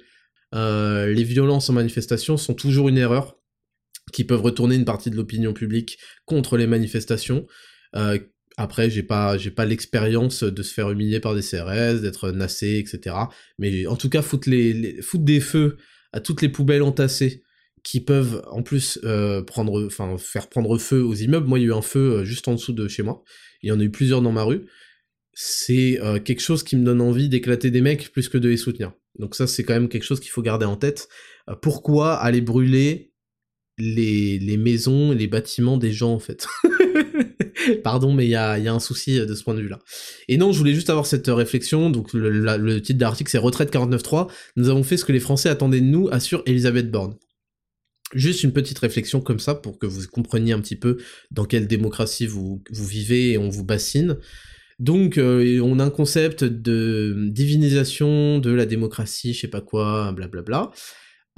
[0.52, 3.36] les violences en manifestation sont toujours une erreur
[4.12, 7.46] qui peuvent retourner une partie de l'opinion publique contre les manifestations.
[8.56, 12.78] après, j'ai pas, j'ai pas l'expérience de se faire humilier par des CRS, d'être nassé,
[12.78, 13.16] etc.
[13.58, 15.76] Mais en tout cas, foutre les, foutre des feux
[16.12, 17.42] à toutes les poubelles entassées
[17.86, 21.46] qui peuvent en plus euh, prendre, faire prendre feu aux immeubles.
[21.46, 23.22] Moi, il y a eu un feu euh, juste en dessous de chez moi.
[23.62, 24.66] Il y en a eu plusieurs dans ma rue.
[25.34, 28.56] C'est euh, quelque chose qui me donne envie d'éclater des mecs plus que de les
[28.56, 28.92] soutenir.
[29.20, 31.08] Donc ça, c'est quand même quelque chose qu'il faut garder en tête.
[31.62, 33.12] pourquoi aller brûler
[33.78, 36.48] les, les maisons les bâtiments des gens, en fait?
[37.84, 39.78] Pardon, mais il y a, y a, un souci de ce point de vue-là.
[40.26, 41.88] Et non, je voulais juste avoir cette réflexion.
[41.90, 44.28] Donc le, le titre d'article, c'est Retraite 49.3.
[44.56, 47.14] Nous avons fait ce que les Français attendaient de nous, assure Elisabeth Borne.
[48.14, 50.98] Juste une petite réflexion comme ça pour que vous compreniez un petit peu
[51.32, 54.18] dans quelle démocratie vous, vous vivez et on vous bassine.
[54.78, 60.12] Donc euh, on a un concept de divinisation de la démocratie, je sais pas quoi,
[60.12, 60.70] blablabla.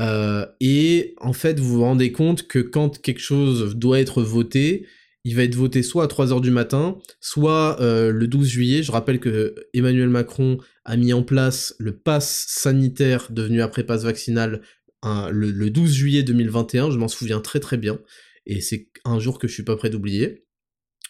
[0.01, 4.87] Euh, et en fait vous vous rendez compte que quand quelque chose doit être voté,
[5.25, 8.83] il va être voté soit à 3h du matin, soit euh, le 12 juillet.
[8.83, 14.05] Je rappelle que Emmanuel Macron a mis en place le pass sanitaire devenu après pass
[14.05, 14.63] vaccinal
[15.05, 17.99] le, 12 juillet 2021, je m'en souviens très très bien,
[18.47, 20.45] et c'est un jour que je suis pas prêt d'oublier,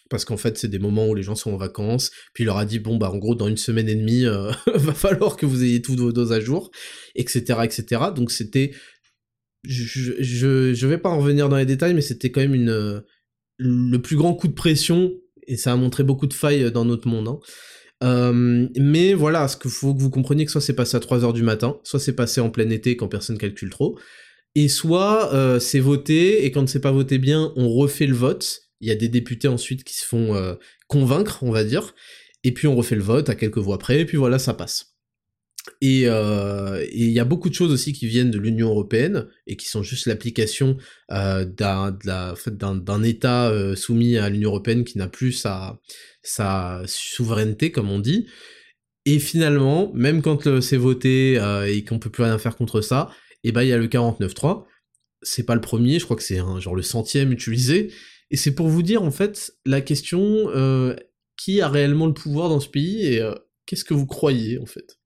[0.09, 2.57] parce qu'en fait c'est des moments où les gens sont en vacances, puis il leur
[2.57, 5.45] a dit bon bah en gros dans une semaine et demie, euh, va falloir que
[5.45, 6.71] vous ayez tous vos doses à jour,
[7.15, 7.59] etc.
[7.63, 8.03] etc.
[8.15, 8.73] Donc c'était...
[9.63, 9.83] Je,
[10.21, 13.03] je, vais pas en revenir dans les détails, mais c'était quand même une
[13.57, 15.11] le plus grand coup de pression,
[15.47, 17.27] et ça a montré beaucoup de failles dans notre monde.
[17.27, 17.39] Hein.
[18.03, 21.33] Euh, mais voilà, ce qu'il faut que vous compreniez que soit c'est passé à 3h
[21.33, 23.99] du matin, soit c'est passé en plein été quand personne calcule trop,
[24.55, 28.61] et soit euh, c'est voté, et quand c'est pas voté bien, on refait le vote,
[28.81, 30.55] il y a des députés ensuite qui se font euh,
[30.87, 31.93] convaincre, on va dire,
[32.43, 34.88] et puis on refait le vote à quelques voix près, et puis voilà, ça passe.
[35.81, 39.67] Et il y a beaucoup de choses aussi qui viennent de l'Union européenne et qui
[39.67, 40.77] sont juste l'application
[41.11, 45.79] euh, d'un État soumis à l'Union européenne qui n'a plus sa,
[46.21, 48.27] sa souveraineté, comme on dit.
[49.05, 53.09] Et finalement, même quand c'est voté euh, et qu'on peut plus rien faire contre ça,
[53.43, 54.65] et eh ben il y a le 49.3.
[55.21, 57.91] C'est pas le premier, je crois que c'est genre le centième utilisé.
[58.31, 60.95] Et c'est pour vous dire en fait la question euh,
[61.37, 63.33] qui a réellement le pouvoir dans ce pays et euh,
[63.65, 64.98] qu'est-ce que vous croyez en fait?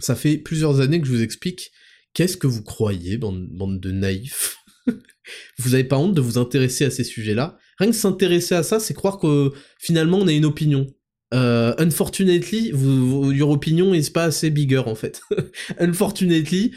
[0.00, 1.72] Ça fait plusieurs années que je vous explique
[2.14, 4.58] qu'est-ce que vous croyez, bande, de naïfs.
[5.58, 7.58] vous avez pas honte de vous intéresser à ces sujets-là?
[7.78, 10.86] Rien que s'intéresser à ça, c'est croire que finalement on a une opinion.
[11.34, 15.20] Euh, unfortunately, vous, your opinion is pas assez bigger en fait.
[15.78, 16.72] unfortunately,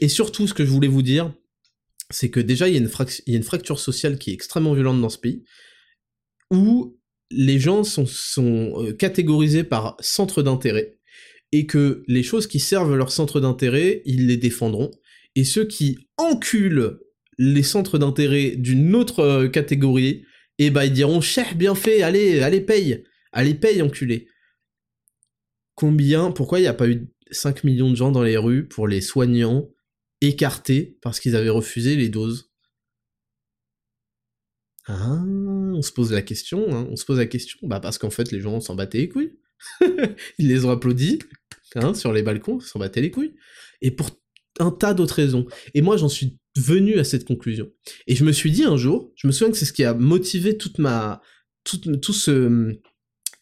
[0.00, 1.32] et surtout ce que je voulais vous dire,
[2.10, 2.90] c'est que déjà il y, a une
[3.26, 5.44] il y a une fracture sociale qui est extrêmement violente dans ce pays,
[6.50, 6.98] où
[7.30, 10.98] les gens sont, sont euh, catégorisés par centre d'intérêt,
[11.52, 14.90] et que les choses qui servent leur centre d'intérêt, ils les défendront,
[15.34, 16.98] et ceux qui enculent
[17.38, 20.24] les centres d'intérêt d'une autre euh, catégorie,
[20.58, 24.28] et bah ils diront cher bien fait, allez, allez paye, allez paye enculé.
[25.74, 28.86] Combien, pourquoi il n'y a pas eu 5 millions de gens dans les rues pour
[28.86, 29.70] les soignants
[30.20, 32.50] écartés parce qu'ils avaient refusé les doses?
[34.86, 38.10] Ah, on se pose la question, hein, on se pose la question, bah parce qu'en
[38.10, 39.38] fait les gens s'en battaient les couilles.
[40.38, 41.18] Ils les ont applaudis,
[41.74, 43.34] hein, sur les balcons, s'en battaient les couilles.
[43.80, 44.10] Et pour
[44.58, 45.46] un tas d'autres raisons.
[45.74, 47.70] Et moi j'en suis venu à cette conclusion.
[48.06, 49.94] Et je me suis dit un jour, je me souviens que c'est ce qui a
[49.94, 51.22] motivé toute ma,
[51.64, 52.76] toute, tout ce,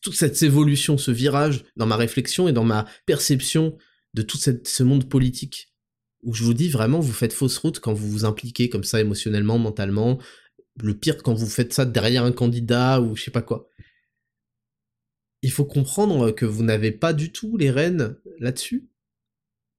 [0.03, 3.77] toute cette évolution, ce virage dans ma réflexion et dans ma perception
[4.15, 5.73] de tout cette, ce monde politique.
[6.25, 9.01] Où je vous dis vraiment, vous faites fausse route quand vous vous impliquez comme ça
[9.01, 10.19] émotionnellement, mentalement.
[10.83, 13.69] Le pire quand vous faites ça derrière un candidat ou je sais pas quoi.
[15.43, 18.89] Il faut comprendre que vous n'avez pas du tout les rênes là-dessus.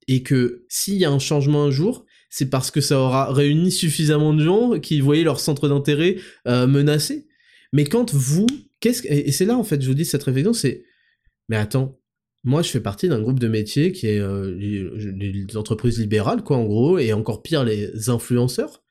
[0.08, 3.72] Et que s'il y a un changement un jour, c'est parce que ça aura réuni
[3.72, 7.28] suffisamment de gens qui voyaient leur centre d'intérêt euh, menacé.
[7.74, 8.48] Mais quand vous,
[8.80, 10.84] qu'est-ce et c'est là en fait, je vous dis cette réflexion, c'est
[11.50, 12.00] mais attends,
[12.44, 16.58] moi je fais partie d'un groupe de métiers qui est euh, les, entreprises libérales quoi
[16.58, 18.84] en gros et encore pire les influenceurs.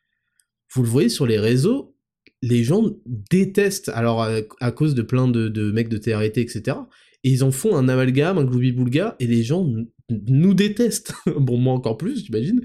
[0.72, 1.96] Vous le voyez sur les réseaux,
[2.42, 2.84] les gens
[3.30, 6.76] détestent alors à, cause de plein de, de mecs de TRT etc.
[7.24, 9.68] Et ils en font un amalgame, un gloubi-boulga, et les gens
[10.10, 11.12] nous détestent.
[11.36, 12.62] bon, moi encore plus, j'imagine.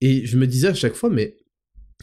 [0.00, 1.36] Et je me disais à chaque fois, mais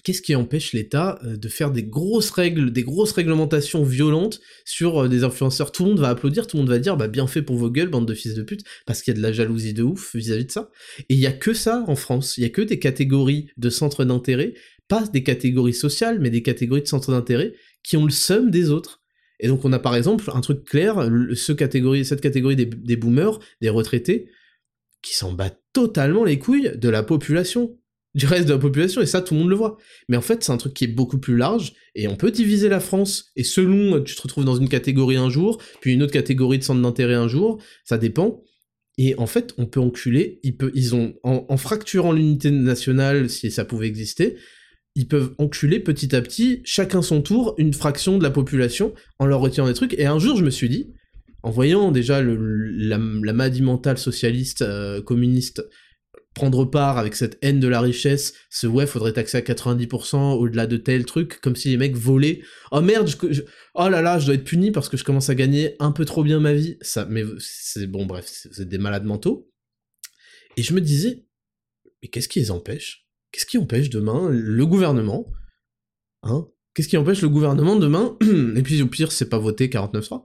[0.03, 5.03] qu'est-ce qui empêche l'État euh, de faire des grosses règles, des grosses réglementations violentes sur
[5.03, 5.72] euh, des influenceurs?
[5.72, 7.70] Tout le monde va applaudir, tout le monde va dire bah bien fait pour vos
[7.70, 10.16] gueules, bande de fils de pute, parce qu'il y a de la jalousie de ouf
[10.16, 10.70] vis-à-vis de ça.
[11.10, 13.70] Et il y a que ça en France, il y a que des catégories de
[13.70, 14.53] centres d'intérêt,
[14.88, 18.69] pas des catégories sociales, mais des catégories de centres d'intérêt qui ont le seum des
[18.69, 19.01] autres.
[19.39, 22.95] Et donc on a par exemple un truc clair, ce catégorie, cette catégorie des, des
[22.95, 24.29] boomers, des retraités,
[25.01, 27.77] qui s'en battent totalement les couilles de la population
[28.17, 29.77] du reste de la population, et ça, tout le monde le voit.
[30.09, 32.67] Mais en fait, c'est un truc qui est beaucoup plus large, et on peut diviser
[32.67, 36.13] la France, et selon, tu te retrouves dans une catégorie un jour, puis une autre
[36.13, 38.43] catégorie de centre d'intérêt un jour, ça dépend.
[38.97, 43.51] Et en fait, on peut enculer, ils, peut, ils ont, en, fracturant l'unité nationale, si
[43.51, 44.38] ça pouvait exister,
[44.97, 49.27] ils peuvent enculer petit à petit, chacun son tour, une fraction de la population, en
[49.27, 49.93] leur retirant des trucs.
[49.93, 50.91] Et un jour, je me suis dit,
[51.43, 55.63] en voyant déjà la, la maladie mentale socialiste, euh, communiste,
[56.33, 60.65] prendre part avec cette haine de la richesse, ce ouais, faudrait taxer à 90% au-delà
[60.65, 62.41] de tel truc, comme si les mecs volaient.
[62.71, 63.07] Oh merde,
[63.75, 66.05] oh là là, je dois être puni parce que je commence à gagner un peu
[66.05, 66.79] trop bien ma vie.
[67.07, 69.47] Mais c'est bon, bref, c'est des malades mentaux.
[70.55, 71.27] Et je me disais,
[72.01, 73.07] mais qu'est-ce qui les empêche?
[73.32, 75.32] Qu'est-ce qui empêche demain le gouvernement
[76.23, 78.17] Hein Qu'est-ce qui empêche le gouvernement demain
[78.55, 80.23] Et puis au pire, c'est pas voter 49.3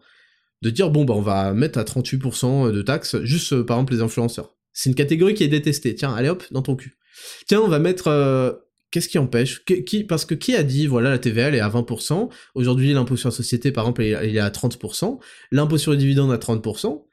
[0.63, 3.95] de dire bon bah on va mettre à 38% de taxes juste euh, par exemple
[3.95, 4.57] les influenceurs.
[4.73, 5.95] C'est une catégorie qui est détestée.
[5.95, 6.99] Tiens, allez hop, dans ton cul.
[7.47, 8.09] Tiens, on va mettre...
[8.09, 8.53] Euh,
[8.91, 9.65] qu'est-ce qui empêche
[10.09, 12.31] Parce que qui a dit, voilà, la TVA, est à 20%.
[12.55, 15.19] Aujourd'hui, l'impôt sur la société, par exemple, il est à 30%.
[15.51, 17.05] L'impôt sur les dividendes à 30%.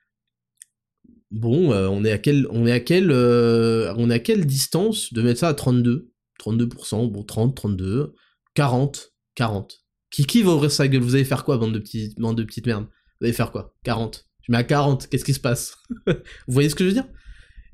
[1.31, 4.45] Bon, euh, on est à quelle, on est à quelle, euh, on est à quelle
[4.45, 6.09] distance de mettre ça à 32
[6.39, 8.13] 32%, bon, 30, 32,
[8.55, 9.79] 40, 40.
[10.09, 11.01] Qui, qui va ouvrir sa gueule?
[11.01, 12.87] Vous allez faire quoi, bande de, petits, bande de petites merdes?
[13.19, 13.75] Vous allez faire quoi?
[13.83, 14.25] 40.
[14.41, 15.77] Je mets à 40, qu'est-ce qui se passe?
[16.07, 16.13] Vous
[16.47, 17.07] voyez ce que je veux dire?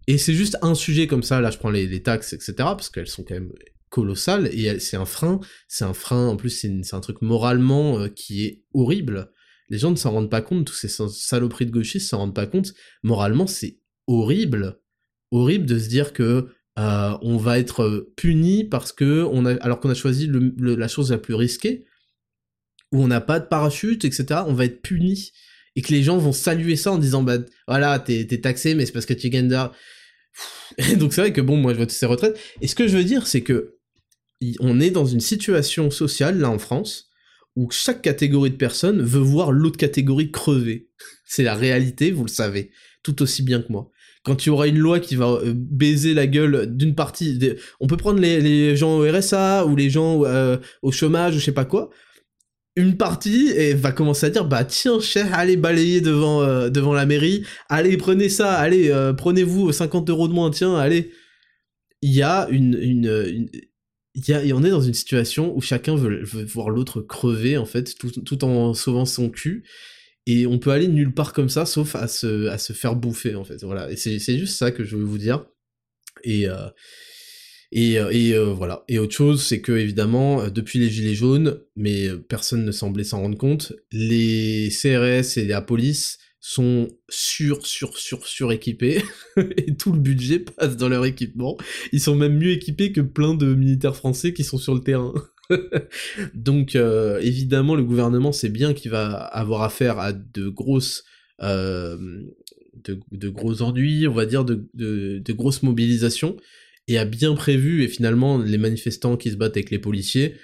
[0.07, 3.07] Et c'est juste un sujet comme ça, là je prends les, taxes, etc., parce qu'elles
[3.07, 3.51] sont quand même
[3.89, 8.07] colossales, et c'est un frein, c'est un frein, en plus c'est un truc moralement euh,
[8.09, 9.31] qui est horrible.
[9.69, 12.45] Les gens ne s'en rendent pas compte, tous ces saloperies de gauchistes s'en rendent pas
[12.45, 12.73] compte.
[13.03, 14.79] Moralement, c'est horrible.
[15.31, 19.79] Horrible de se dire que euh, on va être puni parce que on a, alors
[19.79, 21.85] qu'on a choisi la chose la plus risquée,
[22.91, 25.31] où on n'a pas de parachute, etc., on va être puni.
[25.75, 27.37] Et que les gens vont saluer ça en disant, bah
[27.67, 29.49] voilà, t'es taxé, mais c'est parce que tu gagnes
[30.97, 32.39] donc c'est vrai que bon, moi je vote ces retraites.
[32.61, 33.77] Et ce que je veux dire, c'est que
[34.59, 37.09] on est dans une situation sociale là en France
[37.55, 40.89] où chaque catégorie de personnes veut voir l'autre catégorie crever.
[41.25, 42.71] c'est la réalité, vous le savez,
[43.03, 43.91] tout aussi bien que moi.
[44.23, 47.39] Quand il y aura une loi qui va euh, baiser la gueule d'une partie,
[47.79, 51.45] on peut prendre les, gens au RSA ou les gens euh, au chômage ou je
[51.45, 51.89] sais pas quoi
[52.77, 57.05] une partie va commencer à dire bah tiens cher allez balayer devant euh, devant la
[57.05, 61.09] mairie allez prenez ça allez prenez-vous 50 euros de moins tiens allez
[62.01, 63.47] il y a une
[64.15, 68.11] y a, est dans une situation où chacun veut, voir l'autre crever en fait tout,
[68.11, 69.63] tout, en sauvant son cul.
[70.27, 73.35] Et on peut aller nulle part comme ça sauf à se à se faire bouffer
[73.35, 73.63] en fait.
[73.63, 73.91] Voilà.
[73.91, 75.45] Et c'est juste ça que je veux vous dire.
[76.23, 76.69] Et euh,
[77.71, 78.83] et, euh, et euh, voilà.
[78.87, 83.21] Et autre chose, c'est que évidemment, depuis les Gilets jaunes, mais personne ne semblait s'en
[83.21, 86.17] rendre compte, les CRS et la police
[86.47, 89.01] sont sur, sur, sur, sur équipés,
[89.57, 91.57] et tout le budget passe dans leur équipement.
[91.91, 95.15] Ils sont même mieux équipés que plein de militaires français qui sont sur le terrain.
[96.35, 101.03] Donc évidemment, le gouvernement sait bien qu'il va avoir affaire à de grosses...
[101.41, 106.37] de, de, gros ennuis, on va dire, de, de, grosses mobilisations,
[106.87, 110.35] et a bien prévu, et finalement, les manifestants qui se battent avec les policiers,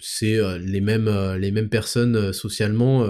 [0.00, 3.06] c'est euh, les, mêmes, euh, les mêmes personnes euh, socialement,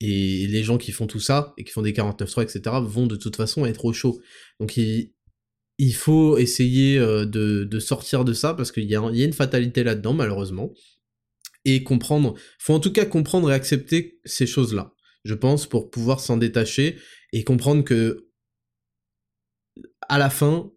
[0.00, 3.16] et les gens qui font tout ça, et qui font des 49.3, etc., vont de
[3.16, 4.20] toute façon être au chaud.
[4.58, 5.12] Donc il,
[5.94, 7.24] faut essayer de,
[7.64, 10.72] de, sortir de ça, parce qu'il y, y, a une fatalité là-dedans, malheureusement,
[11.64, 14.94] et comprendre, faut en tout cas comprendre et accepter ces choses-là,
[15.24, 16.96] je pense, pour pouvoir s'en détacher,
[17.32, 18.30] et comprendre que
[20.08, 20.72] à la fin,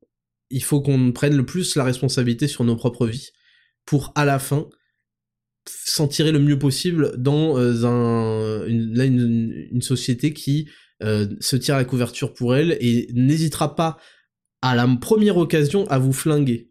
[0.49, 3.31] il faut qu'on prenne le plus la responsabilité sur nos propres vies
[3.85, 4.69] pour à la fin
[5.65, 10.69] s'en tirer le mieux possible dans euh, un, une, société qui
[11.01, 13.97] euh, se tire la couverture pour elle et n'hésitera pas
[14.61, 16.69] à la première occasion à vous flinguer.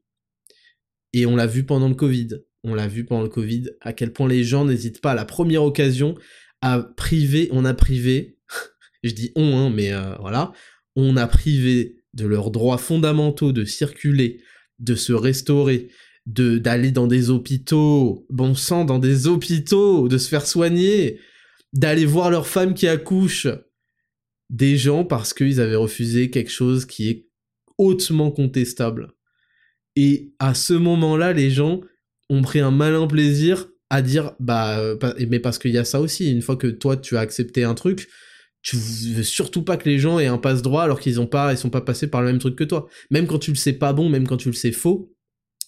[1.13, 2.29] Et on l'a vu pendant le Covid.
[2.65, 5.25] On l'a vu pendant le Covid, à quel point les gens n'hésitent pas à la
[5.25, 6.15] première occasion
[6.63, 8.39] à priver, on a privé,
[9.03, 10.53] je dis on, hein, mais euh, voilà,
[10.95, 14.41] on a privé de leurs droits fondamentaux de circuler,
[14.79, 15.89] de se restaurer,
[16.27, 21.19] de d'aller dans des hôpitaux, bon sang, dans des hôpitaux, de se faire soigner,
[21.73, 23.49] d'aller voir leurs femmes qui accouchent,
[24.51, 27.27] des gens parce qu'ils avaient refusé quelque chose qui est
[27.79, 29.13] hautement contestable.
[29.97, 31.81] Et à ce moment-là, les gens
[32.31, 34.97] ont pris un malin plaisir à dire bah euh,
[35.29, 37.75] mais parce qu'il y a ça aussi une fois que toi tu as accepté un
[37.75, 38.09] truc
[38.63, 41.53] tu veux surtout pas que les gens aient un passe droit alors qu'ils ont pas
[41.53, 43.75] ils sont pas passés par le même truc que toi même quand tu le sais
[43.75, 45.12] pas bon même quand tu le sais faux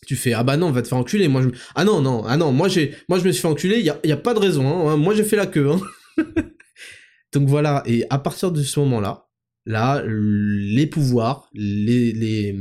[0.05, 2.25] tu fais ah bah non on va te faire enculer moi je ah non non
[2.27, 4.17] ah non moi j'ai moi je me suis fait enculer il y a, y a,
[4.17, 4.97] pas de raison hein, hein.
[4.97, 5.81] moi j'ai fait la queue hein.
[7.33, 9.29] donc voilà et à partir de ce moment là
[9.67, 12.57] là les pouvoirs les les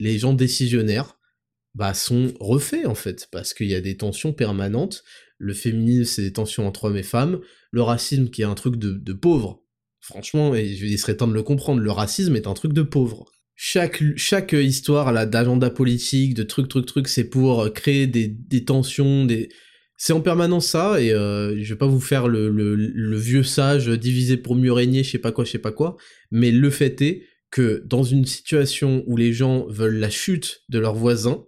[0.00, 1.18] les gens décisionnaires
[1.74, 5.04] bah sont refaits en fait parce qu'il y a des tensions permanentes
[5.38, 7.40] le féminisme c'est des tensions entre hommes et femmes
[7.70, 9.62] le racisme qui est un truc de, de pauvre
[10.08, 13.30] Franchement, et il serait temps de le comprendre, le racisme est un truc de pauvre.
[13.60, 18.64] Chaque, chaque histoire là d'agenda politique, de trucs, trucs, trucs, c'est pour créer des, des
[18.64, 19.48] tensions, des...
[19.96, 23.42] C'est en permanence ça, et euh, je vais pas vous faire le, le, le, vieux
[23.42, 25.96] sage divisé pour mieux régner, je sais pas quoi, je sais pas quoi,
[26.30, 30.78] mais le fait est que dans une situation où les gens veulent la chute de
[30.78, 31.44] leurs voisins,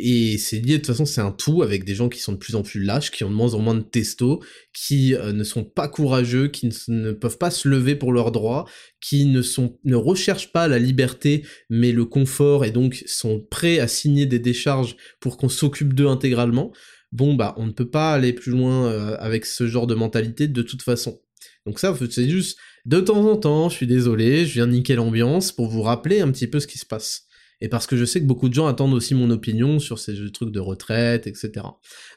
[0.00, 2.36] et c'est lié, de toute façon, c'est un tout avec des gens qui sont de
[2.38, 4.40] plus en plus lâches, qui ont de moins en moins de testo,
[4.72, 8.64] qui euh, ne sont pas courageux, qui ne, peuvent pas se lever pour leurs droits,
[9.00, 13.88] qui ne sont, recherchent pas la liberté, mais le confort, et donc sont prêts à
[13.88, 16.72] signer des décharges pour qu'on s'occupe d'eux intégralement.
[17.10, 20.46] Bon, bah, on ne peut pas aller plus loin euh, avec ce genre de mentalité
[20.46, 21.20] de toute façon.
[21.66, 25.50] Donc ça, c'est juste, de temps en temps, je suis désolé, je viens niquer l'ambiance
[25.50, 27.27] pour vous rappeler un petit peu ce qui se passe
[27.60, 30.14] et parce que je sais que beaucoup de gens attendent aussi mon opinion sur ces
[30.32, 31.50] trucs de retraite, etc.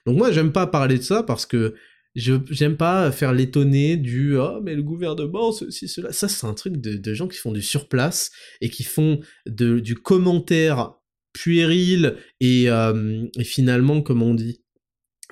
[0.05, 1.75] Donc moi, j'aime pas parler de ça parce que
[2.15, 6.75] j'aime pas faire l'étonné du oh mais le gouvernement ceci cela ça c'est un truc
[6.75, 10.95] de, gens qui font du surplace et qui font du commentaire
[11.31, 14.61] puéril et, euh, finalement comment on dit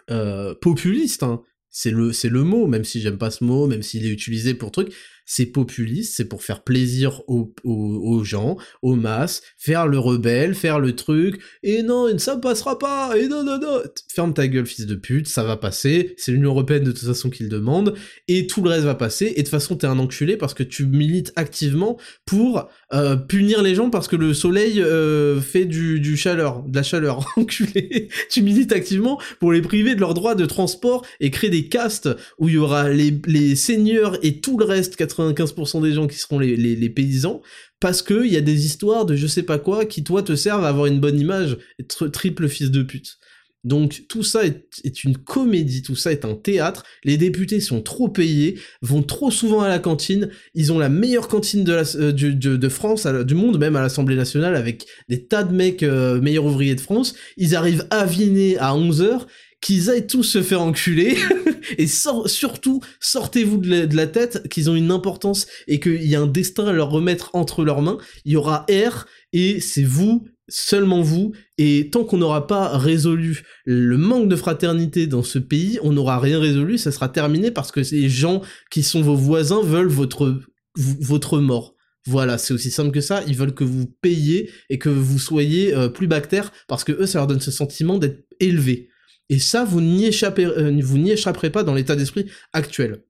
[0.09, 1.43] euh, populiste hein.
[1.69, 4.53] c'est le c'est le mot même si j'aime pas ce mot même s'il est utilisé
[4.53, 4.93] pour truc
[5.29, 10.95] c'est populiste, c'est pour faire plaisir aux, gens, aux masses, faire le rebelle, faire le
[10.95, 13.79] truc, et non, ça passera pas, et non, non, non,
[14.11, 17.29] ferme ta gueule, fils de pute, ça va passer, c'est l'Union Européenne de toute façon
[17.29, 17.93] qui le demande,
[18.27, 20.63] et tout le reste va passer, et de toute façon t'es un enculé parce que
[20.63, 26.17] tu milites activement pour euh, punir les gens parce que le soleil euh, fait du,
[26.17, 30.47] chaleur, de la chaleur, enculé, tu milites activement pour les priver de leurs droits de
[30.47, 32.09] transport et créer des castes
[32.39, 36.39] où il y aura les seigneurs et tout le reste, 95% des gens qui seront
[36.39, 37.41] les, paysans,
[37.79, 40.35] parce que il y a des histoires de je sais pas quoi qui toi te
[40.35, 43.19] servent à avoir une bonne image, être triple fils de pute.
[43.65, 48.07] Donc tout ça est, une comédie, tout ça est un théâtre, les députés sont trop
[48.07, 53.05] payés, vont trop souvent à la cantine, ils ont la meilleure cantine de, euh, France,
[53.05, 56.79] du monde même à l'Assemblée nationale, avec des tas de mecs euh, meilleurs ouvriers de
[56.79, 59.25] France, ils arrivent avinés à 11h,
[59.61, 61.17] qu'ils aillent tous se faire enculer,
[61.77, 66.27] et surtout, sortez-vous de, la tête qu'ils ont une importance et qu'il y a un
[66.27, 71.01] destin à leur remettre entre leurs mains, il y aura R, et c'est vous, seulement
[71.01, 75.91] vous, et tant qu'on n'aura pas résolu le manque de fraternité dans ce pays, on
[75.91, 78.41] n'aura rien résolu, ça sera terminé parce que les gens
[78.71, 81.75] qui sont vos voisins veulent votre, mort.
[82.07, 85.75] Voilà, c'est aussi simple que ça, ils veulent que vous payiez et que vous soyez
[85.75, 88.89] euh, plus bactère parce que eux, ça leur donne ce sentiment d'être élevé.
[89.29, 93.03] Et ça, vous n'y euh, échapperez pas dans l'état d'esprit actuel.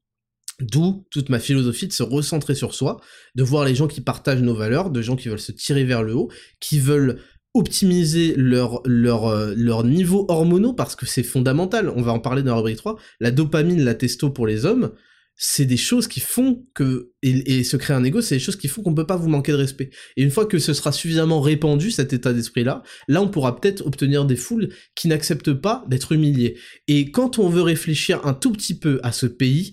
[0.59, 2.99] D'où toute ma philosophie de se recentrer sur soi,
[3.35, 6.03] de voir les gens qui partagent nos valeurs, de gens qui veulent se tirer vers
[6.03, 7.21] le haut, qui veulent
[7.53, 11.89] optimiser leur, leur, euh, leur niveau hormonaux parce que c'est fondamental.
[11.95, 12.97] On va en parler dans la rubrique 3.
[13.21, 14.91] La dopamine, la testo pour les hommes,
[15.41, 18.67] c'est des choses qui font que et, se créer un ego, c'est des choses qui
[18.67, 19.89] font qu'on peut pas vous manquer de respect.
[20.17, 23.59] Et une fois que ce sera suffisamment répandu cet état d'esprit là, là on pourra
[23.59, 26.59] peut-être obtenir des foules qui n'acceptent pas d'être humiliées.
[26.89, 29.71] Et quand on veut réfléchir un tout petit peu à ce pays,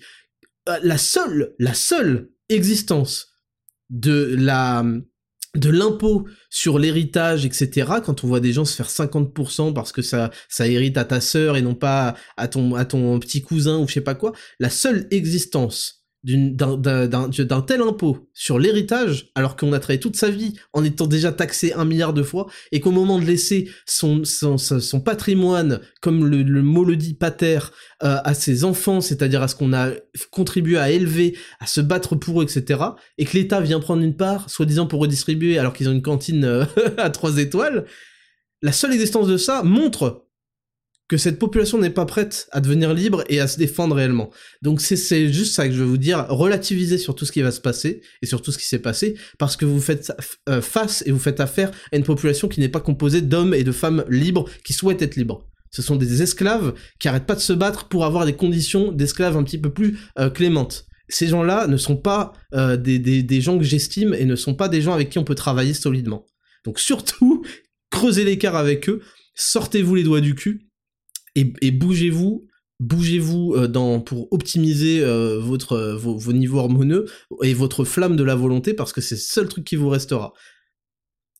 [0.69, 3.33] euh, la seule la seule existence
[3.89, 4.85] de la
[5.57, 10.01] de l'impôt sur l'héritage, etc., quand on voit des gens se faire 50% parce que
[10.01, 13.79] ça, ça hérite à ta sœur et non pas à ton, à ton petit cousin
[13.79, 19.71] ou je sais pas quoi, la seule existence d'un tel impôt sur l'héritage, alors qu'on
[19.71, 22.91] a travaillé toute sa vie en étant déjà taxé un milliard de fois, et qu'au
[22.91, 24.23] moment de laisser son,
[25.05, 27.59] patrimoine, comme le, mot le dit pater,
[28.03, 29.91] euh, à ses enfants, c'est-à-dire à ce qu'on a
[30.31, 32.81] contribué à élever, à se battre pour eux, etc.,
[33.17, 36.43] et que l'État vient prendre une part, soi-disant pour redistribuer, alors qu'ils ont une cantine
[36.43, 36.65] euh,
[36.97, 37.85] à trois étoiles,
[38.61, 40.26] la seule existence de ça montre
[41.07, 44.29] que cette population n'est pas prête à devenir libre et à se défendre réellement.
[44.61, 47.51] Donc c'est juste ça que je veux vous dire, relativisez sur tout ce qui va
[47.51, 50.11] se passer et sur tout ce qui s'est passé, parce que vous faites
[50.49, 53.63] euh, face et vous faites affaire à une population qui n'est pas composée d'hommes et
[53.63, 55.45] de femmes libres qui souhaitent être libres.
[55.71, 59.37] Ce sont des esclaves qui arrêtent pas de se battre pour avoir des conditions d'esclaves
[59.37, 60.85] un petit peu plus euh, clémentes.
[61.09, 64.81] Ces gens-là ne sont pas euh, des gens que j'estime et ne sont pas des
[64.81, 66.25] gens avec qui on peut travailler solidement.
[66.65, 67.45] Donc surtout,
[67.91, 69.01] creusez l'écart avec eux,
[69.35, 70.66] sortez-vous les doigts du cul
[71.37, 72.47] et, bougez-vous
[72.79, 77.05] bougez-vous euh, pour optimiser euh, votre euh, vos, niveaux hormoneux
[77.41, 80.33] et votre flamme de la volonté parce que c'est le seul truc qui vous restera.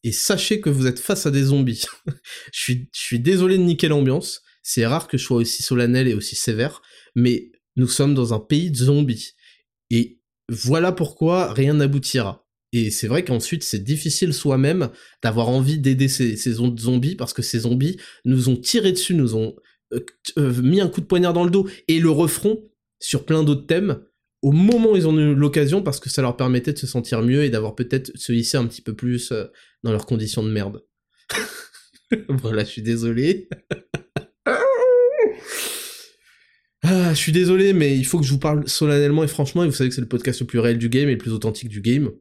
[0.04, 1.86] Et sachez que vous êtes face à des zombies.
[2.54, 4.42] je suis je suis désolé de niquer l'ambiance.
[4.64, 6.82] C'est rare que je sois aussi solennel et aussi sévère,
[7.16, 9.34] mais nous sommes dans un pays de zombies.
[9.90, 10.20] Et
[10.50, 12.48] voilà pourquoi rien n'aboutira.
[12.74, 14.90] Et c'est vrai qu'ensuite, c'est difficile soi-même
[15.24, 19.36] d'avoir envie d'aider ces, ces, zombies parce que ces zombies nous ont tiré dessus, nous
[19.36, 19.56] ont
[20.38, 22.64] mis un coup de poignard dans le dos et le refront
[23.00, 24.02] sur plein d'autres thèmes
[24.42, 27.22] au moment où ils ont eu l'occasion parce que ça leur permettait de se sentir
[27.22, 29.46] mieux et d'avoir peut-être se hisser un petit peu plus euh,
[29.84, 30.84] dans leurs conditions de merde.
[32.30, 33.50] voilà, je suis désolé.
[36.84, 39.68] ah, je suis désolé, mais il faut que je vous parle solennellement et franchement, et
[39.68, 41.70] vous savez que c'est le podcast le plus réel du game et le plus authentique
[41.70, 42.12] du game.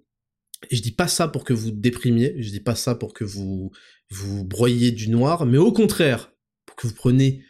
[0.70, 3.24] Et je dis pas ça pour que vous déprimiez, je dis pas ça pour que
[3.24, 3.70] vous
[4.10, 6.32] vous broyiez du noir, mais au contraire,
[6.64, 7.44] pour que vous preniez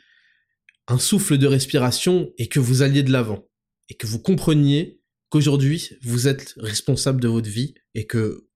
[0.89, 3.49] un souffle de respiration et que vous alliez de l'avant.
[3.89, 8.49] Et que vous compreniez qu'aujourd'hui, vous êtes responsable de votre vie et que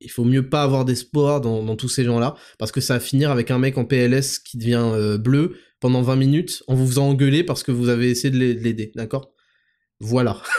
[0.00, 3.30] il faut mieux pas avoir d'espoir dans, tous ces gens-là, parce que ça va finir
[3.30, 7.08] avec un mec en PLS qui devient euh, bleu pendant 20 minutes en vous faisant
[7.08, 9.32] engueuler parce que vous avez essayé de l'aider, d'accord?
[10.00, 10.42] Voilà.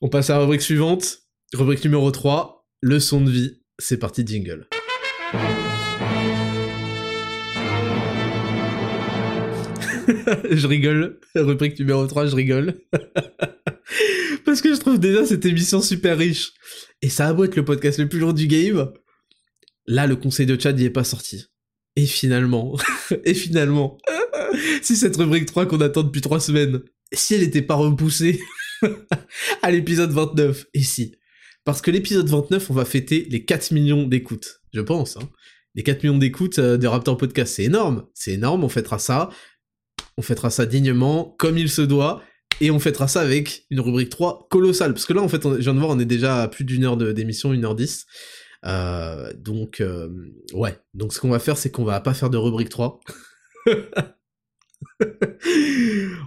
[0.00, 1.18] On passe à la rubrique suivante,
[1.52, 4.68] rubrique numéro 3, leçon de vie, c'est parti jingle.
[10.50, 11.20] je rigole.
[11.34, 12.80] Rubrique numéro 3, je rigole.
[14.44, 16.52] Parce que je trouve déjà cette émission super riche.
[17.02, 18.92] Et ça a beau être le podcast le plus long du game.
[19.86, 21.46] Là, le conseil de chat n'y est pas sorti.
[21.96, 22.76] Et finalement,
[23.24, 23.98] et finalement,
[24.82, 26.80] si cette rubrique 3 qu'on attend depuis 3 semaines,
[27.12, 28.40] si elle n'était pas repoussée
[29.62, 31.16] à l'épisode 29, et si?
[31.64, 35.16] Parce que l'épisode 29, on va fêter les 4 millions d'écoutes, je pense.
[35.16, 35.28] Hein.
[35.74, 38.06] Les 4 millions d'écoutes euh, de Raptor Podcast, c'est énorme.
[38.14, 39.30] C'est énorme, on fêtera ça
[40.20, 42.22] on fêtera ça dignement, comme il se doit,
[42.60, 44.92] et on fêtera ça avec une rubrique 3 colossale.
[44.92, 46.84] Parce que là, en fait, je viens de voir, on est déjà à plus d'une
[46.84, 48.04] heure d'émission, une heure dix.
[48.66, 50.10] Euh, donc, euh,
[50.52, 50.76] ouais.
[50.92, 53.00] Donc, ce qu'on va faire, c'est qu'on va pas faire de rubrique 3.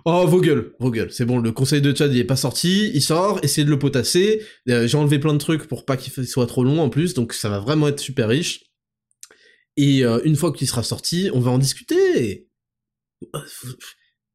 [0.05, 1.11] oh, vos gueules, vos gueules.
[1.11, 3.77] C'est bon, le conseil de chat, il est pas sorti, il sort, essayez de le
[3.77, 4.41] potasser.
[4.69, 7.33] Euh, j'ai enlevé plein de trucs pour pas qu'il soit trop long en plus, donc
[7.33, 8.63] ça va vraiment être super riche.
[9.77, 12.47] Et une fois qu'il sera sorti, on va en discuter.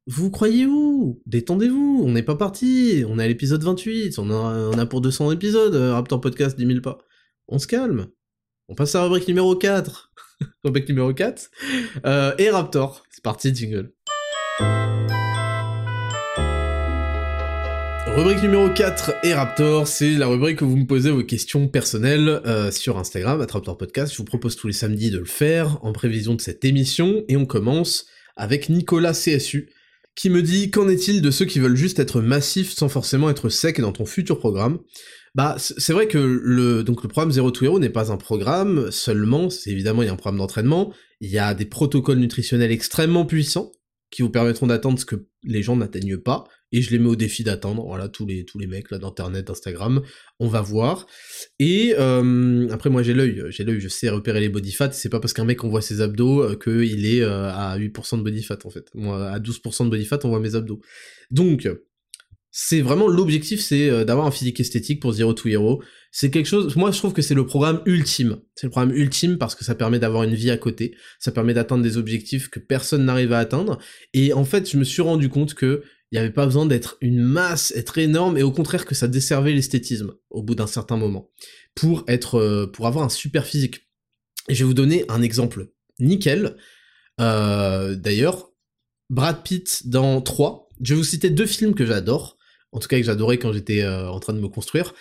[0.06, 4.34] Vous croyez où Détendez-vous, on n'est pas parti, on est à l'épisode 28, on a,
[4.74, 6.98] on a pour 200 épisodes, euh, Raptor Podcast 10 000 pas.
[7.46, 8.08] On se calme.
[8.68, 10.12] On passe à la rubrique numéro 4.
[10.64, 11.50] rubrique numéro 4.
[12.06, 13.04] Euh, et Raptor.
[13.10, 13.92] C'est parti, jingle.
[18.18, 22.40] Rubrique numéro 4 et Raptor, c'est la rubrique où vous me posez vos questions personnelles
[22.46, 24.12] euh, sur Instagram, à Raptor Podcast.
[24.12, 27.36] Je vous propose tous les samedis de le faire en prévision de cette émission et
[27.36, 28.06] on commence
[28.39, 29.69] avec Nicolas CSU,
[30.15, 33.51] qui me dit qu'en est-il de ceux qui veulent juste être massifs sans forcément être
[33.51, 34.78] secs dans ton futur programme?
[35.35, 38.90] Bah c'est vrai que le donc le programme Zero to Hero n'est pas un programme
[38.90, 42.73] seulement, c'est évidemment il y a un programme d'entraînement, il y a des protocoles nutritionnels
[42.73, 43.70] extrêmement puissants
[44.10, 47.16] qui vous permettront d'atteindre ce que les gens n'atteignent pas, et je les mets au
[47.16, 47.85] défi d'atteindre.
[47.85, 50.02] Voilà, tous les, tous les mecs là d'internet, d'Instagram,
[50.39, 51.06] on va voir.
[51.59, 54.93] Et euh, après, moi j'ai l'œil, j'ai l'œil, je sais repérer les body fat.
[54.93, 58.18] C'est pas parce qu'un mec on voit ses abdos euh, qu'il est euh, à 8%
[58.18, 58.86] de body fat en fait.
[58.94, 60.80] Moi, à 12% de body fat, on voit mes abdos.
[61.30, 61.68] Donc,
[62.60, 65.80] c'est vraiment l'objectif, c'est d'avoir un physique esthétique pour Zero to Hero.
[66.10, 68.40] C'est quelque chose, moi je trouve que c'est le programme ultime.
[68.56, 71.55] C'est le programme ultime parce que ça permet d'avoir une vie à côté, ça permet
[71.55, 73.78] d'atteindre des objectifs que personne n'arrive à atteindre.
[74.12, 76.97] Et en fait, je me suis rendu compte que il n'y avait pas besoin d'être
[77.01, 80.97] une masse, être énorme, et au contraire que ça desservait l'esthétisme au bout d'un certain
[80.97, 81.30] moment,
[81.76, 83.86] pour être, euh, pour avoir un super physique.
[84.48, 85.70] Et je vais vous donner un exemple
[86.01, 86.56] nickel.
[87.20, 88.51] Euh, d'ailleurs,
[89.10, 90.68] Brad Pitt dans 3.
[90.82, 92.38] Je vais vous citer deux films que j'adore,
[92.72, 94.94] en tout cas que j'adorais quand j'étais euh, en train de me construire.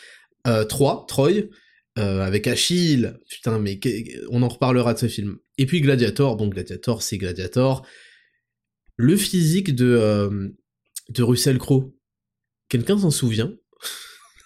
[0.70, 1.50] 3, Troy,
[1.98, 3.78] avec Achille, putain, mais
[4.30, 5.40] on en reparlera de ce film.
[5.58, 7.86] Et puis Gladiator, bon Gladiator, c'est Gladiator.
[8.96, 10.56] Le physique de,
[11.10, 11.94] de Russell Crowe.
[12.70, 13.54] Quelqu'un s'en souvient?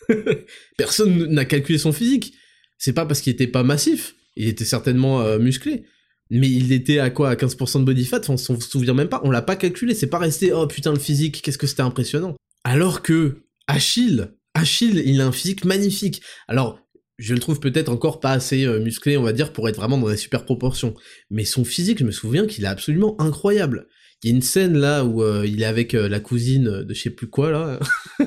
[0.78, 2.34] Personne n'a calculé son physique.
[2.78, 5.84] C'est pas parce qu'il était pas massif, il était certainement euh, musclé.
[6.32, 7.30] Mais il était à quoi?
[7.30, 10.08] À 15% de body fat, on s'en souvient même pas, on l'a pas calculé, c'est
[10.08, 12.36] pas resté oh putain le physique, qu'est-ce que c'était impressionnant.
[12.64, 16.22] Alors que Achille, Achille, il a un physique magnifique.
[16.48, 16.80] Alors,
[17.18, 19.98] je le trouve peut-être encore pas assez euh, musclé, on va dire, pour être vraiment
[19.98, 20.96] dans des super proportions.
[21.30, 23.88] Mais son physique, je me souviens qu'il est absolument incroyable.
[24.24, 26.94] Il y a une scène là où euh, il est avec euh, la cousine de
[26.94, 27.80] je sais plus quoi là.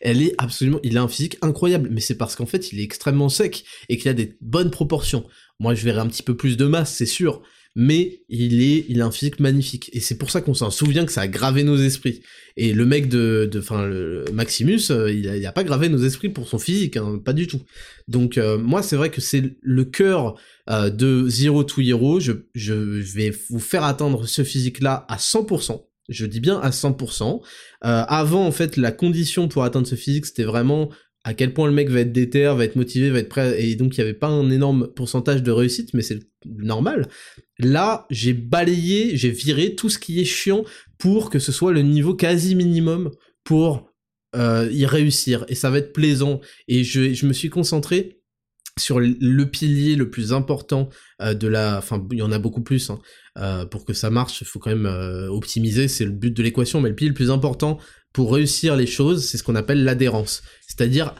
[0.00, 2.82] Elle est absolument, il a un physique incroyable, mais c'est parce qu'en fait il est
[2.82, 5.24] extrêmement sec et qu'il a des bonnes proportions.
[5.60, 7.42] Moi je verrais un petit peu plus de masse, c'est sûr,
[7.74, 9.90] mais il est, il a un physique magnifique.
[9.92, 12.22] Et c'est pour ça qu'on s'en souvient que ça a gravé nos esprits.
[12.56, 16.48] Et le mec de, enfin, le Maximus, euh, il, a, pas gravé nos esprits pour
[16.48, 17.60] son physique, hein, pas du tout.
[18.08, 20.34] Donc euh, moi, c'est vrai que c'est le cœur
[20.68, 22.18] euh, de Zero to Hero.
[22.18, 25.84] Je, je vais vous faire attendre ce physique-là à 100%.
[26.08, 27.42] Je dis bien à 100%.
[27.82, 30.90] avant, en fait, la condition pour atteindre ce physique, c'était vraiment
[31.28, 33.76] à quel point le mec va être déter, va être motivé, va être prêt, et
[33.76, 37.06] donc il n'y avait pas un énorme pourcentage de réussite, mais c'est normal.
[37.58, 40.64] Là, j'ai balayé, j'ai viré tout ce qui est chiant
[40.96, 43.10] pour que ce soit le niveau quasi minimum
[43.44, 43.92] pour
[44.36, 46.40] euh, y réussir, et ça va être plaisant.
[46.66, 48.22] Et je, me suis concentré
[48.78, 50.88] sur le pilier le plus important
[51.20, 51.76] euh, de la...
[51.76, 53.00] Enfin, il y en a beaucoup plus, hein.
[53.36, 54.86] euh, pour que ça marche, il faut quand même
[55.30, 57.78] optimiser, c'est le but de l'équation, mais le pilier le plus important
[58.14, 60.42] pour réussir les choses, c'est ce qu'on appelle l'adhérence.
[60.78, 61.14] C'est-à-dire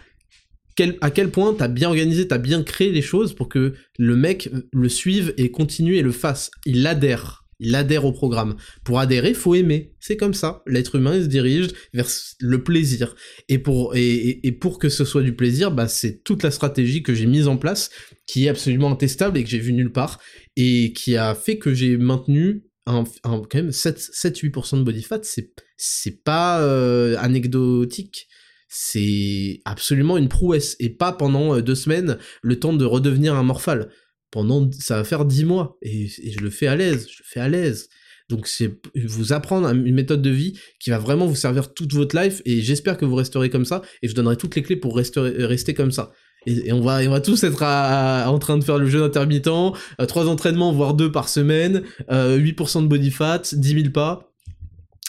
[1.00, 4.48] à quel point t'as bien organisé, t'as bien créé les choses pour que le mec
[4.72, 6.50] le suive et continue et le fasse.
[6.64, 7.44] Il adhère.
[7.60, 8.54] Il adhère au programme.
[8.84, 9.92] Pour adhérer, faut aimer.
[9.98, 10.62] C'est comme ça.
[10.68, 12.06] L'être humain il se dirige vers
[12.38, 13.16] le plaisir.
[13.48, 17.14] Et pour, et, pour que ce soit du plaisir, bah, c'est toute la stratégie que
[17.14, 17.90] j'ai mise en place,
[18.28, 20.20] qui est absolument intestable et que j'ai vu nulle part,
[20.54, 26.22] et qui a fait que j'ai maintenu quand même 7-8% de body fat, c'est, c'est
[26.22, 28.27] pas euh, anecdotique,
[28.68, 33.42] c'est absolument une prouesse, et pas pendant euh, deux semaines, le temps de redevenir un
[33.42, 33.88] morphal.
[34.30, 37.40] Pendant, ça va faire dix mois, et, je le fais à l'aise, je le fais
[37.40, 37.88] à l'aise.
[38.28, 42.14] Donc c'est vous apprendre une méthode de vie qui va vraiment vous servir toute votre
[42.14, 44.76] life, et j'espère que vous resterez comme ça, et je vous donnerai toutes les clés
[44.76, 46.12] pour rester, rester comme ça.
[46.46, 50.06] Et, on, va, on va tous être en train de faire le jeûne intermittent, euh,
[50.06, 54.30] trois entraînements, voire deux par semaine, 8% euh, de body fat, 10 000 pas.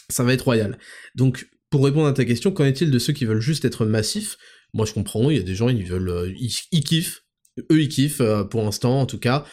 [0.09, 0.77] Ça va être royal.
[1.15, 4.37] Donc, pour répondre à ta question, qu'en est-il de ceux qui veulent juste être massifs?
[4.73, 6.09] Moi, je comprends, il y a des gens, ils veulent...
[6.09, 7.23] Euh, ils, kiffent,
[7.71, 9.45] eux, ils kiffent, pour l'instant, en tout cas,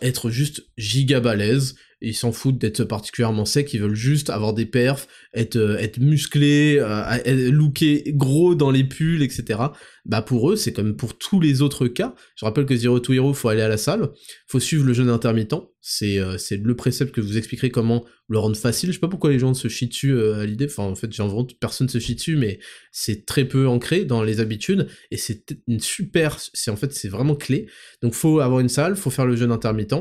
[0.00, 4.66] être juste giga balèze, ils s'en foutent d'être particulièrement secs, ils veulent juste avoir des
[4.66, 9.60] perfs, être, euh, être musclés, euh, looker gros dans les pulls, etc.
[10.04, 12.14] Bah pour eux, c'est comme pour tous les autres cas.
[12.36, 14.10] Je rappelle que Zero to Hero, faut aller à la salle,
[14.46, 18.56] faut suivre le jeûne intermittent, c'est euh, le précepte que vous expliquerai comment le rendre
[18.56, 18.90] facile.
[18.90, 21.54] Je sais pas pourquoi les gens se chient dessus à l'idée, enfin en fait envie
[21.58, 22.60] personne se chie dessus, mais
[22.92, 27.08] c'est très peu ancré dans les habitudes, et c'est une super, c'est en fait c'est
[27.08, 27.66] vraiment clé.
[28.02, 29.94] Donc faut avoir une salle, faut faire le jeûne intermittent,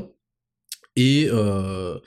[0.97, 1.97] et euh,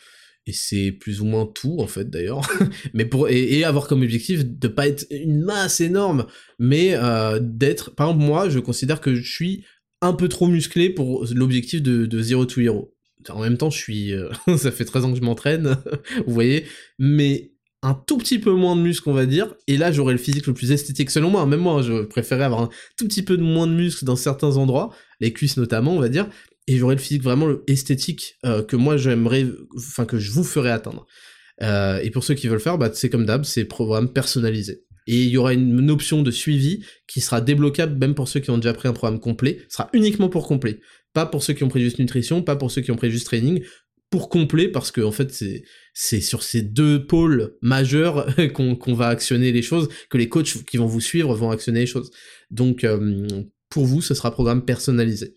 [0.47, 2.43] et c'est plus ou moins tout en fait d'ailleurs.
[2.95, 6.27] Mais pour et, avoir comme objectif de pas être une masse énorme
[6.59, 9.65] mais euh, d'être par exemple moi je considère que je suis
[10.03, 12.95] un peu trop musclé pour l'objectif de, de Zero to Hero.
[13.29, 15.77] En même temps je suis euh, ça fait 13 ans que je m'entraîne
[16.27, 16.65] vous voyez
[16.99, 17.53] mais
[17.83, 20.47] un tout petit peu moins de muscles on va dire et là j'aurais le physique
[20.47, 23.43] le plus esthétique selon moi même moi je préférais avoir un tout petit peu de
[23.43, 24.91] moins de muscles dans certains endroits
[25.21, 26.29] les cuisses notamment on va dire
[26.71, 29.45] et j'aurai le physique vraiment esthétique euh, que moi j'aimerais,
[29.77, 31.05] enfin que je vous ferai atteindre.
[31.63, 34.85] Euh, et pour ceux qui veulent faire, bah, c'est comme d'hab, c'est programme personnalisé.
[35.09, 38.51] Et il y aura une, option de suivi qui sera débloquable même pour ceux qui
[38.51, 39.59] ont déjà pris un programme complet.
[39.69, 40.79] Ce sera uniquement pour complet.
[41.13, 43.27] Pas pour ceux qui ont pris juste nutrition, pas pour ceux qui ont pris juste
[43.27, 43.65] training.
[44.11, 45.33] Pour complet, parce que en fait,
[45.93, 50.77] c'est sur ces deux pôles majeurs qu'on va actionner les choses, que les coachs qui
[50.77, 52.13] vont vous suivre vont actionner les choses.
[52.53, 53.27] Donc, euh,
[53.71, 55.35] pour vous, ce sera programme personnalisé.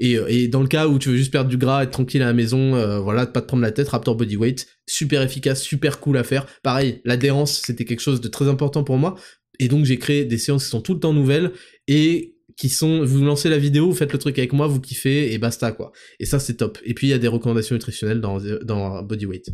[0.00, 2.26] Euh, et, dans le cas où tu veux juste perdre du gras, être tranquille à
[2.26, 6.16] la maison, euh, voilà, pas te prendre la tête, Raptor Bodyweight, super efficace, super cool
[6.16, 6.46] à faire.
[6.62, 9.16] Pareil, l'adhérence, c'était quelque chose de très important pour moi.
[9.58, 11.52] Et donc j'ai créé des séances qui sont tout le temps nouvelles
[11.86, 15.32] et qui sont, vous lancez la vidéo, vous faites le truc avec moi, vous kiffez
[15.32, 15.92] et basta quoi.
[16.18, 16.78] Et ça c'est top.
[16.84, 19.50] Et puis il y a des recommandations nutritionnelles dans, dans Bodyweight.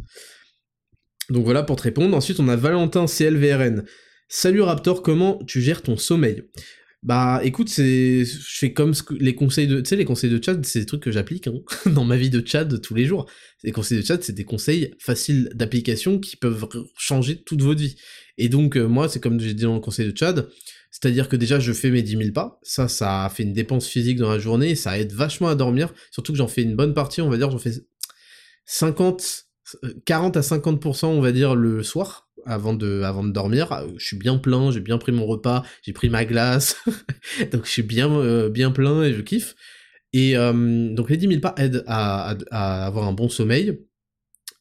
[1.30, 2.16] Donc voilà pour te répondre.
[2.16, 3.84] Ensuite on a Valentin CLVRN.
[4.28, 6.44] Salut Raptor, comment tu gères ton sommeil?
[7.04, 10.58] Bah écoute, c'est je fais comme les conseils de tu sais les conseils de chat,
[10.64, 11.54] c'est des trucs que j'applique hein,
[11.86, 13.26] dans ma vie de chat tous les jours.
[13.62, 16.66] Les conseils de chat, c'est des conseils faciles d'application qui peuvent
[16.96, 17.94] changer toute votre vie.
[18.36, 20.46] Et donc euh, moi, c'est comme j'ai dit dans le conseil de chat,
[20.90, 24.18] c'est-à-dire que déjà je fais mes 10 000 pas, ça ça fait une dépense physique
[24.18, 27.20] dans la journée, ça aide vachement à dormir, surtout que j'en fais une bonne partie,
[27.20, 27.74] on va dire j'en fais
[28.66, 29.47] 50
[30.04, 33.72] 40 à 50% on va dire le soir avant de, avant de dormir.
[33.72, 36.76] Euh, je suis bien plein, j'ai bien pris mon repas, j'ai pris ma glace,
[37.52, 39.54] donc je suis bien, euh, bien plein et je kiffe.
[40.12, 42.34] Et euh, donc les 10 000 pas aident à,
[42.86, 43.78] avoir un bon sommeil.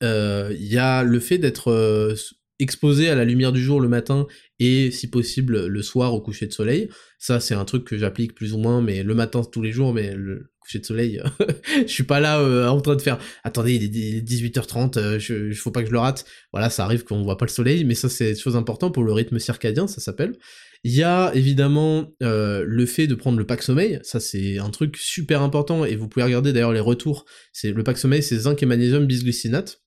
[0.02, 2.16] Il y a le fait d'être
[2.60, 4.28] exposé à la lumière du jour le matin
[4.60, 6.90] et si possible le soir au coucher de soleil.
[7.20, 9.94] Ça c'est un truc que j'applique plus ou moins, mais le matin tous les jours,
[9.94, 11.22] mais le, coucher de soleil,
[11.82, 15.54] je suis pas là euh, en train de faire attendez, il est 18h30, euh, je,
[15.54, 16.26] faut pas que je le rate.
[16.52, 19.14] Voilà, ça arrive qu'on voit pas le soleil, mais ça c'est chose importante pour le
[19.14, 20.38] rythme circadien, ça s'appelle.
[20.84, 24.70] Il y a évidemment euh, le fait de prendre le pack sommeil, ça c'est un
[24.70, 27.26] truc super important et vous pouvez regarder d'ailleurs les retours.
[27.52, 29.82] C'est le pack sommeil, c'est zinc et magnésium bisglycinate.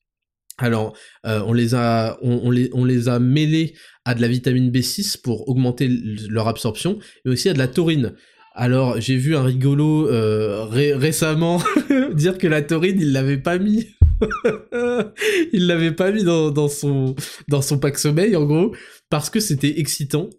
[0.61, 3.75] Alors, on, les a, on, les, a mêlés
[4.05, 5.89] à de la vitamine B6 pour augmenter
[6.29, 8.15] leur absorption, mais aussi à de la taurine.
[8.55, 11.63] Alors, j'ai vu un rigolo euh, récemment
[12.15, 13.87] dire que la taurine, il l'avait pas mis.
[15.53, 17.15] il l'avait pas mis dans, son,
[17.49, 18.75] dans son pack sommeil, en gros,
[19.09, 20.31] parce que c'était excitant.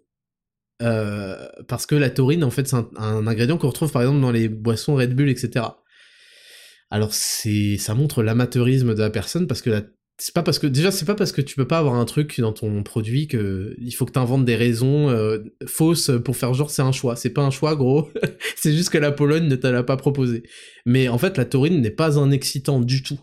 [0.82, 4.32] Euh, parce que la taurine, en fait, c'est un, ingrédient qu'on retrouve par exemple dans
[4.32, 5.64] les boissons Red Bull, etc.
[6.90, 9.82] Alors, ça montre l'amateurisme de la personne parce que la
[10.18, 12.40] c'est pas parce que déjà c'est pas parce que tu peux pas avoir un truc
[12.40, 16.54] dans ton produit que il faut que tu inventes des raisons euh, fausses pour faire
[16.54, 17.16] genre c'est un choix.
[17.16, 18.10] C'est pas un choix gros.
[18.56, 20.44] c'est juste que la Pologne ne t'a pas proposé.
[20.86, 23.20] Mais en fait la taurine n'est pas un excitant du tout.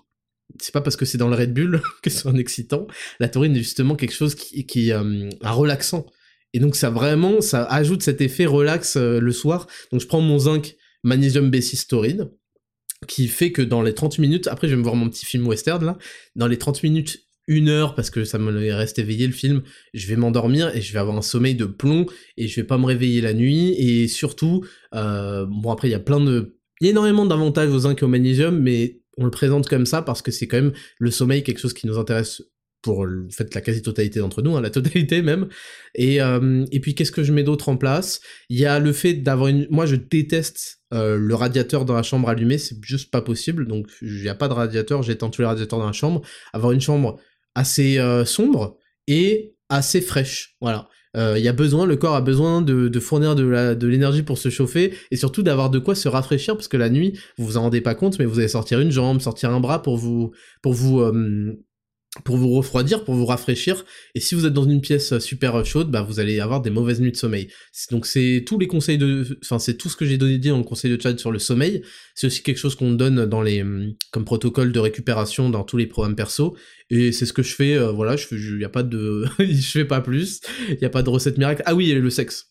[0.60, 2.88] C'est pas parce que c'est dans le Red Bull que c'est un excitant.
[3.20, 6.06] La taurine est justement quelque chose qui, qui euh, un relaxant.
[6.54, 9.68] Et donc ça vraiment ça ajoute cet effet relax euh, le soir.
[9.92, 12.30] Donc je prends mon zinc magnésium B6 taurine
[13.08, 15.48] qui fait que dans les 30 minutes, après je vais me voir mon petit film
[15.48, 15.98] western là,
[16.36, 19.64] dans les 30 minutes, une heure, parce que ça me reste éveillé le film,
[19.96, 22.06] je vais m'endormir et je vais avoir un sommeil de plomb
[22.38, 23.74] et je vais pas me réveiller la nuit.
[23.74, 24.64] Et surtout,
[24.94, 26.56] euh, bon après il y a plein de...
[26.80, 30.32] Énormément d'avantages aux zinc et au magnésium, mais on le présente comme ça parce que
[30.32, 32.44] c'est quand même le sommeil quelque chose qui nous intéresse
[32.82, 35.48] pour le fait la quasi-totalité d'entre nous, hein, la totalité même.
[35.96, 38.22] Et, euh, et puis qu'est-ce que je mets d'autre en place?
[38.50, 39.68] Il y a le fait d'avoir une...
[39.70, 43.88] Moi je déteste euh, le radiateur dans la chambre allumé, c'est juste pas possible, donc
[44.02, 46.22] il n'y a pas de radiateur, j'éteins tous les radiateurs dans la chambre.
[46.54, 47.20] Avoir une chambre
[47.56, 48.78] assez euh, sombre
[49.08, 50.88] et assez fraîche, voilà.
[51.16, 54.50] Il y a besoin, le corps a besoin de, de fournir de l'énergie pour se
[54.50, 57.64] chauffer et surtout d'avoir de quoi se rafraîchir parce que la nuit, vous vous en
[57.64, 60.32] rendez pas compte, mais vous allez sortir une jambe, sortir un bras pour vous,
[60.62, 61.02] pour vous
[62.24, 63.86] pour vous refroidir, pour vous rafraîchir.
[64.16, 67.00] Et si vous êtes dans une pièce super chaude, bah vous allez avoir des mauvaises
[67.00, 67.50] nuits de sommeil.
[67.92, 70.64] Donc c'est tous les conseils de, enfin c'est tout ce que j'ai donné dans le
[70.64, 71.84] conseil de chat sur le sommeil.
[72.16, 73.64] C'est aussi quelque chose qu'on donne dans les
[74.12, 76.58] comme protocole de récupération dans tous les programmes perso.
[76.90, 77.76] Et c'est ce que je fais.
[77.78, 80.42] Euh, voilà, je fais, y a pas de, je fais pas plus.
[80.70, 81.62] Il y a pas de recette miracle.
[81.66, 82.48] Ah oui, le sexe.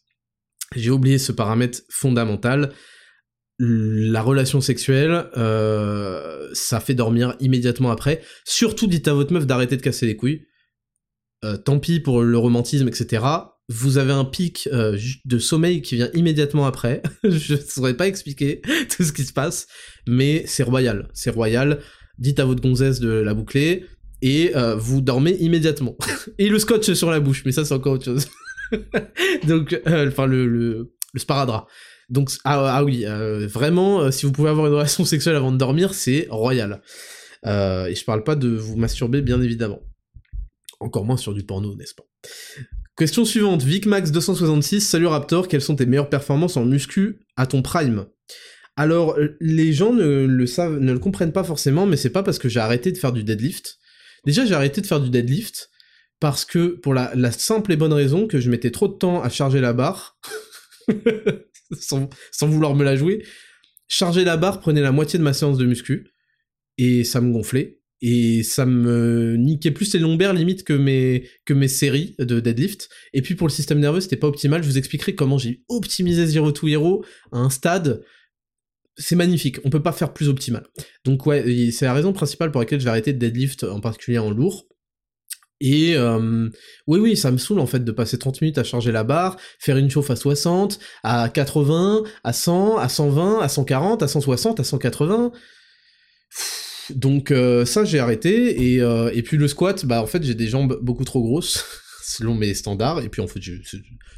[0.76, 2.72] J'ai oublié ce paramètre fondamental
[3.58, 8.22] la relation sexuelle, euh, ça fait dormir immédiatement après.
[8.44, 10.46] Surtout dites à votre meuf d'arrêter de casser les couilles.
[11.44, 13.24] Euh, tant pis pour le romantisme, etc.
[13.68, 17.02] Vous avez un pic euh, de sommeil qui vient immédiatement après.
[17.24, 18.62] Je ne saurais pas expliquer
[18.96, 19.66] tout ce qui se passe,
[20.06, 21.08] mais c'est royal.
[21.12, 21.80] C'est royal.
[22.18, 23.86] Dites à votre gonzesse de la boucler
[24.22, 25.96] et vous dormez immédiatement.
[26.38, 28.26] et le scotch sur la bouche, mais ça c'est encore autre chose.
[29.46, 31.68] Donc, enfin le, le, le sparadrap.
[32.08, 35.52] Donc, ah, ah oui, euh, vraiment, euh, si vous pouvez avoir une relation sexuelle avant
[35.52, 36.80] de dormir, c'est royal.
[37.46, 39.80] Euh, et je parle pas de vous masturber, bien évidemment.
[40.80, 42.04] Encore moins sur du porno, n'est-ce pas?
[42.96, 48.06] Question suivante, VicMax266, salut Raptor, quelles sont tes meilleures performances en muscu à ton prime?
[48.76, 52.38] Alors, les gens ne le savent, ne le comprennent pas forcément, mais c'est pas parce
[52.38, 53.78] que j'ai arrêté de faire du deadlift.
[54.24, 55.70] Déjà, j'ai arrêté de faire du deadlift
[56.20, 59.22] parce que, pour la, la simple et bonne raison que je mettais trop de temps
[59.22, 60.18] à charger la barre.
[61.80, 62.08] sans,
[62.42, 63.24] vouloir me la jouer.
[63.88, 66.08] Charger la barre prenait la moitié de ma séance de muscu,
[66.76, 67.80] et ça me gonflait.
[68.00, 72.88] et ça me niquait plus les lombaires limite que mes que mes séries de deadlift.
[73.12, 74.62] Et puis pour le système nerveux, c'était pas optimal.
[74.62, 78.04] Je vous expliquerai comment j'ai optimisé Zero to Hero à un stade.
[78.96, 80.66] C'est magnifique, on peut pas faire plus optimal.
[81.04, 84.18] Donc ouais, c'est la raison principale pour laquelle je vais arrêter de deadlift, en particulier
[84.18, 84.67] en lourd.
[85.60, 85.96] Et
[86.86, 89.36] oui, oui, ça me saoule en fait de passer 30 minutes à charger la barre,
[89.58, 94.60] faire une chauffe à 60, à 80, à 100, à 120, à 140, à 160,
[94.60, 95.32] à 180.
[96.90, 100.78] Donc ça j'ai arrêté et, et puis le squat, bah en fait j'ai des jambes
[100.80, 101.64] beaucoup trop grosses
[102.04, 103.40] selon mes standards et puis en fait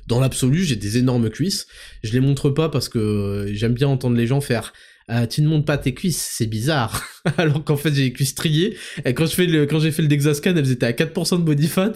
[0.06, 1.66] dans l'absolu j'ai des énormes cuisses.
[2.04, 4.72] Je les montre pas parce que j'aime bien entendre les gens faire
[5.12, 7.04] ah, tu ne montes pas tes cuisses, c'est bizarre.
[7.36, 8.76] Alors qu'en fait, j'ai les cuisses triées.
[9.04, 11.42] Et quand je fais le, quand j'ai fait le Dexascan, elles étaient à 4% de
[11.42, 11.94] body fat.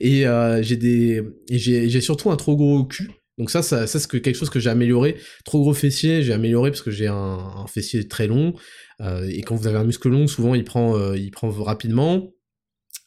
[0.00, 3.08] Et euh, j'ai des, j'ai, surtout un trop gros cul.
[3.38, 5.16] Donc ça, ça, ça c'est quelque chose que j'ai amélioré.
[5.44, 8.54] Trop gros fessier, j'ai amélioré parce que j'ai un, fessier très long.
[9.00, 12.32] Euh, et quand vous avez un muscle long, souvent il prend, euh, il prend rapidement.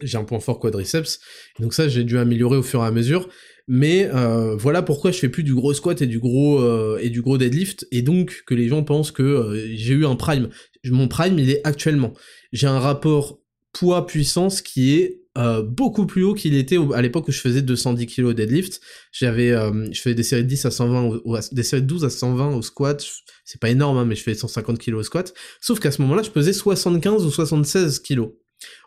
[0.01, 1.19] J'ai un point fort quadriceps.
[1.59, 3.27] donc ça, j'ai dû améliorer au fur et à mesure.
[3.71, 7.11] Mais euh, voilà pourquoi je fais plus du gros squat et du gros euh, et
[7.11, 10.49] du gros deadlift et donc que les gens pensent que euh, j'ai eu un prime.
[10.85, 12.13] Mon prime il est actuellement.
[12.51, 13.39] J'ai un rapport
[13.71, 15.21] poids puissance qui est
[15.63, 18.81] beaucoup plus haut qu'il était à l'époque où je faisais 210 kg deadlift.
[19.11, 19.51] J'avais
[19.91, 22.55] je faisais des séries de 10 à 120 ou, des séries de 12 à 120
[22.55, 23.05] au squat.
[23.45, 25.33] C'est pas énorme hein, mais je fais 150 kg au squat.
[25.61, 28.31] Sauf qu'à ce moment-là, je pesais 75 ou 76 kg.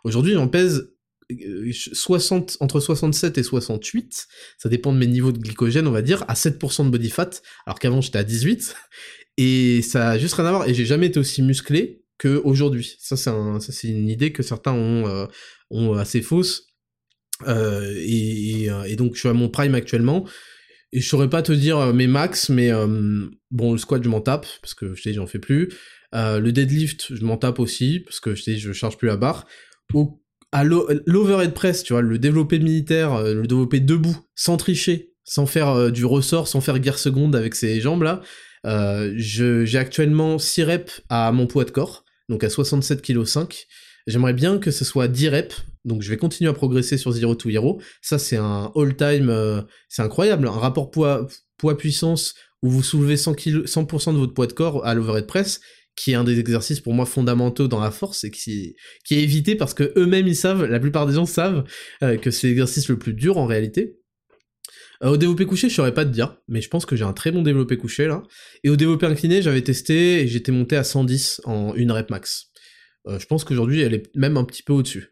[0.03, 0.92] Aujourd'hui, j'en pèse
[1.71, 4.27] 60, entre 67 et 68,
[4.57, 7.29] ça dépend de mes niveaux de glycogène, on va dire, à 7% de body fat,
[7.65, 8.75] alors qu'avant j'étais à 18,
[9.37, 12.95] et ça a juste rien à voir, et j'ai jamais été aussi musclé qu'aujourd'hui.
[12.99, 15.25] Ça, c'est un, c'est une idée que certains ont, euh,
[15.69, 16.67] ont assez fausse,
[17.47, 20.27] euh, et, euh, et, donc je suis à mon prime actuellement,
[20.91, 22.69] et je saurais pas te dire mes max, mais
[23.49, 25.69] bon, le squat je m'en tape, parce que je sais, j'en fais plus,
[26.13, 29.47] le deadlift je m'en tape aussi, parce que je sais, je charge plus la barre,
[30.53, 35.47] à l'overhead press, tu vois, le développer militaire, euh, le développer debout, sans tricher, sans
[35.47, 38.21] faire euh, du ressort, sans faire guerre seconde avec ses jambes là,
[38.65, 43.65] euh, j'ai actuellement 6 reps à mon poids de corps, donc à 67 kg 5.
[44.05, 47.35] J'aimerais bien que ce soit 10 reps, donc je vais continuer à progresser sur Zero
[47.35, 47.81] to Hero.
[48.01, 51.27] Ça c'est un all-time, c'est incroyable, un rapport poids,
[51.57, 55.59] poids puissance où vous soulevez 100, 100% de votre poids de corps à l'overhead press
[55.95, 58.75] qui est un des exercices pour moi fondamentaux dans la force et qui,
[59.11, 61.63] est évité parce que eux-mêmes ils savent, la plupart des gens savent
[62.01, 63.99] euh, que c'est l'exercice le plus dur en réalité.
[65.03, 67.13] Euh, au développé couché, je saurais pas te dire, mais je pense que j'ai un
[67.13, 68.23] très bon développé couché là.
[68.63, 72.47] Et au développé incliné, j'avais testé et j'étais monté à 110 en une rep max.
[73.07, 75.09] Euh, je pense qu'aujourd'hui, elle est même un petit peu au-dessus.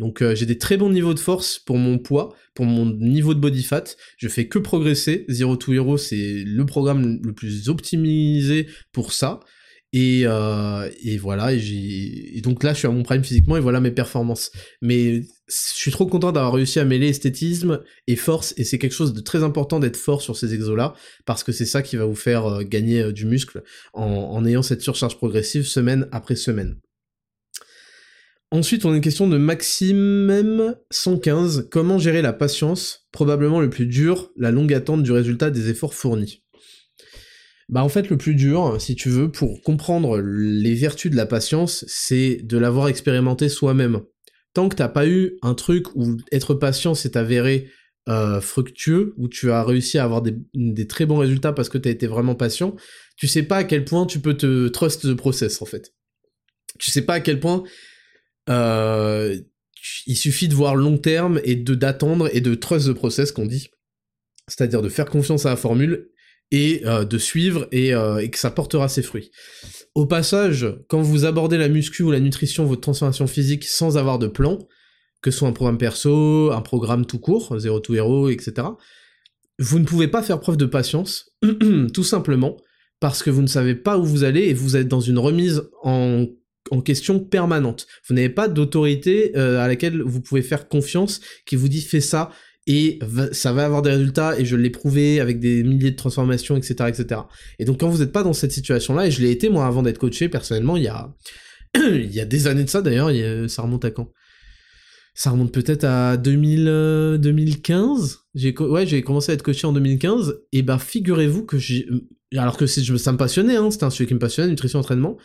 [0.00, 3.38] Donc j'ai des très bons niveaux de force pour mon poids, pour mon niveau de
[3.38, 3.84] body fat.
[4.16, 5.24] Je fais que progresser.
[5.28, 9.38] Zero to Hero, c'est le programme le plus optimisé pour ça.
[9.96, 11.58] Et, euh, et voilà, et,
[12.34, 14.50] et, donc là je suis à mon prime physiquement et voilà mes performances.
[14.82, 18.92] Mais je suis trop content d'avoir réussi à mêler esthétisme et force, et c'est quelque
[18.92, 20.94] chose de très important d'être fort sur ces exos-là,
[21.26, 23.62] parce que c'est ça qui va vous faire euh, gagner euh, du muscle
[23.92, 26.74] en, en ayant cette surcharge progressive semaine après semaine.
[28.50, 31.68] Ensuite, on a une question de Maximum 115.
[31.70, 33.06] Comment gérer la patience?
[33.12, 36.43] Probablement le plus dur, la longue attente du résultat des efforts fournis.
[37.68, 41.26] Bah en fait le plus dur, si tu veux, pour comprendre les vertus de la
[41.26, 44.02] patience, c'est de l'avoir expérimenté soi-même.
[44.52, 47.70] Tant que t'as pas eu un truc où être patient s'est avéré
[48.08, 51.90] euh, fructueux, où tu as réussi à avoir des, très bons résultats parce que t'as
[51.90, 52.76] été vraiment patient,
[53.16, 55.94] tu sais pas à quel point tu peux te trust the process en fait.
[56.78, 57.64] Tu sais pas à quel point
[58.50, 59.40] euh,
[60.06, 63.46] il suffit de voir long terme et de d'attendre et de trust the process qu'on
[63.46, 63.70] dit.
[64.48, 66.10] C'est-à-dire de faire confiance à la formule
[66.50, 69.30] et euh, de suivre euh, et, que ça portera ses fruits.
[69.94, 74.18] Au passage, quand vous abordez la muscu ou la nutrition, votre transformation physique sans avoir
[74.18, 74.58] de plan,
[75.22, 78.68] que ce soit un programme perso, un programme tout court, Zero to Hero, etc.,
[79.58, 81.32] vous ne pouvez pas faire preuve de patience,
[81.94, 82.56] tout simplement
[83.00, 85.62] parce que vous ne savez pas où vous allez et vous êtes dans une remise
[85.82, 86.26] en,
[86.84, 87.86] question permanente.
[88.08, 92.00] Vous n'avez pas d'autorité euh, à laquelle vous pouvez faire confiance qui vous dit fais
[92.00, 92.30] ça,
[92.66, 92.98] et
[93.32, 96.74] ça va avoir des résultats et je l'ai prouvé avec des milliers de transformations, etc.,
[96.88, 97.20] etc.
[97.58, 99.82] Et donc quand vous n'êtes pas dans cette situation-là, et je l'ai été moi avant
[99.82, 101.14] d'être coaché personnellement, il y a
[101.76, 103.10] il y a des années de ça d'ailleurs,
[103.50, 104.10] ça remonte à quand?
[105.16, 108.18] Ça remonte peut-être à 2000, 2015.
[108.34, 111.86] J'ai ouais, j'ai commencé à être coaché en 2015 et bah figurez-vous que j'ai
[112.36, 115.16] alors que ça me passionnait hein, c'était un sujet qui me passionnait nutrition entraînement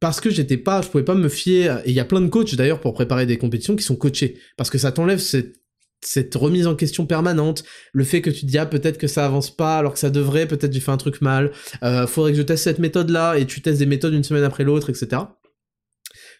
[0.00, 2.26] parce que j'étais pas je pouvais pas me fier et il y a plein de
[2.26, 5.57] coachs d'ailleurs pour préparer des compétitions qui sont coachés parce que ça t'enlève cette
[6.00, 9.24] cette remise en question permanente, le fait que tu te dis ah peut-être que ça
[9.24, 11.52] avance pas alors que ça devrait, peut-être j'ai fait un truc mal,
[11.82, 14.44] euh, faudrait que je teste cette méthode là et tu testes des méthodes une semaine
[14.44, 15.22] après l'autre, etc.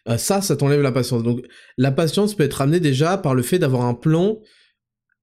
[0.09, 1.22] euh, ça, ça t'enlève la patience.
[1.22, 1.44] Donc
[1.76, 4.39] la patience peut être amenée déjà par le fait d'avoir un plan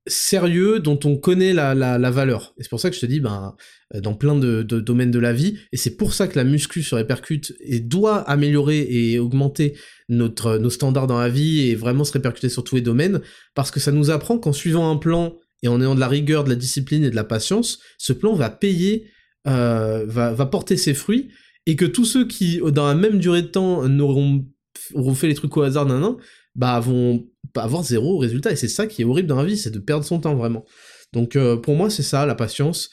[0.08, 2.54] sérieux dont on connaît la, la, valeur.
[2.58, 3.56] Et c'est pour ça que je te dis, ben,
[3.94, 6.84] euh, dans plein de, domaines de la vie, et c'est pour ça que la muscu
[6.84, 9.78] se répercute et doit améliorer et augmenter
[10.10, 13.22] notre, nos standards dans la vie et vraiment se répercuter sur tous les domaines,
[13.56, 16.44] parce que ça nous apprend qu'en suivant un plan et en ayant de la rigueur,
[16.44, 19.10] de la discipline et de la patience, ce plan va payer,
[19.48, 21.30] euh, va, va porter ses fruits,
[21.66, 24.46] et que tous ceux qui, dans la même durée de temps, n'auront
[24.94, 26.18] auront fait les trucs au hasard, d'un an,
[26.56, 28.52] bah vont avoir zéro résultat.
[28.52, 30.66] Et c'est ça qui est horrible dans la vie, c'est de perdre son temps vraiment.
[31.14, 32.90] Donc euh, pour moi, c'est ça, la patience.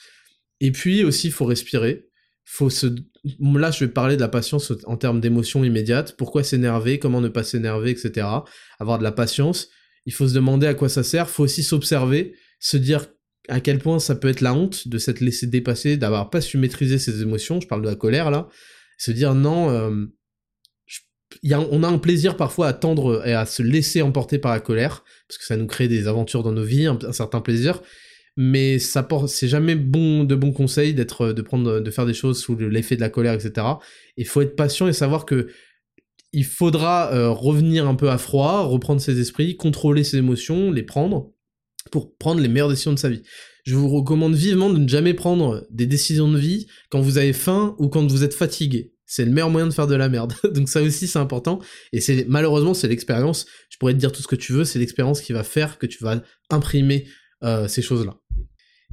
[0.61, 2.09] Et puis aussi, il faut respirer.
[2.45, 2.87] Faut se...
[3.41, 6.17] Là, je vais parler de la patience en termes d'émotions immédiates.
[6.17, 8.27] Pourquoi s'énerver Comment ne pas s'énerver, etc.
[8.79, 9.69] Avoir de la patience.
[10.07, 11.29] Il faut se demander à quoi ça sert.
[11.31, 13.07] Faut aussi s'observer, se dire
[13.49, 16.59] à quel point ça peut être la honte de s'être laissé dépasser, d'avoir pas su
[16.59, 17.61] maîtriser ses émotions.
[17.61, 18.49] Je parle de la colère là.
[18.99, 20.07] Se dire non, euh,
[21.45, 25.05] on a un plaisir parfois à tendre et à se laisser emporter par la colère,
[25.29, 27.83] parce que ça nous crée des aventures dans nos vies, un, certain plaisir,
[28.37, 32.41] mais ça c'est jamais bon de bons conseils d'être, de prendre, de faire des choses
[32.41, 33.67] sous l'effet de la colère, etc.
[34.17, 35.49] Il faut être patient et savoir que
[36.33, 40.83] il faudra euh, revenir un peu à froid, reprendre ses esprits, contrôler ses émotions, les
[40.83, 41.31] prendre,
[41.91, 43.23] pour prendre les meilleures décisions de sa vie.
[43.65, 47.35] Je vous recommande vivement de ne jamais prendre des décisions de vie quand vous avez
[47.35, 50.33] faim ou quand vous êtes fatigué c'est le meilleur moyen de faire de la merde.
[50.55, 51.61] Donc ça aussi c'est important.
[51.93, 53.45] Et c'est malheureusement c'est l'expérience.
[53.69, 55.85] Je pourrais te dire tout ce que tu veux, c'est l'expérience qui va faire que
[55.85, 57.07] tu vas imprimer
[57.45, 58.17] euh, ces choses-là.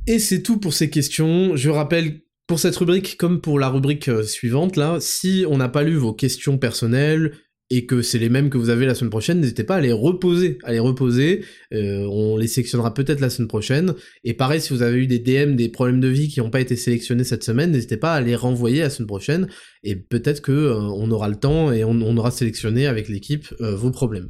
[0.07, 1.55] Et c'est tout pour ces questions.
[1.55, 5.69] Je rappelle pour cette rubrique comme pour la rubrique euh, suivante là, si on n'a
[5.69, 7.37] pas lu vos questions personnelles,
[7.69, 9.91] et que c'est les mêmes que vous avez la semaine prochaine, n'hésitez pas à les
[9.91, 13.93] reposer, à les reposer, euh, on les sélectionnera peut-être la semaine prochaine,
[14.23, 16.61] et pareil, si vous avez eu des DM, des problèmes de vie qui n'ont pas
[16.61, 19.47] été sélectionnés cette semaine, n'hésitez pas à les renvoyer la semaine prochaine,
[19.83, 23.75] et peut-être que euh, on aura le temps et on, aura sélectionné avec l'équipe euh,
[23.75, 24.29] vos problèmes.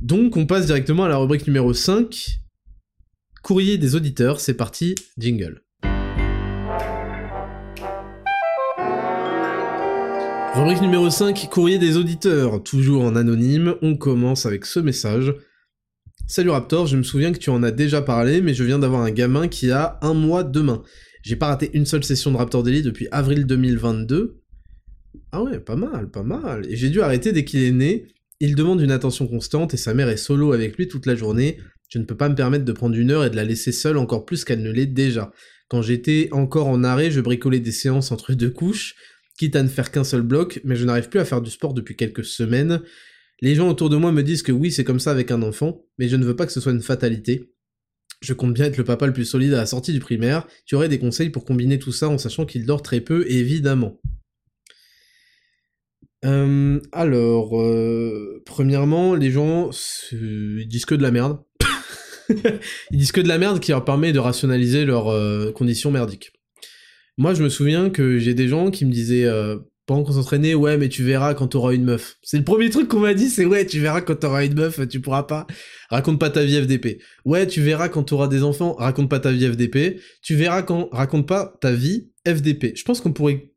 [0.00, 2.38] Donc on passe directement à la rubrique numéro 5,
[3.42, 5.62] courrier des auditeurs, c'est parti, jingle.
[10.54, 15.34] Rubrique numéro 5, courrier des auditeurs, toujours en anonyme, on commence avec ce message.
[16.26, 19.00] Salut Raptor, je me souviens que tu en as déjà parlé, mais je viens d'avoir
[19.00, 20.82] un gamin qui a un mois demain.
[21.22, 24.42] J'ai pas raté une seule session de Raptor Daily depuis avril 2022.
[25.32, 26.66] Ah ouais, pas mal, pas mal.
[26.70, 28.08] Et j'ai dû arrêter dès qu'il est né.
[28.38, 31.58] Il demande une attention constante et sa mère est solo avec lui toute la journée.
[31.88, 33.96] Je ne peux pas me permettre de prendre une heure et de la laisser seule
[33.96, 35.32] encore plus qu'elle ne l'est déjà.
[35.68, 38.94] Quand j'étais encore en arrêt, je bricolais des séances entre deux couches
[39.38, 41.74] quitte à ne faire qu'un seul bloc, mais je n'arrive plus à faire du sport
[41.74, 42.82] depuis quelques semaines.
[43.40, 45.84] Les gens autour de moi me disent que oui, c'est comme ça avec un enfant,
[45.98, 47.52] mais je ne veux pas que ce soit une fatalité.
[48.20, 50.46] Je compte bien être le papa le plus solide à la sortie du primaire.
[50.64, 54.00] Tu aurais des conseils pour combiner tout ça en sachant qu'il dort très peu, évidemment.
[56.24, 59.70] Euh, alors, euh, premièrement, les gens
[60.12, 61.40] disent que de la merde.
[62.90, 66.32] ils disent que de la merde qui leur permet de rationaliser leurs euh, conditions merdiques.
[67.18, 70.54] Moi, je me souviens que j'ai des gens qui me disaient euh, pendant qu'on s'entraînait,
[70.54, 72.16] ouais, mais tu verras quand t'auras une meuf.
[72.22, 74.86] C'est le premier truc qu'on m'a dit, c'est ouais, tu verras quand t'auras une meuf,
[74.88, 75.46] tu pourras pas.
[75.90, 77.02] Raconte pas ta vie FDP.
[77.24, 80.00] Ouais, tu verras quand t'auras des enfants, raconte pas ta vie FDP.
[80.22, 82.76] Tu verras quand, raconte pas ta vie FDP.
[82.76, 83.52] Je pense qu'on pourrait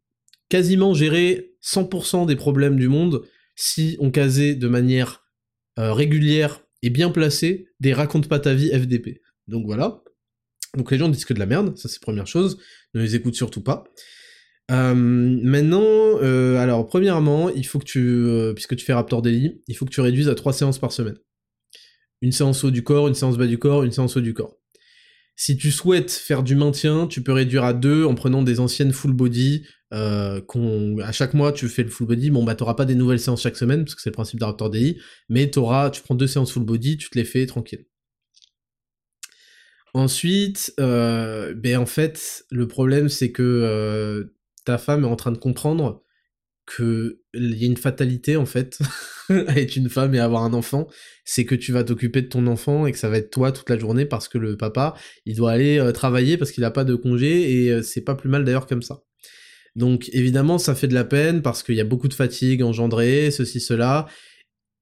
[0.50, 3.24] quasiment gérer 100% des problèmes du monde
[3.56, 5.24] si on casait de manière
[5.80, 9.22] euh, régulière et bien placée des raconte pas ta vie FDP.
[9.48, 10.02] Donc voilà.
[10.76, 12.58] Donc les gens disent que de la merde, ça c'est première chose,
[12.94, 13.86] ne les écoute surtout pas.
[14.72, 19.62] Euh, maintenant, euh, alors premièrement, il faut que tu, euh, puisque tu fais Raptor Daily,
[19.68, 21.18] il faut que tu réduises à trois séances par semaine.
[22.22, 24.58] Une séance haut du corps, une séance bas du corps, une séance haut du corps.
[25.36, 28.94] Si tu souhaites faire du maintien, tu peux réduire à deux en prenant des anciennes
[28.94, 29.66] full body.
[29.92, 32.32] à chaque mois, tu fais le full body.
[32.32, 34.46] Bon, bah, t'auras pas des nouvelles séances chaque semaine, parce que c'est le principe de
[34.46, 34.98] Raptor Daily,
[35.30, 37.86] mais tu prends deux séances full body, tu te les fais tranquille.
[39.96, 44.26] Ensuite, euh, ben en fait, le problème c'est que euh,
[44.66, 46.04] ta femme est en train de comprendre
[46.68, 48.78] qu'il y a une fatalité en fait
[49.30, 50.90] à être une femme et avoir un enfant,
[51.24, 53.70] c'est que tu vas t'occuper de ton enfant et que ça va être toi toute
[53.70, 54.96] la journée parce que le papa,
[55.26, 58.28] il doit aller euh, travailler parce qu'il n'a pas de congé et c'est pas plus
[58.28, 59.00] mal d'ailleurs comme ça.
[59.78, 63.32] Donc évidemment, ça fait de la peine parce qu'il y a beaucoup de fatigue engendrée,
[63.32, 64.08] ceci, cela,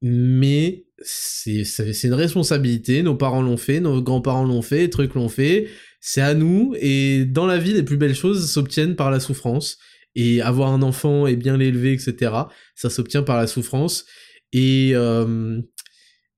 [0.01, 5.29] mais c'est une responsabilité, nos parents l'ont fait, nos grands-parents l'ont fait, les trucs l'ont
[5.29, 5.67] fait,
[5.99, 9.77] c'est à nous, et dans la vie, les plus belles choses s'obtiennent par la souffrance,
[10.15, 12.31] et avoir un enfant et bien l'élever, etc.,
[12.75, 14.05] ça s'obtient par la souffrance,
[14.51, 15.59] et, euh,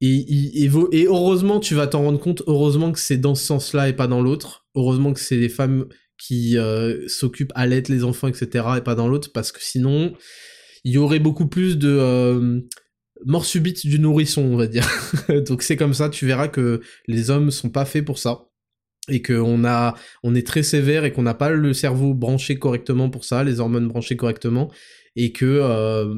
[0.01, 3.89] et, et, et, heureusement, tu vas t'en rendre compte, heureusement que c'est dans ce sens-là
[3.89, 5.85] et pas dans l'autre, heureusement que c'est les femmes
[6.17, 10.13] qui euh, s'occupent, allaitent les enfants, etc., et pas dans l'autre, parce que sinon,
[10.83, 11.89] il y aurait beaucoup plus de...
[11.89, 12.61] Euh,
[13.23, 14.87] mort subite du nourrisson, on va dire.
[15.47, 18.47] Donc c'est comme ça, tu verras que les hommes sont pas faits pour ça
[19.09, 23.09] et qu'on a, on est très sévère et qu'on n'a pas le cerveau branché correctement
[23.09, 24.71] pour ça, les hormones branchées correctement,
[25.15, 26.13] et que euh,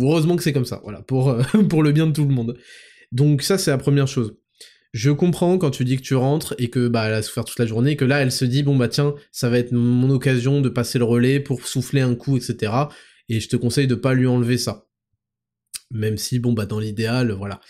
[0.00, 2.56] heureusement que c'est comme ça, voilà, pour le bien de tout le monde.
[3.12, 4.36] Donc ça c'est la première chose.
[4.92, 7.58] Je comprends quand tu dis que tu rentres et que bah elle a souffert toute
[7.58, 10.60] la journée, que là elle se dit bon bah tiens ça va être mon occasion
[10.60, 12.72] de passer le relais pour souffler un coup etc.
[13.28, 14.86] Et je te conseille de pas lui enlever ça.
[15.90, 17.60] Même si bon bah dans l'idéal voilà.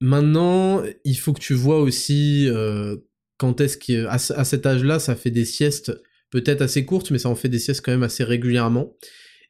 [0.00, 2.96] Maintenant il faut que tu vois aussi euh,
[3.38, 5.92] quand est-ce qu'à à cet âge-là, ça fait des siestes
[6.30, 8.96] peut-être assez courtes, mais ça en fait des siestes quand même assez régulièrement.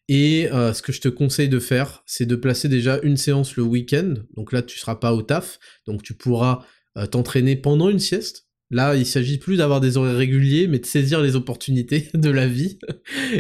[0.09, 3.57] Et euh, ce que je te conseille de faire, c'est de placer déjà une séance
[3.57, 4.15] le week-end.
[4.37, 6.65] Donc là, tu seras pas au taf, donc tu pourras
[6.97, 8.47] euh, t'entraîner pendant une sieste.
[8.71, 12.47] Là, il s'agit plus d'avoir des horaires réguliers, mais de saisir les opportunités de la
[12.47, 12.79] vie.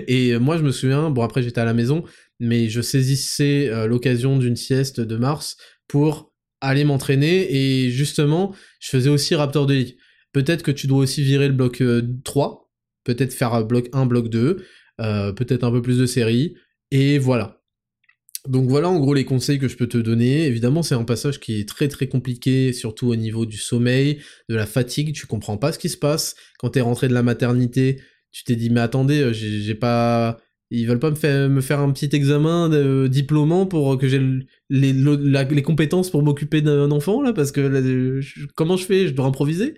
[0.08, 2.04] Et moi, je me souviens, bon après j'étais à la maison,
[2.40, 5.56] mais je saisissais l'occasion d'une sieste de mars
[5.88, 7.54] pour aller m'entraîner.
[7.54, 9.96] Et justement, je faisais aussi Raptor de lit.
[10.32, 11.82] Peut-être que tu dois aussi virer le bloc
[12.24, 12.66] 3, euh,
[13.04, 14.64] peut-être faire bloc 1, bloc 2,
[15.00, 16.54] euh, peut-être un peu plus de séries,
[16.90, 17.62] et voilà.
[18.46, 20.46] Donc voilà en gros les conseils que je peux te donner.
[20.46, 24.54] Évidemment c'est un passage qui est très très compliqué, surtout au niveau du sommeil, de
[24.54, 26.34] la fatigue, tu comprends pas ce qui se passe.
[26.58, 28.00] Quand t'es rentré de la maternité,
[28.30, 30.38] tu t'es dit mais attendez, euh, j'ai pas...
[30.70, 34.20] Ils veulent pas me faire, un petit examen de, diplômant pour que j'ai
[34.68, 38.20] les, compétences pour m'occuper d'un enfant là parce que
[38.54, 39.08] comment je fais?
[39.08, 39.74] Je dois improviser.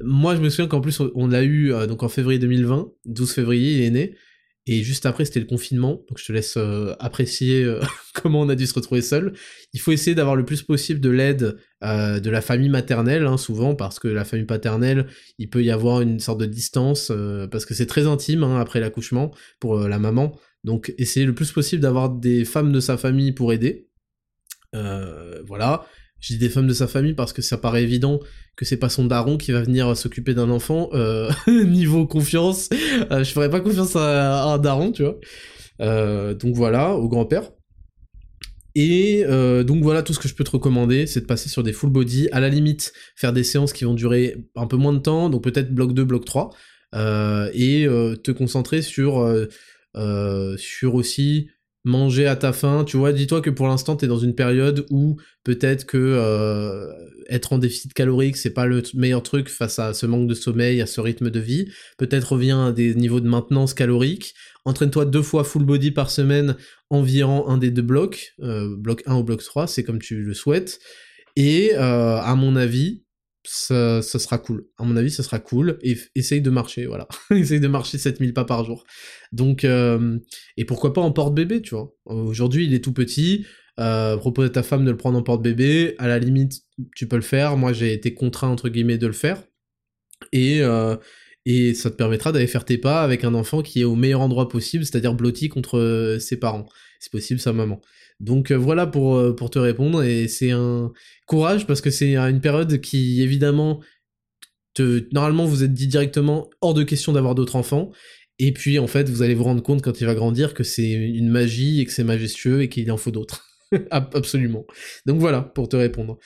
[0.00, 3.32] Moi, je me souviens qu'en plus, on l'a eu euh, donc en février 2020, 12
[3.32, 4.16] février, il est né,
[4.66, 7.80] et juste après, c'était le confinement, donc je te laisse euh, apprécier euh,
[8.14, 9.34] comment on a dû se retrouver seul.
[9.74, 13.74] Il faut essayer d'avoir le plus possible de l'aide de la famille maternelle, hein, souvent,
[13.74, 15.06] parce que la famille paternelle,
[15.38, 17.12] il peut y avoir une sorte de distance,
[17.50, 20.32] parce que c'est très intime hein, après l'accouchement pour la maman.
[20.62, 23.90] Donc, essayer le plus possible d'avoir des femmes de sa famille pour aider.
[24.72, 25.84] voilà.
[26.24, 28.18] Je dis des femmes de sa famille parce que ça paraît évident
[28.56, 30.88] que c'est pas son daron qui va venir s'occuper d'un enfant.
[30.94, 32.70] Euh, niveau confiance,
[33.10, 35.18] euh, je ferais pas confiance à, un daron, tu vois.
[35.82, 37.52] Euh, donc voilà, au grand-père.
[38.74, 39.22] Et
[39.66, 41.90] donc voilà, tout ce que je peux te recommander, c'est de passer sur des full
[41.90, 45.28] body, à la limite, faire des séances qui vont durer un peu moins de temps,
[45.28, 46.50] donc peut-être bloc 2, bloc 3,
[47.52, 47.86] et
[48.24, 49.16] te concentrer sur
[50.84, 51.50] aussi
[51.84, 55.16] manger à ta faim, tu vois, dis-toi que pour l'instant t'es dans une période où
[55.44, 56.90] peut-être que euh,
[57.28, 60.80] être en déficit calorique c'est pas le meilleur truc face à ce manque de sommeil,
[60.80, 64.34] à ce rythme de vie, peut-être reviens à des niveaux de maintenance calorique,
[64.64, 66.56] entraîne-toi deux fois full body par semaine
[66.88, 70.32] environ un des deux blocs, euh, bloc 1 ou bloc 3, c'est comme tu le
[70.32, 70.80] souhaites,
[71.36, 73.03] et euh, à mon avis,
[73.44, 74.66] ça, sera cool.
[74.78, 75.78] À mon avis, ça sera cool.
[75.82, 77.06] Et essaye de marcher, voilà.
[77.30, 78.84] essaye de marcher 7000 pas par jour.
[79.32, 80.18] Donc, euh,
[80.56, 81.94] et pourquoi pas en porte-bébé, tu vois.
[82.06, 83.46] Aujourd'hui, il est tout petit.
[83.80, 85.94] Euh, propose à ta femme de le prendre en porte-bébé.
[85.98, 86.62] À la limite,
[86.96, 87.56] tu peux le faire.
[87.56, 89.42] Moi, j'ai été contraint, entre guillemets, de le faire.
[90.32, 90.96] Et, euh,
[91.44, 94.22] et ça te permettra d'aller faire tes pas avec un enfant qui est au meilleur
[94.22, 96.66] endroit possible, c'est-à-dire blotti contre ses parents.
[96.98, 97.80] C'est possible, sa maman.
[98.20, 100.92] Donc euh, voilà pour, euh, pour te répondre, et c'est un
[101.26, 103.80] courage parce que c'est une période qui évidemment,
[105.12, 107.90] normalement vous êtes dit directement hors de question d'avoir d'autres enfants,
[108.38, 110.90] et puis en fait vous allez vous rendre compte quand il va grandir que c'est
[110.90, 113.46] une magie et que c'est majestueux et qu'il en faut d'autres.
[113.90, 114.64] Absolument.
[115.06, 116.18] Donc voilà pour te répondre.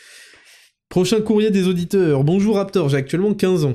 [0.88, 2.24] Prochain courrier des auditeurs.
[2.24, 3.74] Bonjour Raptor, j'ai actuellement 15 ans.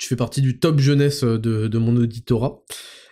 [0.00, 2.62] Je fais partie du top jeunesse de, de mon auditorat.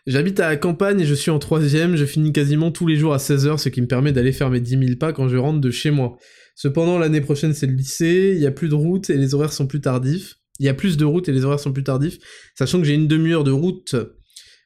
[0.06, 3.14] J'habite à la campagne et je suis en troisième, je finis quasiment tous les jours
[3.14, 5.60] à 16h, ce qui me permet d'aller faire mes 10 000 pas quand je rentre
[5.60, 6.16] de chez moi.
[6.56, 9.52] Cependant, l'année prochaine c'est le lycée, il y a plus de route et les horaires
[9.52, 10.34] sont plus tardifs.
[10.58, 12.18] Il y a plus de route et les horaires sont plus tardifs,
[12.58, 13.94] sachant que j'ai une demi-heure de route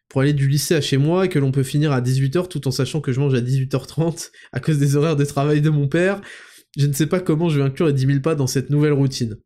[0.08, 2.66] pour aller du lycée à chez moi et que l'on peut finir à 18h tout
[2.66, 5.86] en sachant que je mange à 18h30 à cause des horaires de travail de mon
[5.86, 6.22] père.
[6.78, 8.92] Je ne sais pas comment je vais inclure les 10 000 pas dans cette nouvelle
[8.92, 9.36] routine.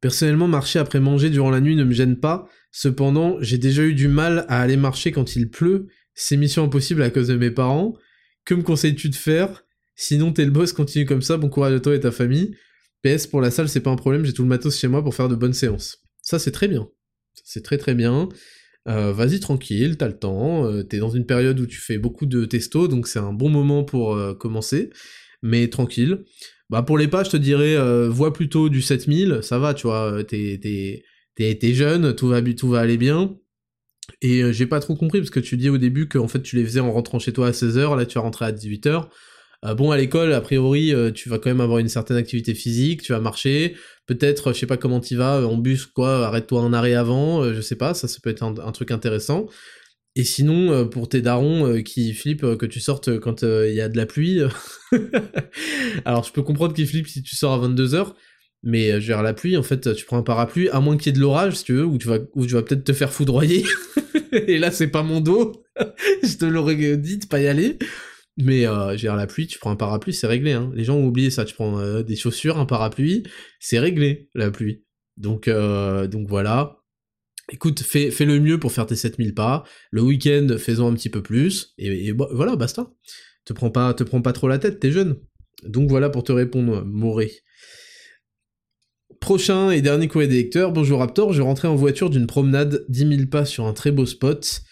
[0.00, 3.94] Personnellement, marcher après manger durant la nuit ne me gêne pas, Cependant, j'ai déjà eu
[3.94, 5.88] du mal à aller marcher quand il pleut.
[6.14, 7.96] C'est mission impossible à cause de mes parents.
[8.44, 9.64] Que me conseilles-tu de faire?
[9.96, 12.56] Sinon, t'es le boss, continue comme ça, bon courage à toi et ta famille.
[13.02, 15.14] PS, pour la salle, c'est pas un problème, j'ai tout le matos chez moi pour
[15.14, 15.98] faire de bonnes séances.
[16.22, 16.88] Ça, c'est très bien.
[17.44, 18.28] C'est très très bien.
[18.88, 22.24] Euh, vas-y tranquille, t'as le temps, euh, t'es dans une période où tu fais beaucoup
[22.24, 24.90] de testo, donc c'est un bon moment pour euh, commencer,
[25.42, 26.24] mais tranquille.
[26.70, 27.76] Bah pour les pas, je te dirais,
[28.08, 30.58] vois plutôt du 7000, ça va, tu vois, t'es
[31.34, 33.36] t'es jeune, tout va, tout va aller bien.
[34.22, 36.42] Et euh, j'ai pas trop compris, parce que tu dis au début que en fait
[36.42, 39.08] tu les faisais en rentrant chez toi à 16h, là tu vas rentrer à 18h.
[39.66, 42.54] Euh, bon, à l'école, a priori, euh, tu vas quand même avoir une certaine activité
[42.54, 43.76] physique, tu vas marcher,
[44.06, 47.60] peut-être, je sais pas comment tu vas, en bus, quoi, arrête-toi un arrêt avant, je
[47.60, 49.46] sais pas, ça, ça peut être un, truc intéressant.
[50.20, 53.96] Et sinon, pour tes darons qui flippent que tu sortes quand il y a de
[53.96, 54.40] la pluie,
[56.04, 58.12] alors je peux comprendre qu'ils flippent si tu sors à 22h,
[58.62, 61.08] mais euh, je la pluie, en fait, tu prends un parapluie, à moins qu'il y
[61.10, 63.64] ait de l'orage, si tu veux, où tu vas, peut-être te faire foudroyer.
[64.32, 65.64] et là, c'est pas mon dos.
[66.22, 67.78] je te l'aurais dit de pas y aller.
[68.36, 70.52] Mais euh, la pluie, tu prends un parapluie, c'est réglé.
[70.52, 70.70] Hein.
[70.74, 71.44] Les gens ont oublié ça.
[71.44, 73.22] Tu prends euh, des chaussures, un parapluie,
[73.58, 74.84] c'est réglé, la pluie.
[75.48, 76.79] Euh, donc voilà.
[77.52, 79.64] Écoute, fais, le mieux pour faire tes 7000 pas.
[79.90, 81.74] Le week-end, fais-en un petit peu plus.
[81.78, 82.92] Et, voilà, basta.
[83.44, 85.16] Te prends pas, te prends pas trop la tête, t'es jeune.
[85.66, 87.32] Donc voilà pour te répondre, Moré.
[89.18, 90.72] Prochain et dernier courrier des lecteurs.
[90.72, 94.06] Bonjour Raptor, je rentrais en voiture d'une promenade 10 000 pas sur un très beau
[94.06, 94.62] spot.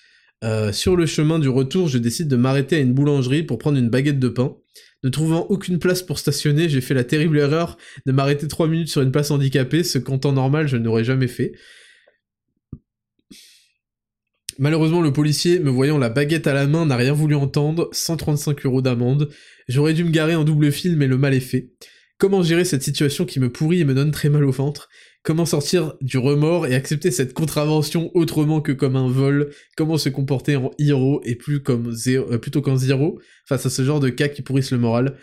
[0.44, 3.76] Euh, sur le chemin du retour, je décide de m'arrêter à une boulangerie pour prendre
[3.76, 4.56] une baguette de pain.
[5.02, 7.76] Ne trouvant aucune place pour stationner, j'ai fait la terrible erreur
[8.06, 11.28] de m'arrêter 3 minutes sur une place handicapée, ce qu'en temps normal je n'aurais jamais
[11.28, 11.52] fait.
[14.58, 18.66] Malheureusement, le policier, me voyant la baguette à la main, n'a rien voulu entendre, 135
[18.66, 19.30] euros d'amende.
[19.68, 21.70] J'aurais dû me garer en double fil, mais le mal est fait.
[22.18, 24.88] Comment gérer cette situation qui me pourrit et me donne très mal au ventre?
[25.22, 29.50] Comment sortir du remords et accepter cette contravention autrement que comme un vol?
[29.76, 33.84] Comment se comporter en héros et plus comme euh, plutôt qu'en zéro face à ce
[33.84, 35.16] genre de cas qui pourrissent le moral?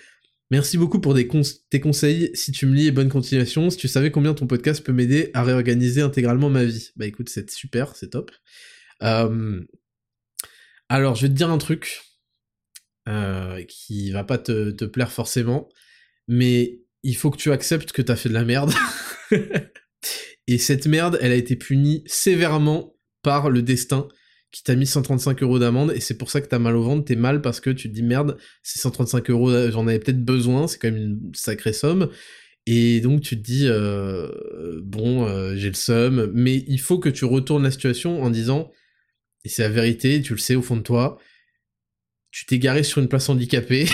[0.52, 2.30] Merci beaucoup pour tes conseils.
[2.36, 3.70] Si tu me lis, bonne continuation.
[3.70, 6.91] Si tu savais combien ton podcast peut m'aider à réorganiser intégralement ma vie.
[6.95, 8.32] Bah écoute, c'est super, c'est top.
[9.04, 9.62] Euh,
[10.90, 12.02] alors, je vais te dire un truc
[13.08, 15.70] euh, qui va pas te, plaire forcément,
[16.28, 18.72] mais il faut que tu acceptes que t'as fait de la merde.
[20.48, 24.08] et cette merde, elle a été punie sévèrement par le destin
[24.52, 27.04] qui t'a mis 135 euros d'amende et c'est pour ça que t'as mal au ventre,
[27.04, 30.68] t'es mal parce que tu te dis merde, c'est 135 euros, j'en avais peut-être besoin,
[30.68, 32.10] c'est quand même une sacrée somme.
[32.66, 34.30] Et donc tu te dis, euh,
[34.84, 38.72] bon, j'ai le seum, mais il faut que tu retournes la situation en disant,
[39.46, 41.20] et c'est la vérité, tu le sais au fond de toi,
[42.32, 43.86] tu t'es garé sur une place handicapée,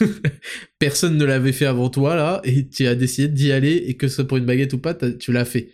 [0.78, 4.08] personne ne l'avait fait avant toi là, et tu as décidé d'y aller, et que
[4.08, 5.70] ce soit pour une baguette ou pas, tu l'as fait.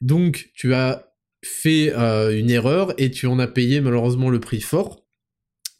[0.00, 1.12] Donc tu as
[1.44, 5.04] fait euh, une erreur, et tu en as payé malheureusement le prix fort.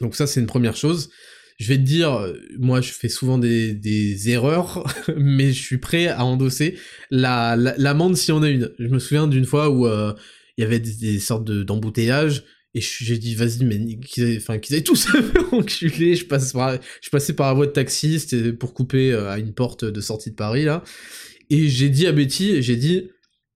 [0.00, 1.10] Donc ça c'est une première chose.
[1.58, 4.84] Je vais te dire, moi je fais souvent des, erreurs,
[5.16, 6.76] mais je suis prêt à endosser
[7.10, 8.72] l'amende la, la, s'il y en a une.
[8.78, 10.12] Je me souviens d'une fois où euh,
[10.58, 12.42] il y avait des, sortes d'embouteillages,
[12.74, 15.08] et j'ai dit, vas-y, mais qu'ils enfin, qu'ils aient tous
[15.52, 16.14] enculé.
[16.14, 19.38] Je, passe par, je passais par la voie de taxi, c'était pour couper euh, à
[19.38, 20.84] une porte de sortie de Paris, là.
[21.50, 23.08] Et j'ai dit à Betty, j'ai dit,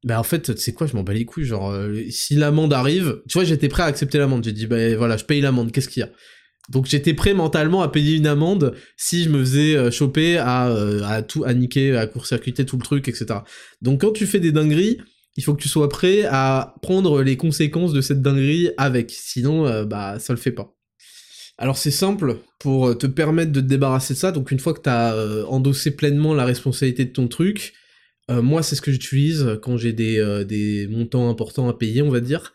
[0.03, 2.73] bah en fait, tu sais quoi, je m'en bats les couilles, genre, euh, si l'amende
[2.73, 4.45] arrive, tu vois, j'étais prêt à accepter l'amende.
[4.45, 6.11] J'ai dit, bah voilà, je paye l'amende, qu'est-ce qu'il y a?
[6.71, 10.73] Donc j'étais prêt mentalement à payer une amende si je me faisais euh, choper à,
[11.05, 13.41] à tout, à niquer, à court-circuiter tout le truc, etc.
[13.83, 14.99] Donc quand tu fais des dingueries,
[15.37, 19.67] il faut que tu sois prêt à prendre les conséquences de cette dinguerie avec, sinon
[19.67, 20.75] euh, bah ça le fait pas.
[21.59, 24.83] Alors c'est simple, pour te permettre de te débarrasser de ça, donc une fois que
[24.83, 27.75] tu as euh, endossé pleinement la responsabilité de ton truc,
[28.31, 32.11] euh, moi c'est ce que j'utilise quand j'ai des, des montants importants à payer, on
[32.11, 32.53] va dire.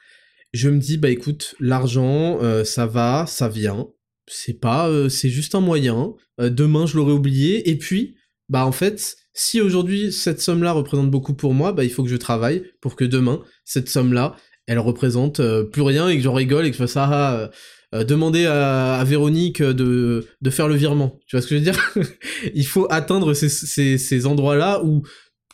[0.53, 3.89] Je me dis, bah écoute, l'argent, ça va, ça vient,
[4.27, 8.15] c'est pas, c'est juste un moyen, demain je l'aurai oublié, et puis,
[8.47, 12.09] bah en fait, si aujourd'hui cette somme-là représente beaucoup pour moi, bah il faut que
[12.09, 14.35] je travaille pour que demain cette somme-là,
[14.65, 17.07] elle représente euh, plus rien et que j'en rigole et que je fasse ça.
[17.09, 17.47] Ah, euh,
[17.95, 21.19] euh, demander à, Véronique de, de faire le virement.
[21.27, 21.93] Tu vois ce que je veux dire?
[22.55, 25.03] Il faut atteindre ces, endroits-là où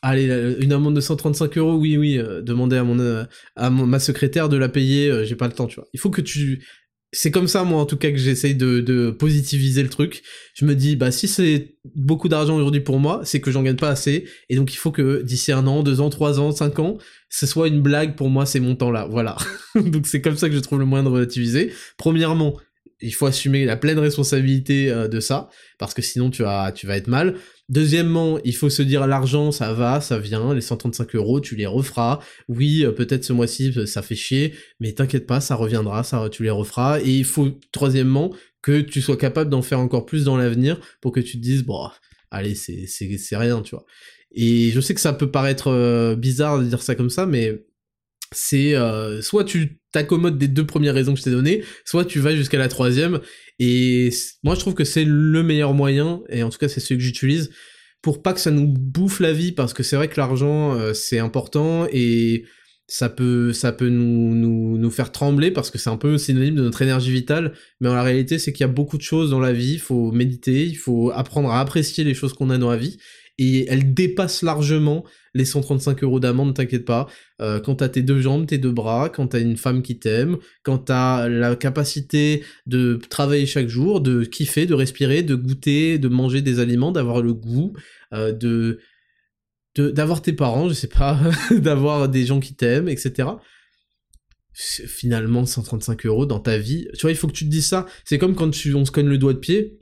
[0.02, 4.58] allez, une amende de 135 euros, oui, oui, demander à mon à ma secrétaire de
[4.58, 5.88] la payer, j'ai pas le temps, tu vois.
[5.94, 6.66] Il faut que tu
[7.14, 10.23] c'est comme ça moi en tout cas que j'essaye de, de, positiviser le truc.
[10.56, 13.77] Je me dis bah si c'est beaucoup d'argent aujourd'hui pour moi, c'est que j'en gagne
[13.77, 16.80] pas assez et donc il faut que d'ici un an, deux ans, trois ans, cinq
[16.80, 16.98] ans,
[17.30, 19.07] ce soit une blague pour moi ces montants là.
[19.10, 19.38] Voilà.
[19.76, 21.72] donc c'est comme ça que je trouve le moyen de relativiser.
[21.98, 22.57] Premièrement,
[22.99, 26.88] il faut assumer la pleine responsabilité euh, de ça parce que sinon tu vas tu
[26.88, 27.35] vas être mal.
[27.74, 31.66] Deuxièmement, il faut se dire l'argent, ça va, ça vient, les 135 euros, tu les
[31.66, 32.20] referas.
[32.48, 36.30] Oui, euh, peut-être ce mois-ci, euh, ça fait chier, mais t'inquiète pas, ça reviendra, ça,
[36.30, 37.02] tu les referas.
[37.02, 38.32] Et il faut, troisièmement,
[38.62, 41.64] que tu sois capable d'en faire encore plus dans l'avenir pour que tu te dises,
[41.64, 41.90] bon,
[42.30, 43.86] allez, c'est, rien, tu vois.
[44.36, 47.66] Et je sais que ça peut paraître euh, bizarre de dire ça comme ça, mais
[48.32, 48.76] c'est
[49.22, 52.58] soit tu t'accommodes des deux premières raisons que je t'ai données, soit tu vas jusqu'à
[52.58, 53.20] la troisième,
[53.60, 54.10] et
[54.44, 57.04] moi, je trouve que c'est le meilleur moyen, et en tout cas, c'est celui que
[57.04, 57.50] j'utilise,
[58.02, 60.94] pour pas que ça nous bouffe la vie, parce que c'est vrai que l'argent, euh,
[60.94, 62.46] c'est important, et
[62.88, 66.56] ça peut, ça peut nous, nous, nous faire trembler, parce que c'est un peu synonyme
[66.56, 69.30] de notre énergie vitale, mais en la réalité, c'est qu'il y a beaucoup de choses
[69.30, 72.58] dans la vie, il faut méditer, il faut apprendre à apprécier les choses qu'on a
[72.58, 72.98] dans la vie,
[73.38, 77.08] et elle dépasse largement les 135 euros d'amende, t'inquiète pas.
[77.42, 80.38] Euh, quand t'as tes deux jambes, tes deux bras, quand t'as une femme qui t'aime,
[80.64, 86.08] quand t'as la capacité de travailler chaque jour, de kiffer, de respirer, de goûter, de
[86.08, 87.74] manger des aliments, d'avoir le goût,
[88.14, 88.80] euh, de
[89.76, 91.20] d'avoir tes parents, je sais pas,
[91.52, 93.30] d'avoir des gens qui t'aiment, etc.
[94.54, 97.88] Finalement, 135 euros dans ta vie, tu vois, il faut que tu te dises ça.
[98.06, 99.80] C'est comme quand tu, on se cogne le doigt de pied,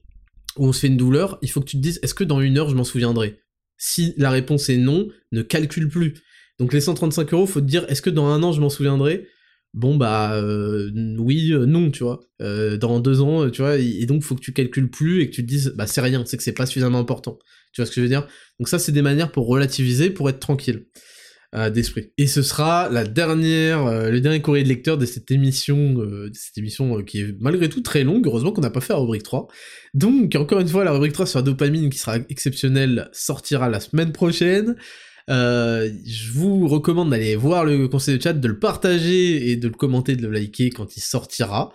[0.56, 2.40] ou on se fait une douleur, il faut que tu te dises, est-ce que dans
[2.40, 3.41] une heure je m'en souviendrai?
[3.84, 6.14] Si la réponse est non, ne calcule plus.
[6.60, 9.28] Donc les 135 euros, faut te dire, est-ce que dans un an je m'en souviendrai?
[9.74, 12.20] Bon bah euh, oui, euh, non, tu vois.
[12.44, 15.34] Euh, dans deux ans, tu vois, et, donc faut que tu calcules plus et que
[15.34, 17.40] tu te dises, bah c'est rien, c'est que c'est pas suffisamment important.
[17.74, 18.28] Tu vois ce que je veux dire?
[18.60, 20.86] Donc ça, c'est des manières pour relativiser, pour être tranquille
[21.54, 22.12] d'esprit.
[22.18, 26.30] Et ce sera la dernière, euh, le dernier courrier de lecteur de cette émission, euh,
[26.30, 28.26] de cette émission qui est malgré tout très longue.
[28.26, 29.48] Heureusement qu'on n'a pas fait la rubrique 3.
[29.94, 33.82] Donc, encore une fois, la rubrique 3 sur la dopamine qui sera exceptionnelle sortira la
[33.82, 34.76] semaine prochaine.
[35.28, 39.74] je vous recommande d'aller voir le conseil de chat, de le partager et de le
[39.74, 41.74] commenter, de le liker quand il sortira.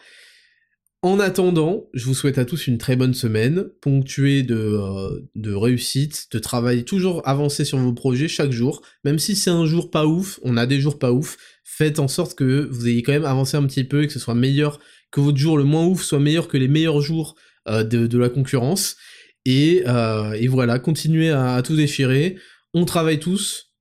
[1.07, 5.55] En attendant, je vous souhaite à tous une très bonne semaine, ponctuée de, euh, de
[5.55, 9.93] réussite, de travail toujours avancé sur vos projets chaque jour, même si c'est un jour
[9.93, 13.13] pas ouf, on a des jours pas ouf, faites en sorte que vous ayez quand
[13.13, 14.81] même avancé un petit peu et que ce soit meilleur,
[15.13, 17.37] que votre jour le moins ouf soit meilleur que les meilleurs jours
[17.69, 18.97] euh, de, la concurrence.
[19.45, 22.37] Et, euh, et voilà, continuez à, à tout déchirer.
[22.75, 23.73] On travaille tous,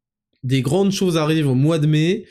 [0.44, 2.28] des grandes choses arrivent au mois de mai,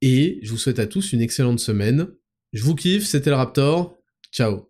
[0.00, 2.06] et je vous souhaite à tous une excellente semaine.
[2.54, 3.97] Je vous kiffe, c'était le Raptor.
[4.30, 4.66] Ciao